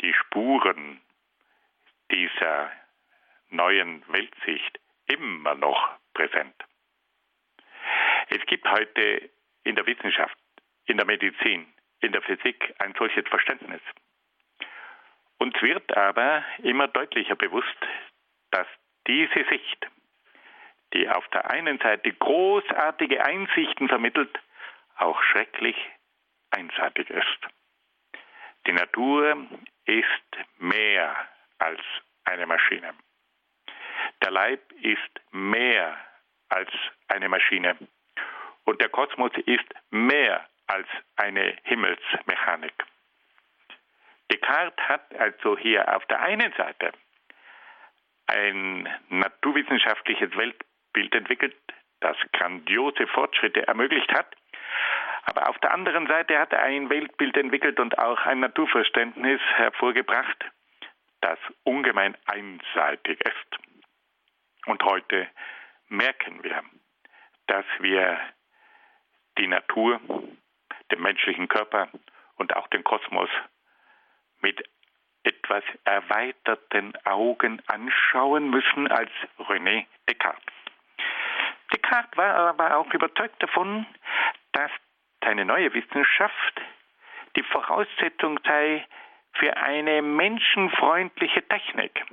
die 0.00 0.12
Spuren 0.14 1.00
dieser 2.10 2.72
neuen 3.50 4.02
Weltsicht 4.08 4.80
immer 5.06 5.54
noch 5.54 5.96
präsent. 6.14 6.54
Es 8.28 8.44
gibt 8.46 8.68
heute 8.68 9.30
in 9.64 9.76
der 9.76 9.86
Wissenschaft, 9.86 10.36
in 10.86 10.96
der 10.96 11.06
Medizin, 11.06 11.72
in 12.02 12.12
der 12.12 12.22
Physik 12.22 12.74
ein 12.78 12.94
solches 12.98 13.26
Verständnis. 13.28 13.80
Uns 15.38 15.60
wird 15.62 15.96
aber 15.96 16.44
immer 16.58 16.88
deutlicher 16.88 17.36
bewusst, 17.36 17.76
dass 18.50 18.66
diese 19.06 19.44
Sicht, 19.48 19.86
die 20.92 21.08
auf 21.08 21.26
der 21.28 21.50
einen 21.50 21.78
Seite 21.78 22.12
großartige 22.12 23.24
Einsichten 23.24 23.88
vermittelt, 23.88 24.38
auch 24.96 25.20
schrecklich 25.22 25.76
einseitig 26.50 27.10
ist. 27.10 27.38
Die 28.66 28.72
Natur 28.72 29.48
ist 29.86 30.06
mehr 30.58 31.16
als 31.58 31.80
eine 32.24 32.46
Maschine. 32.46 32.94
Der 34.22 34.30
Leib 34.30 34.60
ist 34.80 35.20
mehr 35.32 35.96
als 36.48 36.70
eine 37.08 37.28
Maschine. 37.28 37.76
Und 38.64 38.80
der 38.80 38.90
Kosmos 38.90 39.32
ist 39.46 39.66
mehr 39.90 40.46
als 40.72 40.88
eine 41.16 41.54
Himmelsmechanik. 41.64 42.72
Descartes 44.30 44.88
hat 44.88 45.14
also 45.16 45.58
hier 45.58 45.94
auf 45.94 46.06
der 46.06 46.22
einen 46.22 46.50
Seite 46.54 46.92
ein 48.26 48.88
naturwissenschaftliches 49.10 50.34
Weltbild 50.34 51.14
entwickelt, 51.14 51.54
das 52.00 52.16
grandiose 52.32 53.06
Fortschritte 53.08 53.66
ermöglicht 53.66 54.10
hat, 54.14 54.34
aber 55.24 55.50
auf 55.50 55.58
der 55.58 55.72
anderen 55.72 56.06
Seite 56.06 56.38
hat 56.38 56.52
er 56.52 56.62
ein 56.62 56.88
Weltbild 56.88 57.36
entwickelt 57.36 57.78
und 57.78 57.98
auch 57.98 58.24
ein 58.24 58.40
Naturverständnis 58.40 59.40
hervorgebracht, 59.56 60.50
das 61.20 61.38
ungemein 61.64 62.16
einseitig 62.24 63.20
ist. 63.20 63.58
Und 64.66 64.82
heute 64.84 65.28
merken 65.88 66.42
wir, 66.42 66.62
dass 67.46 67.66
wir 67.80 68.18
die 69.38 69.46
Natur, 69.46 70.00
den 70.92 71.02
menschlichen 71.02 71.48
Körper 71.48 71.88
und 72.36 72.54
auch 72.56 72.68
den 72.68 72.84
Kosmos 72.84 73.30
mit 74.40 74.62
etwas 75.24 75.64
erweiterten 75.84 76.92
Augen 77.04 77.62
anschauen 77.66 78.50
müssen 78.50 78.88
als 78.88 79.10
René 79.38 79.86
Descartes. 80.08 80.54
Descartes 81.72 82.16
war 82.16 82.34
aber 82.34 82.76
auch 82.76 82.92
überzeugt 82.92 83.42
davon, 83.42 83.86
dass 84.52 84.70
seine 85.24 85.44
neue 85.44 85.72
Wissenschaft 85.72 86.60
die 87.36 87.42
Voraussetzung 87.44 88.38
sei 88.44 88.86
für 89.34 89.56
eine 89.56 90.02
menschenfreundliche 90.02 91.46
Technik. 91.48 92.04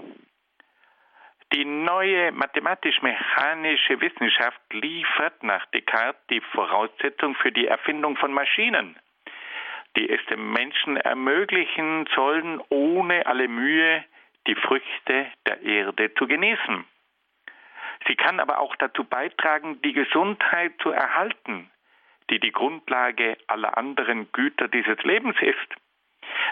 Die 1.53 1.65
neue 1.65 2.31
mathematisch-mechanische 2.31 3.99
Wissenschaft 4.01 4.61
liefert 4.71 5.41
nach 5.41 5.65
Descartes 5.67 6.21
die 6.29 6.41
Voraussetzung 6.41 7.33
für 7.35 7.51
die 7.51 7.65
Erfindung 7.65 8.17
von 8.17 8.31
Maschinen, 8.31 8.95
die 9.97 10.07
es 10.09 10.23
dem 10.27 10.53
Menschen 10.53 10.97
ermöglichen 10.97 12.07
sollen, 12.15 12.61
ohne 12.69 13.25
alle 13.25 13.47
Mühe 13.47 14.05
die 14.45 14.53
Früchte 14.53 15.25
der 15.47 15.61
Erde 15.63 16.13
zu 16.13 16.27
genießen. 16.27 16.85
Sie 18.07 18.15
kann 18.15 18.39
aber 18.39 18.59
auch 18.59 18.75
dazu 18.75 19.03
beitragen, 19.03 19.81
die 19.81 19.93
Gesundheit 19.93 20.73
zu 20.83 20.91
erhalten, 20.91 21.71
die 22.29 22.39
die 22.39 22.51
Grundlage 22.51 23.37
aller 23.47 23.75
anderen 23.75 24.31
Güter 24.31 24.67
dieses 24.67 25.01
Lebens 25.03 25.35
ist. 25.41 25.75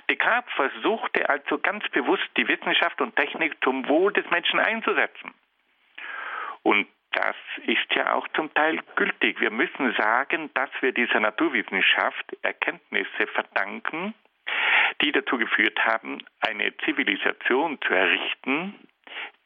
Descartes 0.10 0.52
versuchte 0.54 1.30
also 1.30 1.58
ganz 1.58 1.88
bewusst, 1.90 2.28
die 2.38 2.48
Wissenschaft 2.48 3.02
und 3.02 3.16
Technik 3.16 3.56
zum 3.64 3.88
Wohl 3.88 4.14
des 4.14 4.30
Menschen 4.30 4.60
einzusetzen. 4.60 5.34
Und 6.64 6.88
das 7.12 7.36
ist 7.66 7.94
ja 7.96 8.14
auch 8.14 8.28
zum 8.30 8.54
Teil 8.54 8.80
gültig. 8.96 9.40
Wir 9.40 9.52
müssen 9.52 9.94
sagen, 9.94 10.50
dass 10.54 10.70
wir 10.82 10.92
dieser 10.92 11.20
Naturwissenschaft 11.20 12.26
Erkenntnisse 12.42 13.28
verdanken, 13.34 14.14
die 15.02 15.12
dazu 15.12 15.38
geführt 15.38 15.80
haben, 15.86 16.20
eine 16.42 16.76
Zivilisation 16.78 17.80
zu 17.82 17.94
errichten, 17.94 18.76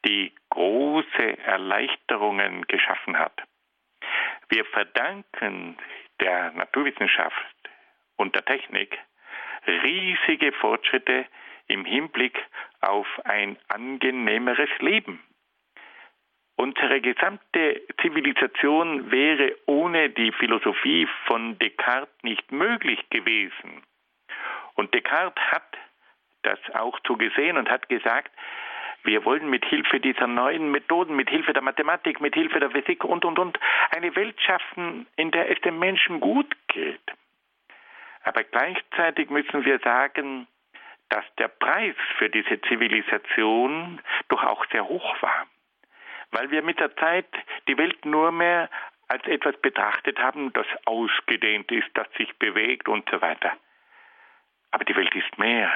die 0.04 0.32
große 0.50 1.38
Erleichterungen 1.44 2.66
geschaffen 2.66 3.18
hat. 3.18 3.42
Wir 4.48 4.64
verdanken 4.66 5.78
der 6.20 6.52
Naturwissenschaft 6.52 7.56
und 8.16 8.34
der 8.34 8.44
Technik 8.44 8.98
riesige 9.66 10.52
Fortschritte 10.52 11.26
im 11.68 11.84
Hinblick 11.84 12.38
auf 12.80 13.06
ein 13.24 13.56
angenehmeres 13.68 14.70
Leben. 14.80 15.20
Unsere 16.56 17.00
gesamte 17.00 17.82
Zivilisation 18.00 19.10
wäre 19.10 19.56
ohne 19.66 20.10
die 20.10 20.32
Philosophie 20.32 21.08
von 21.26 21.58
Descartes 21.58 22.14
nicht 22.22 22.52
möglich 22.52 23.00
gewesen. 23.10 23.82
Und 24.74 24.94
Descartes 24.94 25.42
hat 25.50 25.76
das 26.42 26.58
auch 26.74 26.98
so 27.06 27.16
gesehen 27.16 27.56
und 27.56 27.70
hat 27.70 27.88
gesagt, 27.88 28.30
wir 29.04 29.24
wollen 29.24 29.50
mit 29.50 29.64
Hilfe 29.64 29.98
dieser 29.98 30.26
neuen 30.26 30.70
Methoden, 30.70 31.16
mit 31.16 31.28
Hilfe 31.28 31.52
der 31.52 31.62
Mathematik, 31.62 32.20
mit 32.20 32.34
Hilfe 32.34 32.60
der 32.60 32.70
Physik 32.70 33.04
und, 33.04 33.24
und, 33.24 33.38
und 33.38 33.58
eine 33.90 34.14
Welt 34.14 34.40
schaffen, 34.40 35.06
in 35.16 35.30
der 35.32 35.50
es 35.50 35.60
dem 35.62 35.78
Menschen 35.78 36.20
gut 36.20 36.54
geht. 36.68 37.00
Aber 38.24 38.44
gleichzeitig 38.44 39.30
müssen 39.30 39.64
wir 39.64 39.78
sagen, 39.80 40.46
dass 41.08 41.24
der 41.38 41.48
Preis 41.48 41.94
für 42.16 42.30
diese 42.30 42.60
Zivilisation 42.62 44.00
doch 44.28 44.42
auch 44.42 44.64
sehr 44.70 44.86
hoch 44.88 45.22
war. 45.22 45.46
Weil 46.30 46.50
wir 46.50 46.62
mit 46.62 46.80
der 46.80 46.96
Zeit 46.96 47.28
die 47.68 47.76
Welt 47.76 48.04
nur 48.04 48.32
mehr 48.32 48.70
als 49.08 49.26
etwas 49.26 49.56
betrachtet 49.60 50.18
haben, 50.18 50.52
das 50.54 50.66
ausgedehnt 50.86 51.70
ist, 51.70 51.88
das 51.94 52.06
sich 52.16 52.34
bewegt 52.38 52.88
und 52.88 53.06
so 53.10 53.20
weiter. 53.20 53.52
Aber 54.70 54.84
die 54.84 54.96
Welt 54.96 55.14
ist 55.14 55.36
mehr. 55.38 55.70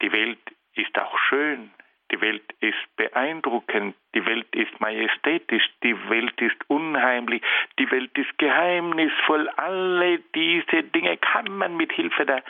Die 0.00 0.12
Welt 0.12 0.38
ist 0.74 0.96
auch 0.96 1.18
schön. 1.28 1.72
Die 2.10 2.20
Welt 2.20 2.44
ist 2.60 2.96
beeindruckend, 2.96 3.94
die 4.14 4.24
Welt 4.24 4.54
ist 4.54 4.80
majestätisch, 4.80 5.68
die 5.82 6.08
Welt 6.08 6.40
ist 6.40 6.56
unheimlich, 6.68 7.42
die 7.78 7.90
Welt 7.90 8.16
ist 8.16 8.38
geheimnisvoll. 8.38 9.48
Alle 9.50 10.18
diese 10.34 10.84
Dinge 10.84 11.18
kann 11.18 11.56
man 11.56 11.76
mit 11.76 11.92
Hilfe 11.92 12.24
der 12.24 12.42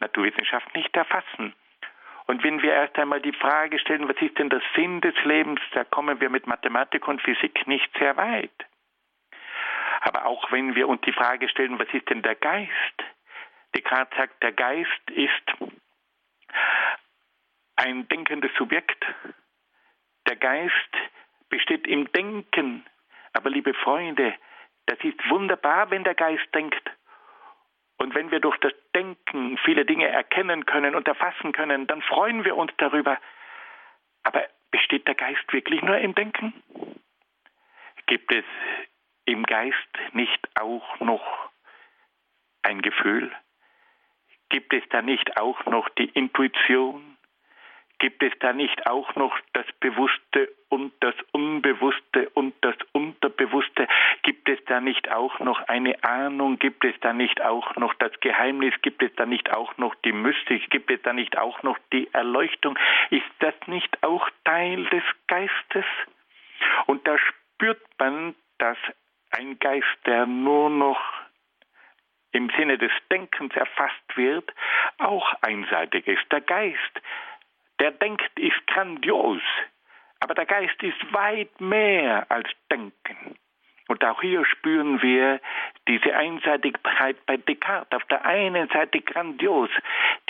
Naturwissenschaft 0.00 0.74
nicht 0.74 0.96
erfassen. 0.96 1.54
Und 2.26 2.42
wenn 2.42 2.62
wir 2.62 2.72
erst 2.72 2.98
einmal 2.98 3.20
die 3.20 3.32
Frage 3.32 3.78
stellen, 3.78 4.08
was 4.08 4.16
ist 4.22 4.38
denn 4.38 4.48
der 4.48 4.62
Sinn 4.74 5.02
des 5.02 5.14
Lebens, 5.24 5.60
da 5.72 5.84
kommen 5.84 6.20
wir 6.20 6.30
mit 6.30 6.46
Mathematik 6.46 7.06
und 7.06 7.20
Physik 7.20 7.66
nicht 7.66 7.90
sehr 7.98 8.16
weit. 8.16 8.66
Aber 10.00 10.24
auch 10.26 10.50
wenn 10.50 10.74
wir 10.74 10.88
uns 10.88 11.02
die 11.02 11.12
Frage 11.12 11.48
stellen, 11.48 11.78
was 11.78 11.88
ist 11.92 12.08
denn 12.08 12.22
der 12.22 12.34
Geist? 12.34 12.70
Descartes 13.74 14.16
sagt, 14.16 14.42
der 14.42 14.52
Geist 14.52 15.10
ist 15.10 15.54
ein 17.76 18.08
denkendes 18.08 18.50
Subjekt. 18.56 19.04
Der 20.28 20.36
Geist 20.36 20.72
besteht 21.48 21.86
im 21.86 22.10
Denken. 22.12 22.84
Aber 23.32 23.50
liebe 23.50 23.74
Freunde, 23.74 24.34
das 24.86 24.98
ist 25.02 25.18
wunderbar, 25.28 25.90
wenn 25.90 26.04
der 26.04 26.14
Geist 26.14 26.46
denkt. 26.54 26.90
Und 27.98 28.14
wenn 28.14 28.30
wir 28.30 28.40
durch 28.40 28.58
das 28.58 28.72
Denken 28.94 29.58
viele 29.64 29.84
Dinge 29.84 30.08
erkennen 30.08 30.66
können 30.66 30.94
und 30.94 31.08
erfassen 31.08 31.52
können, 31.52 31.86
dann 31.86 32.02
freuen 32.02 32.44
wir 32.44 32.56
uns 32.56 32.72
darüber. 32.76 33.18
Aber 34.24 34.44
besteht 34.70 35.06
der 35.06 35.14
Geist 35.14 35.52
wirklich 35.52 35.82
nur 35.82 35.98
im 35.98 36.14
Denken? 36.14 36.52
Gibt 38.06 38.32
es 38.32 38.44
im 39.24 39.44
Geist 39.44 39.76
nicht 40.12 40.48
auch 40.56 41.00
noch 41.00 41.50
ein 42.62 42.82
Gefühl? 42.82 43.32
Gibt 44.48 44.72
es 44.74 44.82
da 44.90 45.00
nicht 45.00 45.36
auch 45.36 45.64
noch 45.66 45.88
die 45.90 46.08
Intuition? 46.10 47.13
Gibt 47.98 48.22
es 48.22 48.32
da 48.40 48.52
nicht 48.52 48.86
auch 48.86 49.14
noch 49.14 49.38
das 49.52 49.66
Bewusste 49.80 50.52
und 50.68 50.92
das 51.00 51.14
Unbewusste 51.32 52.28
und 52.30 52.54
das 52.60 52.74
Unterbewusste? 52.92 53.86
Gibt 54.22 54.48
es 54.48 54.58
da 54.66 54.80
nicht 54.80 55.10
auch 55.10 55.38
noch 55.38 55.60
eine 55.68 56.02
Ahnung? 56.02 56.58
Gibt 56.58 56.84
es 56.84 56.94
da 57.00 57.12
nicht 57.12 57.40
auch 57.40 57.76
noch 57.76 57.94
das 57.94 58.12
Geheimnis? 58.20 58.74
Gibt 58.82 59.02
es 59.02 59.14
da 59.14 59.26
nicht 59.26 59.52
auch 59.52 59.76
noch 59.78 59.94
die 60.04 60.12
Mystik? 60.12 60.68
Gibt 60.70 60.90
es 60.90 61.00
da 61.02 61.12
nicht 61.12 61.38
auch 61.38 61.62
noch 61.62 61.78
die 61.92 62.12
Erleuchtung? 62.12 62.78
Ist 63.10 63.30
das 63.38 63.54
nicht 63.66 64.02
auch 64.02 64.28
Teil 64.44 64.84
des 64.86 65.04
Geistes? 65.28 65.86
Und 66.86 67.06
da 67.06 67.16
spürt 67.18 67.82
man, 67.98 68.34
dass 68.58 68.78
ein 69.30 69.58
Geist, 69.58 69.98
der 70.06 70.26
nur 70.26 70.70
noch 70.70 71.00
im 72.32 72.50
Sinne 72.56 72.78
des 72.78 72.92
Denkens 73.10 73.54
erfasst 73.54 74.16
wird, 74.16 74.52
auch 74.98 75.32
einseitig 75.40 76.06
ist. 76.06 76.24
Der 76.32 76.40
Geist, 76.40 77.00
der 77.80 77.90
denkt, 77.92 78.38
ist 78.38 78.66
grandios, 78.66 79.42
aber 80.20 80.34
der 80.34 80.46
Geist 80.46 80.82
ist 80.82 81.12
weit 81.12 81.60
mehr 81.60 82.26
als 82.30 82.48
Denken. 82.70 83.36
Und 83.86 84.02
auch 84.02 84.20
hier 84.22 84.44
spüren 84.46 85.02
wir 85.02 85.40
diese 85.86 86.14
Einseitigkeit 86.16 87.16
bei 87.26 87.36
Descartes. 87.36 87.94
Auf 87.94 88.04
der 88.06 88.24
einen 88.24 88.68
Seite 88.68 89.00
grandios. 89.02 89.68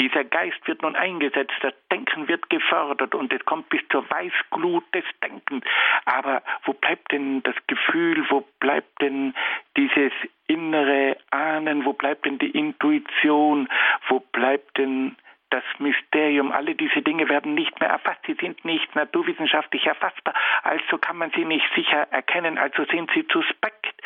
Dieser 0.00 0.24
Geist 0.24 0.58
wird 0.66 0.82
nun 0.82 0.96
eingesetzt, 0.96 1.54
das 1.62 1.74
Denken 1.92 2.26
wird 2.26 2.50
gefördert 2.50 3.14
und 3.14 3.32
es 3.32 3.44
kommt 3.44 3.68
bis 3.68 3.80
zur 3.90 4.08
Weißglut 4.10 4.82
des 4.92 5.04
Denkens. 5.22 5.64
Aber 6.04 6.42
wo 6.64 6.72
bleibt 6.72 7.12
denn 7.12 7.44
das 7.44 7.54
Gefühl, 7.68 8.28
wo 8.28 8.40
bleibt 8.58 9.00
denn 9.00 9.34
dieses 9.76 10.12
innere 10.48 11.16
Ahnen, 11.30 11.84
wo 11.84 11.92
bleibt 11.92 12.26
denn 12.26 12.38
die 12.38 12.50
Intuition, 12.50 13.68
wo 14.08 14.18
bleibt 14.18 14.76
denn 14.78 15.16
das 15.54 15.62
Mysterium, 15.78 16.50
alle 16.50 16.74
diese 16.74 17.00
Dinge 17.00 17.28
werden 17.28 17.54
nicht 17.54 17.78
mehr 17.78 17.88
erfasst, 17.88 18.18
sie 18.26 18.34
sind 18.34 18.64
nicht 18.64 18.92
naturwissenschaftlich 18.96 19.86
erfassbar, 19.86 20.34
also 20.64 20.98
kann 20.98 21.16
man 21.16 21.30
sie 21.30 21.44
nicht 21.44 21.66
sicher 21.76 22.08
erkennen, 22.10 22.58
also 22.58 22.84
sind 22.86 23.08
sie 23.14 23.24
suspekt. 23.32 24.02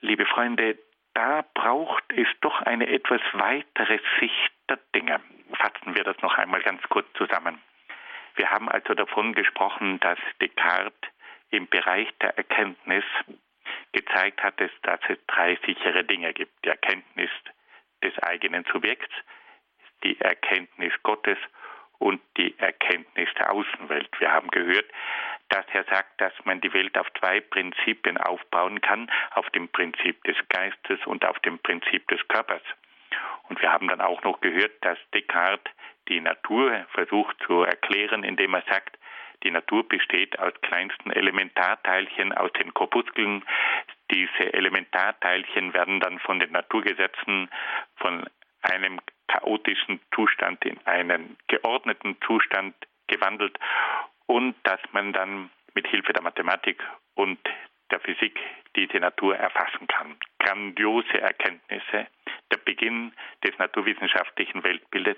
Liebe 0.00 0.26
Freunde, 0.26 0.76
da 1.14 1.44
braucht 1.54 2.02
es 2.12 2.26
doch 2.40 2.60
eine 2.62 2.88
etwas 2.88 3.20
weitere 3.34 4.00
Sicht 4.18 4.52
der 4.68 4.80
Dinge. 4.96 5.20
Fassen 5.52 5.94
wir 5.94 6.02
das 6.02 6.20
noch 6.22 6.36
einmal 6.36 6.60
ganz 6.62 6.82
kurz 6.88 7.06
zusammen. 7.14 7.62
Wir 8.34 8.50
haben 8.50 8.68
also 8.68 8.94
davon 8.94 9.34
gesprochen, 9.34 10.00
dass 10.00 10.18
Descartes 10.40 11.08
im 11.50 11.68
Bereich 11.68 12.08
der 12.20 12.36
Erkenntnis 12.36 13.04
gezeigt 13.92 14.42
hat, 14.42 14.58
dass 14.58 15.00
es 15.08 15.18
drei 15.28 15.56
sichere 15.64 16.02
Dinge 16.02 16.32
gibt. 16.32 16.64
Die 16.64 16.70
Erkenntnis 16.70 17.30
des 18.02 18.18
eigenen 18.18 18.64
Subjekts, 18.72 19.14
die 20.04 20.20
Erkenntnis 20.20 20.92
Gottes 21.02 21.38
und 21.98 22.20
die 22.36 22.58
Erkenntnis 22.58 23.28
der 23.38 23.52
Außenwelt. 23.52 24.08
Wir 24.18 24.32
haben 24.32 24.50
gehört, 24.50 24.86
dass 25.48 25.64
er 25.72 25.84
sagt, 25.84 26.20
dass 26.20 26.32
man 26.44 26.60
die 26.60 26.72
Welt 26.72 26.96
auf 26.98 27.06
zwei 27.18 27.40
Prinzipien 27.40 28.16
aufbauen 28.16 28.80
kann, 28.80 29.10
auf 29.34 29.48
dem 29.50 29.68
Prinzip 29.68 30.22
des 30.24 30.36
Geistes 30.48 30.98
und 31.06 31.24
auf 31.24 31.38
dem 31.40 31.58
Prinzip 31.58 32.08
des 32.08 32.26
Körpers. 32.28 32.62
Und 33.48 33.60
wir 33.60 33.70
haben 33.70 33.88
dann 33.88 34.00
auch 34.00 34.22
noch 34.22 34.40
gehört, 34.40 34.72
dass 34.80 34.98
Descartes 35.14 35.72
die 36.08 36.20
Natur 36.20 36.86
versucht 36.92 37.36
zu 37.46 37.62
erklären, 37.62 38.24
indem 38.24 38.54
er 38.54 38.62
sagt, 38.62 38.98
die 39.42 39.50
Natur 39.50 39.86
besteht 39.88 40.38
aus 40.38 40.52
kleinsten 40.62 41.10
Elementarteilchen, 41.10 42.32
aus 42.32 42.52
den 42.52 42.72
Korpuskeln. 42.74 43.44
Diese 44.10 44.52
Elementarteilchen 44.52 45.74
werden 45.74 46.00
dann 46.00 46.18
von 46.20 46.38
den 46.38 46.52
Naturgesetzen 46.52 47.50
von 47.96 48.24
einem 48.62 49.00
chaotischen 49.28 50.00
Zustand 50.14 50.64
in 50.64 50.78
einen 50.86 51.36
geordneten 51.48 52.16
Zustand 52.26 52.74
gewandelt 53.06 53.58
und 54.26 54.54
dass 54.64 54.80
man 54.92 55.12
dann 55.12 55.50
mit 55.74 55.86
Hilfe 55.86 56.12
der 56.12 56.22
Mathematik 56.22 56.82
und 57.14 57.38
der 57.90 58.00
Physik 58.00 58.38
diese 58.76 58.98
Natur 58.98 59.36
erfassen 59.36 59.86
kann. 59.86 60.16
Grandiose 60.38 61.20
Erkenntnisse, 61.20 62.06
der 62.50 62.56
Beginn 62.58 63.12
des 63.44 63.56
naturwissenschaftlichen 63.58 64.62
Weltbildes, 64.64 65.16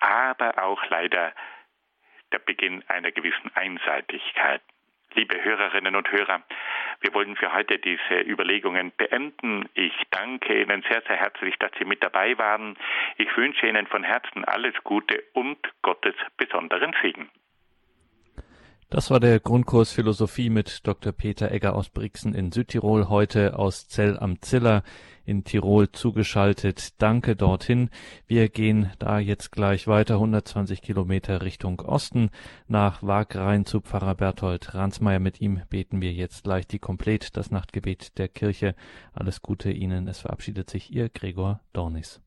aber 0.00 0.62
auch 0.62 0.84
leider 0.88 1.32
der 2.32 2.38
Beginn 2.40 2.84
einer 2.88 3.10
gewissen 3.12 3.50
Einseitigkeit. 3.54 4.62
Liebe 5.14 5.42
Hörerinnen 5.42 5.96
und 5.96 6.10
Hörer, 6.12 6.42
wir 7.00 7.14
wollen 7.14 7.36
für 7.36 7.52
heute 7.52 7.78
diese 7.78 8.20
Überlegungen 8.20 8.92
beenden. 8.96 9.68
Ich 9.74 9.94
danke 10.10 10.60
Ihnen 10.60 10.82
sehr, 10.82 11.02
sehr 11.02 11.16
herzlich, 11.16 11.56
dass 11.58 11.70
Sie 11.78 11.84
mit 11.84 12.02
dabei 12.02 12.36
waren. 12.38 12.76
Ich 13.16 13.34
wünsche 13.36 13.66
Ihnen 13.66 13.86
von 13.86 14.04
Herzen 14.04 14.44
alles 14.44 14.74
Gute 14.84 15.22
und 15.32 15.58
Gottes 15.82 16.14
besonderen 16.36 16.94
Segen. 17.02 17.30
Das 18.90 19.10
war 19.10 19.20
der 19.20 19.38
Grundkurs 19.38 19.92
Philosophie 19.92 20.48
mit 20.48 20.86
Dr. 20.86 21.12
Peter 21.12 21.52
Egger 21.52 21.74
aus 21.74 21.90
Brixen 21.90 22.34
in 22.34 22.52
Südtirol, 22.52 23.10
heute 23.10 23.58
aus 23.58 23.86
Zell 23.86 24.18
am 24.18 24.40
Ziller 24.40 24.82
in 25.26 25.44
Tirol 25.44 25.92
zugeschaltet. 25.92 26.94
Danke 26.96 27.36
dorthin. 27.36 27.90
Wir 28.26 28.48
gehen 28.48 28.90
da 28.98 29.18
jetzt 29.18 29.52
gleich 29.52 29.88
weiter 29.88 30.14
120 30.14 30.80
Kilometer 30.80 31.42
Richtung 31.42 31.80
Osten 31.80 32.30
nach 32.66 33.02
Wagrain 33.02 33.66
zu 33.66 33.82
Pfarrer 33.82 34.14
Berthold 34.14 34.74
Ransmeier. 34.74 35.18
Mit 35.18 35.42
ihm 35.42 35.60
beten 35.68 36.00
wir 36.00 36.14
jetzt 36.14 36.44
gleich 36.44 36.66
die 36.66 36.78
Komplett, 36.78 37.36
das 37.36 37.50
Nachtgebet 37.50 38.16
der 38.16 38.28
Kirche. 38.28 38.74
Alles 39.12 39.42
Gute 39.42 39.70
Ihnen. 39.70 40.08
Es 40.08 40.20
verabschiedet 40.20 40.70
sich 40.70 40.90
Ihr 40.90 41.10
Gregor 41.10 41.60
Dornis. 41.74 42.22